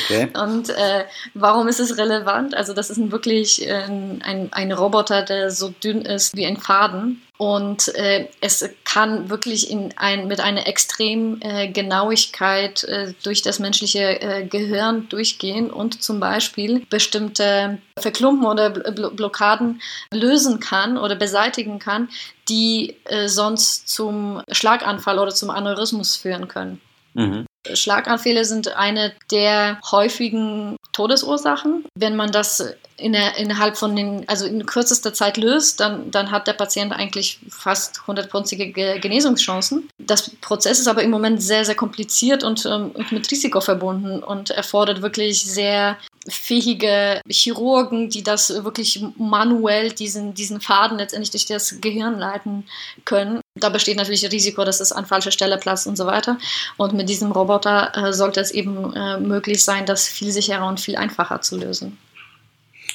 Okay. 0.05 0.29
Und 0.35 0.69
äh, 0.71 1.05
warum 1.33 1.69
ist 1.69 1.81
es 1.81 1.97
relevant? 1.97 2.55
Also 2.55 2.75
das 2.75 2.91
ist 2.91 3.11
wirklich 3.11 3.67
ein, 3.71 4.21
ein, 4.23 4.53
ein, 4.53 4.73
Roboter, 4.73 5.23
der 5.23 5.51
so 5.51 5.71
dünn 5.71 6.03
ist 6.03 6.37
wie 6.37 6.47
ein 6.47 6.59
Faden 6.59 7.23
Und 7.37 7.93
äh, 7.97 8.29
es 8.41 8.69
kann 8.85 9.29
wirklich 9.29 9.69
in 9.69 9.93
ein, 9.97 10.29
mit 10.29 10.39
einer 10.39 10.69
extremen 10.69 11.43
äh, 11.43 11.69
Genauigkeit 11.69 12.85
äh, 12.85 13.13
durch 13.25 13.43
das 13.43 13.59
menschliche 13.59 14.21
äh, 14.21 14.47
Gehirn 14.47 15.09
durchgehen 15.09 15.69
und 15.71 16.01
zum 16.01 16.21
Beispiel 16.21 16.87
bestimmte 16.91 17.79
Verklumpen 17.99 18.47
oder 18.47 18.71
Blockaden 18.71 19.83
lösen 20.13 20.61
kann 20.61 20.97
oder 20.97 21.17
beseitigen 21.17 21.81
kann, 21.81 22.09
die 22.49 22.97
äh, 23.07 23.27
sonst 23.27 23.89
zum 23.89 24.43
Schlaganfall 24.53 25.19
oder 25.19 25.33
zum 25.33 25.51
Aneurysmus 25.51 26.15
führen 26.15 26.47
können. 26.47 26.81
Mhm. 27.15 27.47
Schlaganfälle 27.73 28.45
sind 28.45 28.77
eine 28.77 29.13
der 29.31 29.79
häufigen 29.91 30.77
Todesursachen. 30.93 31.85
Wenn 31.95 32.17
man 32.17 32.31
das 32.31 32.75
in 32.97 33.13
der, 33.13 33.37
innerhalb 33.37 33.77
von 33.77 33.97
den, 33.97 34.29
also 34.29 34.47
in 34.47 34.65
kürzester 34.67 35.13
Zeit 35.13 35.37
löst, 35.37 35.81
dann, 35.81 36.11
dann 36.11 36.31
hat 36.31 36.47
der 36.47 36.53
Patient 36.53 36.93
eigentlich 36.93 37.41
fast 37.49 38.07
hundertprozentige 38.07 39.01
Genesungschancen. 39.01 39.89
Das 39.99 40.31
Prozess 40.41 40.79
ist 40.79 40.87
aber 40.87 41.03
im 41.03 41.11
Moment 41.11 41.43
sehr, 41.43 41.65
sehr 41.65 41.75
kompliziert 41.75 42.45
und, 42.45 42.65
ähm, 42.67 42.93
und 42.95 43.11
mit 43.11 43.31
Risiko 43.31 43.61
verbunden 43.61 44.23
und 44.23 44.51
erfordert 44.51 45.03
wirklich 45.03 45.43
sehr 45.43 45.99
fähige 46.29 47.21
Chirurgen, 47.29 48.09
die 48.09 48.23
das 48.23 48.65
wirklich 48.65 49.05
manuell 49.17 49.91
diesen, 49.91 50.35
diesen 50.35 50.61
Faden 50.61 50.99
letztendlich 50.99 51.33
durch 51.33 51.47
das 51.47 51.81
Gehirn 51.81 52.19
leiten 52.19 52.67
können. 53.05 53.41
Da 53.57 53.69
besteht 53.69 53.97
natürlich 53.97 54.29
Risiko, 54.33 54.65
dass 54.65 54.81
es 54.81 54.91
an 54.91 55.07
falscher 55.07 55.31
Stelle 55.31 55.59
platzt 55.59 55.87
und 55.87 55.97
so 55.97 56.07
weiter. 56.07 56.39
Und 56.77 56.93
mit 56.93 57.09
diesem 57.09 57.31
Roboter 57.31 57.93
äh, 57.95 58.13
sollte 58.13 58.41
es 58.41 58.51
eben 58.51 58.93
äh, 58.95 59.21
möglich 59.21 59.63
sein, 59.63 59.87
das 59.87 60.09
viel 60.09 60.33
sicherer 60.33 60.67
und 60.67 60.81
viel 60.81 60.97
einfacher 60.97 61.41
zu 61.41 61.57
lösen. 61.57 61.97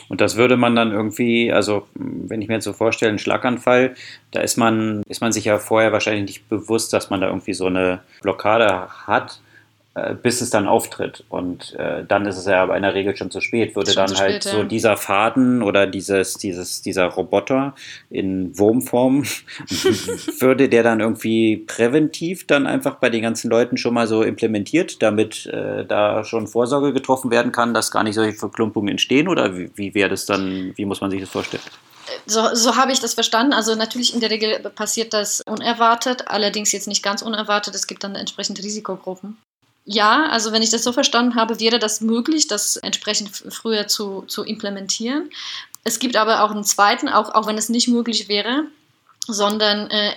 Und 0.10 0.20
das 0.20 0.36
würde 0.36 0.57
man 0.57 0.76
dann 0.76 0.91
irgendwie, 0.91 1.51
also 1.53 1.88
wenn 1.93 2.41
ich 2.41 2.49
mir 2.49 2.55
jetzt 2.55 2.66
so 2.66 2.74
vorstelle, 2.74 3.10
einen 3.10 3.20
Schlaganfall, 3.20 3.95
da 4.32 4.41
ist 4.41 4.57
man, 4.57 5.01
ist 5.07 5.22
man 5.22 5.32
sich 5.32 5.45
ja 5.45 5.60
vorher 5.60 5.93
wahrscheinlich 5.93 6.26
nicht 6.26 6.49
bewusst, 6.49 6.91
dass 6.91 7.10
man 7.10 7.22
da 7.22 7.28
irgendwie 7.28 7.53
so 7.53 7.68
eine 7.68 8.01
Blockade 8.22 8.89
hat. 9.07 9.39
Äh, 9.96 10.14
bis 10.14 10.42
es 10.42 10.52
dann 10.52 10.68
auftritt. 10.68 11.24
Und 11.30 11.74
äh, 11.74 12.06
dann 12.08 12.28
ist 12.28 12.38
es 12.38 12.46
ja 12.46 12.62
aber 12.62 12.78
in 12.78 12.84
der 12.84 12.94
Regel 12.94 13.16
schon 13.18 13.32
zu 13.32 13.42
spät. 13.42 13.76
Würde 13.76 13.96
dann 13.96 14.16
halt 14.16 14.44
spät, 14.44 14.44
so 14.44 14.58
ja. 14.60 14.64
dieser 14.64 14.98
Faden 14.98 15.64
oder 15.64 15.88
dieses, 15.88 16.36
dieses, 16.36 16.84
dieser 16.84 17.06
Roboter 17.06 17.74
in 18.12 18.58
Wurmform, 18.58 19.24
würde 20.40 20.70
der 20.70 20.84
dann 20.84 21.00
irgendwie 21.00 21.58
präventiv 21.58 22.46
dann 22.46 22.68
einfach 22.68 22.98
bei 22.98 23.10
den 23.10 23.24
ganzen 23.24 23.50
Leuten 23.50 23.78
schon 23.78 23.96
mal 23.96 24.06
so 24.06 24.22
implementiert, 24.22 25.02
damit 25.02 25.48
äh, 25.48 25.86
da 25.86 26.24
schon 26.24 26.46
Vorsorge 26.46 26.94
getroffen 26.94 27.32
werden 27.32 27.52
kann, 27.52 27.74
dass 27.74 27.90
gar 27.90 28.04
nicht 28.04 28.16
solche 28.16 28.38
Verklumpungen 28.38 28.90
entstehen? 28.90 29.28
Oder 29.28 29.58
wie, 29.58 29.72
wie 29.74 29.96
wäre 29.96 30.10
das 30.10 30.28
dann, 30.28 30.72
wie 30.76 30.86
muss 30.86 31.02
man 31.02 31.10
sich 31.10 31.20
das 31.22 31.32
vorstellen? 31.32 31.64
So, 32.28 32.54
so 32.54 32.76
habe 32.76 32.92
ich 32.92 33.00
das 33.00 33.16
verstanden. 33.16 33.54
Also 33.54 33.74
natürlich 33.74 34.14
in 34.14 34.20
der 34.20 34.30
Regel 34.30 34.60
passiert 34.76 35.14
das 35.14 35.42
unerwartet, 35.48 36.28
allerdings 36.28 36.72
jetzt 36.72 36.88
nicht 36.88 37.02
ganz 37.02 37.24
unerwartet. 37.24 37.74
Es 37.74 37.88
gibt 37.88 38.04
dann 38.04 38.14
entsprechend 38.14 38.60
Risikogruppen. 38.60 39.38
Ja, 39.92 40.28
also 40.28 40.52
wenn 40.52 40.62
ich 40.62 40.70
das 40.70 40.84
so 40.84 40.92
verstanden 40.92 41.34
habe, 41.34 41.60
wäre 41.60 41.80
das 41.80 42.00
möglich, 42.00 42.46
das 42.46 42.78
entsprechend 42.78 43.32
früher 43.32 43.88
zu, 43.88 44.22
zu 44.28 44.44
implementieren. 44.44 45.32
Es 45.84 45.98
gibt 45.98 46.16
aber 46.16 46.44
auch 46.44 46.52
einen 46.52 46.64
zweiten, 46.64 47.10
auch, 47.10 47.34
auch 47.34 47.48
wenn 47.48 47.58
es 47.58 47.70
nicht 47.70 47.88
möglich 47.88 48.28
wäre, 48.28 48.66
sondern 49.28 49.89
äh, 49.89 50.13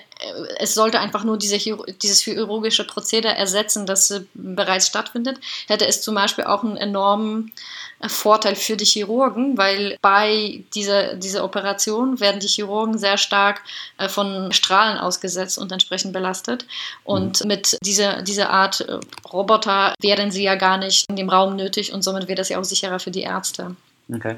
es 0.58 0.74
sollte 0.74 1.00
einfach 1.00 1.24
nur 1.24 1.36
diese, 1.36 1.58
dieses 1.58 2.20
chirurgische 2.20 2.86
Prozedere 2.86 3.36
ersetzen, 3.36 3.86
das 3.86 4.10
äh, 4.10 4.22
bereits 4.34 4.86
stattfindet, 4.86 5.38
hätte 5.66 5.86
es 5.86 6.02
zum 6.02 6.14
Beispiel 6.14 6.44
auch 6.44 6.62
einen 6.62 6.76
enormen 6.76 7.52
äh, 8.00 8.08
Vorteil 8.08 8.54
für 8.54 8.76
die 8.76 8.84
Chirurgen, 8.84 9.58
weil 9.58 9.96
bei 10.00 10.64
dieser, 10.74 11.14
dieser 11.14 11.44
Operation 11.44 12.20
werden 12.20 12.40
die 12.40 12.46
Chirurgen 12.46 12.98
sehr 12.98 13.18
stark 13.18 13.62
äh, 13.98 14.08
von 14.08 14.52
Strahlen 14.52 14.98
ausgesetzt 14.98 15.58
und 15.58 15.72
entsprechend 15.72 16.12
belastet. 16.12 16.66
Und 17.04 17.42
mhm. 17.42 17.48
mit 17.48 17.78
dieser, 17.82 18.22
dieser 18.22 18.50
Art 18.50 18.80
äh, 18.80 18.98
Roboter 19.32 19.94
wären 20.00 20.30
sie 20.30 20.44
ja 20.44 20.54
gar 20.54 20.78
nicht 20.78 21.06
in 21.08 21.16
dem 21.16 21.28
Raum 21.28 21.56
nötig 21.56 21.92
und 21.92 22.02
somit 22.02 22.28
wäre 22.28 22.36
das 22.36 22.48
ja 22.48 22.58
auch 22.58 22.64
sicherer 22.64 22.98
für 22.98 23.10
die 23.10 23.22
Ärzte. 23.22 23.76
Okay. 24.12 24.36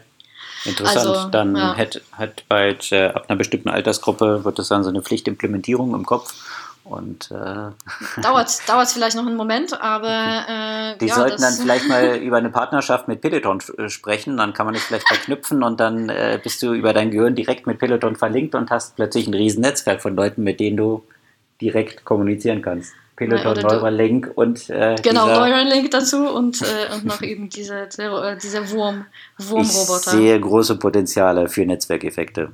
Interessant. 0.65 1.07
Also, 1.07 1.29
dann 1.29 1.57
ja. 1.57 1.77
hat, 1.77 2.01
hat 2.13 2.45
bei 2.49 2.77
äh, 2.91 3.07
ab 3.07 3.27
einer 3.29 3.37
bestimmten 3.37 3.69
Altersgruppe 3.69 4.45
wird 4.45 4.59
das 4.59 4.69
dann 4.69 4.83
so 4.83 4.91
eine 4.91 5.03
Pflichtimplementierung 5.03 5.95
im 5.95 6.07
Kopf. 6.07 6.35
Und 6.85 7.31
äh, 7.31 7.33
dauert 8.23 8.49
es 8.49 8.93
vielleicht 8.93 9.17
noch 9.17 9.27
einen 9.27 9.37
Moment, 9.37 9.81
aber 9.81 10.45
äh, 10.47 10.99
die 10.99 11.07
ja, 11.07 11.15
sollten 11.15 11.41
dann 11.41 11.55
vielleicht 11.55 11.89
mal 11.89 12.17
über 12.17 12.37
eine 12.37 12.51
Partnerschaft 12.51 13.09
mit 13.09 13.23
Peloton 13.23 13.61
äh, 13.79 13.89
sprechen. 13.89 14.37
Dann 14.37 14.53
kann 14.53 14.67
man 14.67 14.75
das 14.75 14.85
vielleicht 14.85 15.09
verknüpfen 15.09 15.63
und 15.63 15.81
dann 15.81 16.11
äh, 16.11 16.39
bist 16.43 16.63
du 16.63 16.75
über 16.75 16.93
dein 16.93 17.11
Gehirn 17.11 17.35
direkt 17.35 17.67
mit 17.67 17.79
Peloton 17.79 18.17
verlinkt 18.17 18.55
und 18.55 18.71
hast 18.71 18.97
plötzlich 18.97 19.27
ein 19.27 19.35
riesen 19.35 19.63
Netzwerk 19.63 20.03
von 20.03 20.15
Leuten, 20.15 20.43
mit 20.45 20.61
denen 20.61 20.77
du 20.77 21.05
direkt 21.61 22.05
kommunizieren 22.05 22.61
kannst. 22.61 22.93
Peloton, 23.17 23.63
Neuralink 23.63 24.33
und 24.35 24.69
äh, 24.71 24.97
genau 25.03 25.27
Neuralink 25.27 25.91
dazu 25.91 26.29
und, 26.29 26.63
äh, 26.63 26.95
und 26.95 27.05
noch 27.05 27.23
eben 27.23 27.49
diese, 27.49 27.89
äh, 27.99 28.37
dieser 28.39 28.71
Wurm, 28.71 29.07
Wurmroboter. 29.39 30.13
Ich 30.13 30.19
sehe 30.19 30.41
große 30.41 30.79
Potenziale 30.79 31.49
für 31.49 31.65
Netzwerkeffekte. 31.65 32.53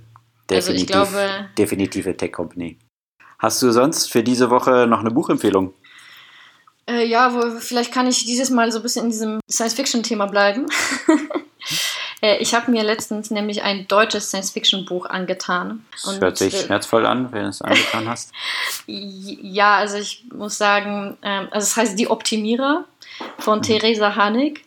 Definitiv, 0.51 0.95
also 0.95 1.11
glaube, 1.13 1.49
definitive 1.57 2.17
Tech 2.17 2.33
Company. 2.33 2.79
Hast 3.39 3.63
du 3.63 3.71
sonst 3.71 4.11
für 4.11 4.23
diese 4.23 4.51
Woche 4.51 4.87
noch 4.87 5.01
eine 5.01 5.11
Buchempfehlung? 5.11 5.73
Äh, 6.87 7.07
ja, 7.07 7.33
wo, 7.33 7.59
vielleicht 7.59 7.93
kann 7.93 8.07
ich 8.07 8.25
dieses 8.27 8.51
Mal 8.51 8.71
so 8.73 8.81
ein 8.81 8.83
bisschen 8.83 9.05
in 9.07 9.11
diesem 9.11 9.41
Science-Fiction-Thema 9.51 10.27
bleiben. 10.27 10.67
Äh, 12.21 12.37
ich 12.39 12.55
habe 12.55 12.71
mir 12.71 12.83
letztens 12.83 13.31
nämlich 13.31 13.63
ein 13.63 13.89
deutsches 13.89 14.29
Science-Fiction-Buch 14.29 15.07
angetan. 15.07 15.85
Das 16.05 16.21
hört 16.21 16.39
sich 16.39 16.55
äh, 16.55 16.67
schmerzvoll 16.67 17.07
an, 17.07 17.33
wenn 17.33 17.45
du 17.45 17.49
es 17.49 17.63
angetan 17.63 18.09
hast. 18.09 18.33
ja, 18.87 19.77
also 19.77 19.97
ich 19.97 20.25
muss 20.33 20.59
sagen, 20.59 21.17
ähm, 21.23 21.49
also 21.51 21.65
es 21.65 21.77
heißt 21.77 21.99
Die 21.99 22.11
Optimierer 22.11 22.85
von 23.39 23.59
mhm. 23.59 23.63
Theresa 23.63 24.17
Hanig. 24.17 24.65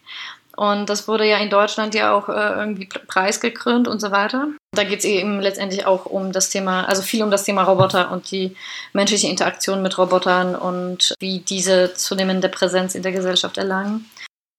Und 0.55 0.87
das 0.87 1.07
wurde 1.07 1.27
ja 1.27 1.37
in 1.37 1.49
Deutschland 1.49 1.95
ja 1.95 2.13
auch 2.13 2.29
äh, 2.29 2.59
irgendwie 2.59 2.87
preisgekrönt 3.07 3.87
und 3.87 3.99
so 3.99 4.11
weiter. 4.11 4.49
Da 4.71 4.83
geht 4.83 4.99
es 4.99 5.05
eben 5.05 5.39
letztendlich 5.39 5.87
auch 5.87 6.05
um 6.05 6.31
das 6.31 6.51
Thema, 6.51 6.85
also 6.85 7.01
viel 7.01 7.23
um 7.23 7.31
das 7.31 7.43
Thema 7.43 7.63
Roboter 7.63 8.11
und 8.11 8.29
die 8.29 8.55
menschliche 8.93 9.27
Interaktion 9.27 9.81
mit 9.81 9.97
Robotern 9.97 10.55
und 10.55 11.15
wie 11.19 11.39
diese 11.39 11.95
zunehmende 11.95 12.49
Präsenz 12.49 12.93
in 12.93 13.01
der 13.01 13.11
Gesellschaft 13.11 13.57
erlangen. 13.57 14.07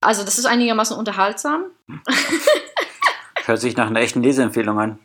Also 0.01 0.25
das 0.25 0.39
ist 0.39 0.47
einigermaßen 0.47 0.97
unterhaltsam. 0.97 1.65
Hört 3.47 3.61
sich 3.61 3.77
nach 3.77 3.89
einer 3.89 4.01
echten 4.01 4.23
Leseempfehlung 4.23 4.79
an. 4.79 4.99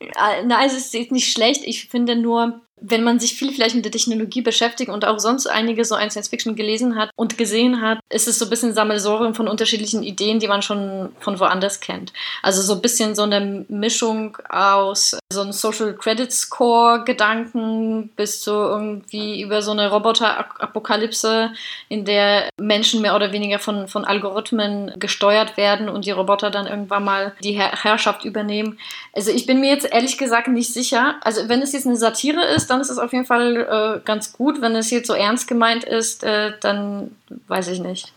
Nein, 0.44 0.66
es 0.66 0.74
ist 0.74 1.12
nicht 1.12 1.32
schlecht. 1.32 1.62
Ich 1.64 1.88
finde 1.88 2.16
nur, 2.16 2.60
wenn 2.80 3.02
man 3.02 3.18
sich 3.18 3.34
viel 3.34 3.52
vielleicht 3.52 3.74
mit 3.74 3.84
der 3.84 3.92
Technologie 3.92 4.42
beschäftigt 4.42 4.90
und 4.90 5.04
auch 5.06 5.18
sonst 5.18 5.46
einige 5.46 5.84
so 5.84 5.94
ein 5.94 6.10
Science 6.10 6.28
Fiction 6.28 6.56
gelesen 6.56 6.96
hat 6.96 7.10
und 7.16 7.38
gesehen 7.38 7.80
hat, 7.80 8.00
ist 8.10 8.28
es 8.28 8.38
so 8.38 8.44
ein 8.44 8.50
bisschen 8.50 8.74
Sammelsorium 8.74 9.34
von 9.34 9.48
unterschiedlichen 9.48 10.02
Ideen, 10.02 10.40
die 10.40 10.48
man 10.48 10.62
schon 10.62 11.10
von 11.20 11.40
woanders 11.40 11.80
kennt. 11.80 12.12
Also 12.42 12.60
so 12.60 12.74
ein 12.74 12.82
bisschen 12.82 13.14
so 13.14 13.22
eine 13.22 13.64
Mischung 13.68 14.36
aus 14.48 15.16
so 15.32 15.40
einem 15.40 15.52
Social 15.52 15.94
Credit 15.94 16.30
Score 16.30 17.04
Gedanken 17.04 18.10
bis 18.14 18.42
zu 18.42 18.50
irgendwie 18.50 19.40
über 19.40 19.62
so 19.62 19.70
eine 19.70 19.90
Roboter-Apokalypse, 19.90 21.52
in 21.88 22.04
der 22.04 22.50
Menschen 22.60 23.00
mehr 23.00 23.16
oder 23.16 23.32
weniger 23.32 23.58
von, 23.58 23.88
von 23.88 24.04
Algorithmen 24.04 24.92
gesteuert 24.98 25.56
werden 25.56 25.88
und 25.88 26.04
die 26.04 26.10
Roboter 26.10 26.50
dann 26.50 26.66
irgendwann 26.66 27.04
mal 27.04 27.34
die 27.42 27.52
Herrschaft 27.52 28.24
übernehmen. 28.24 28.78
Also 29.14 29.30
ich 29.30 29.46
bin 29.46 29.60
mir 29.60 29.70
jetzt 29.70 29.90
ehrlich 29.90 30.18
gesagt 30.18 30.48
nicht 30.48 30.72
sicher. 30.72 31.16
Also 31.22 31.48
wenn 31.48 31.62
es 31.62 31.72
jetzt 31.72 31.86
eine 31.86 31.96
Satire 31.96 32.44
ist, 32.44 32.65
ist, 32.66 32.70
dann 32.70 32.80
ist 32.80 32.90
es 32.90 32.98
auf 32.98 33.12
jeden 33.12 33.26
Fall 33.26 33.56
äh, 33.56 34.00
ganz 34.04 34.32
gut. 34.32 34.60
Wenn 34.60 34.74
es 34.74 34.90
jetzt 34.90 35.06
so 35.06 35.14
ernst 35.14 35.46
gemeint 35.46 35.84
ist, 35.84 36.24
äh, 36.24 36.52
dann 36.60 37.16
weiß 37.46 37.68
ich 37.68 37.78
nicht. 37.78 38.12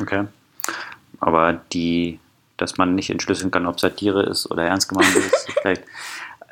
Okay. 0.00 0.24
Aber 1.20 1.60
die, 1.72 2.18
dass 2.56 2.78
man 2.78 2.94
nicht 2.94 3.10
entschlüsseln 3.10 3.50
kann, 3.50 3.66
ob 3.66 3.78
Satire 3.78 4.22
ist 4.22 4.50
oder 4.50 4.64
ernst 4.64 4.88
gemeint 4.88 5.14
ist, 5.14 5.52
vielleicht. 5.60 5.82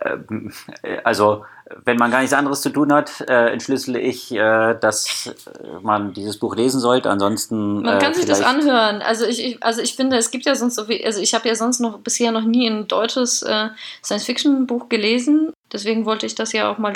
Ähm, 0.00 0.52
äh, 0.82 0.98
also, 1.02 1.44
wenn 1.84 1.96
man 1.96 2.12
gar 2.12 2.20
nichts 2.20 2.32
anderes 2.32 2.60
zu 2.60 2.70
tun 2.70 2.92
hat, 2.92 3.20
äh, 3.22 3.48
entschlüssele 3.48 3.98
ich, 3.98 4.30
äh, 4.30 4.76
dass 4.80 5.34
man 5.82 6.12
dieses 6.12 6.38
Buch 6.38 6.54
lesen 6.54 6.78
sollte. 6.78 7.10
Ansonsten. 7.10 7.82
Man 7.82 7.98
kann 7.98 8.14
sich 8.14 8.24
das 8.24 8.40
anhören. 8.40 9.02
Also 9.02 9.24
ich, 9.24 9.44
ich, 9.44 9.60
also 9.60 9.82
ich 9.82 9.96
finde, 9.96 10.16
es 10.16 10.30
gibt 10.30 10.46
ja 10.46 10.54
sonst 10.54 10.76
so 10.76 10.84
viel, 10.84 11.04
also 11.04 11.20
ich 11.20 11.34
habe 11.34 11.48
ja 11.48 11.56
sonst 11.56 11.80
noch 11.80 11.98
bisher 11.98 12.30
noch 12.30 12.44
nie 12.44 12.68
ein 12.68 12.86
deutsches 12.86 13.40
Science-Fiction-Buch 13.40 14.88
gelesen. 14.88 15.52
Deswegen 15.72 16.06
wollte 16.06 16.26
ich 16.26 16.36
das 16.36 16.52
ja 16.52 16.70
auch 16.70 16.78
mal 16.78 16.92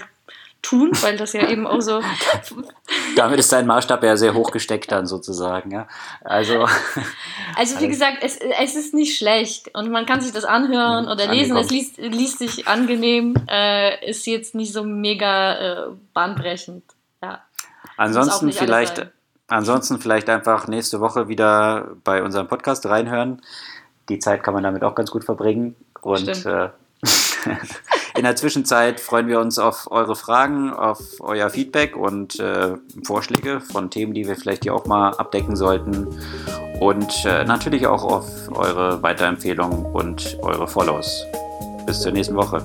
tun, 0.63 0.93
weil 1.03 1.17
das 1.17 1.33
ja 1.33 1.49
eben 1.49 1.67
auch 1.67 1.81
so. 1.81 2.01
Damit 3.17 3.41
ist 3.41 3.53
dein 3.53 3.67
Maßstab 3.67 4.03
ja 4.05 4.17
sehr 4.17 4.33
hoch 4.33 4.53
gesteckt 4.53 4.93
dann 4.93 5.07
sozusagen, 5.07 5.73
ja. 5.73 5.89
Also, 6.23 6.67
also 7.57 7.81
wie 7.81 7.89
gesagt, 7.89 8.19
es, 8.23 8.39
es 8.39 8.77
ist 8.77 8.95
nicht 8.95 9.19
schlecht 9.19 9.75
und 9.75 9.91
man 9.91 10.07
kann 10.07 10.21
sich 10.21 10.33
das 10.33 10.45
anhören 10.45 11.09
oder 11.09 11.27
lesen. 11.27 11.57
Es 11.57 11.71
liest, 11.71 11.99
liest 11.99 12.39
sich 12.39 12.69
angenehm, 12.69 13.35
äh, 13.51 14.09
ist 14.09 14.27
jetzt 14.27 14.55
nicht 14.55 14.73
so 14.73 14.85
mega 14.85 15.55
äh, 15.55 15.87
bahnbrechend. 16.15 16.85
Ja. 17.21 17.43
Ansonsten 17.97 18.53
vielleicht, 18.53 19.07
ansonsten 19.49 20.01
vielleicht 20.01 20.31
einfach 20.31 20.69
nächste 20.69 21.01
Woche 21.01 21.29
wieder 21.29 21.89
bei 22.05 22.23
unserem 22.23 22.47
Podcast 22.47 22.87
reinhören. 22.87 23.43
Die 24.09 24.21
Zeit 24.21 24.43
kann 24.43 24.55
man 24.55 24.63
damit 24.63 24.85
auch 24.85 24.95
ganz 24.95 25.11
gut 25.11 25.25
verbringen 25.25 25.77
und 26.01 26.47
In 28.15 28.25
der 28.25 28.37
Zwischenzeit 28.37 29.01
freuen 29.01 29.29
wir 29.29 29.41
uns 29.41 29.59
auf 29.59 29.91
eure 29.91 30.17
Fragen, 30.17 30.71
auf 30.73 30.99
euer 31.21 31.49
Feedback 31.49 31.97
und 31.97 32.39
äh, 32.39 32.75
Vorschläge 33.05 33.61
von 33.61 33.91
Themen, 33.91 34.13
die 34.13 34.27
wir 34.27 34.37
vielleicht 34.37 34.65
hier 34.65 34.75
auch 34.75 34.85
mal 34.85 35.15
abdecken 35.15 35.57
sollten. 35.57 36.09
Und 36.79 37.25
äh, 37.25 37.45
natürlich 37.45 37.87
auch 37.87 38.05
auf 38.05 38.27
eure 38.55 39.03
Weiterempfehlungen 39.03 39.87
und 39.87 40.37
eure 40.43 40.69
Follows. 40.69 41.25
Bis 41.87 42.01
zur 42.01 42.13
nächsten 42.13 42.37
Woche. 42.37 42.59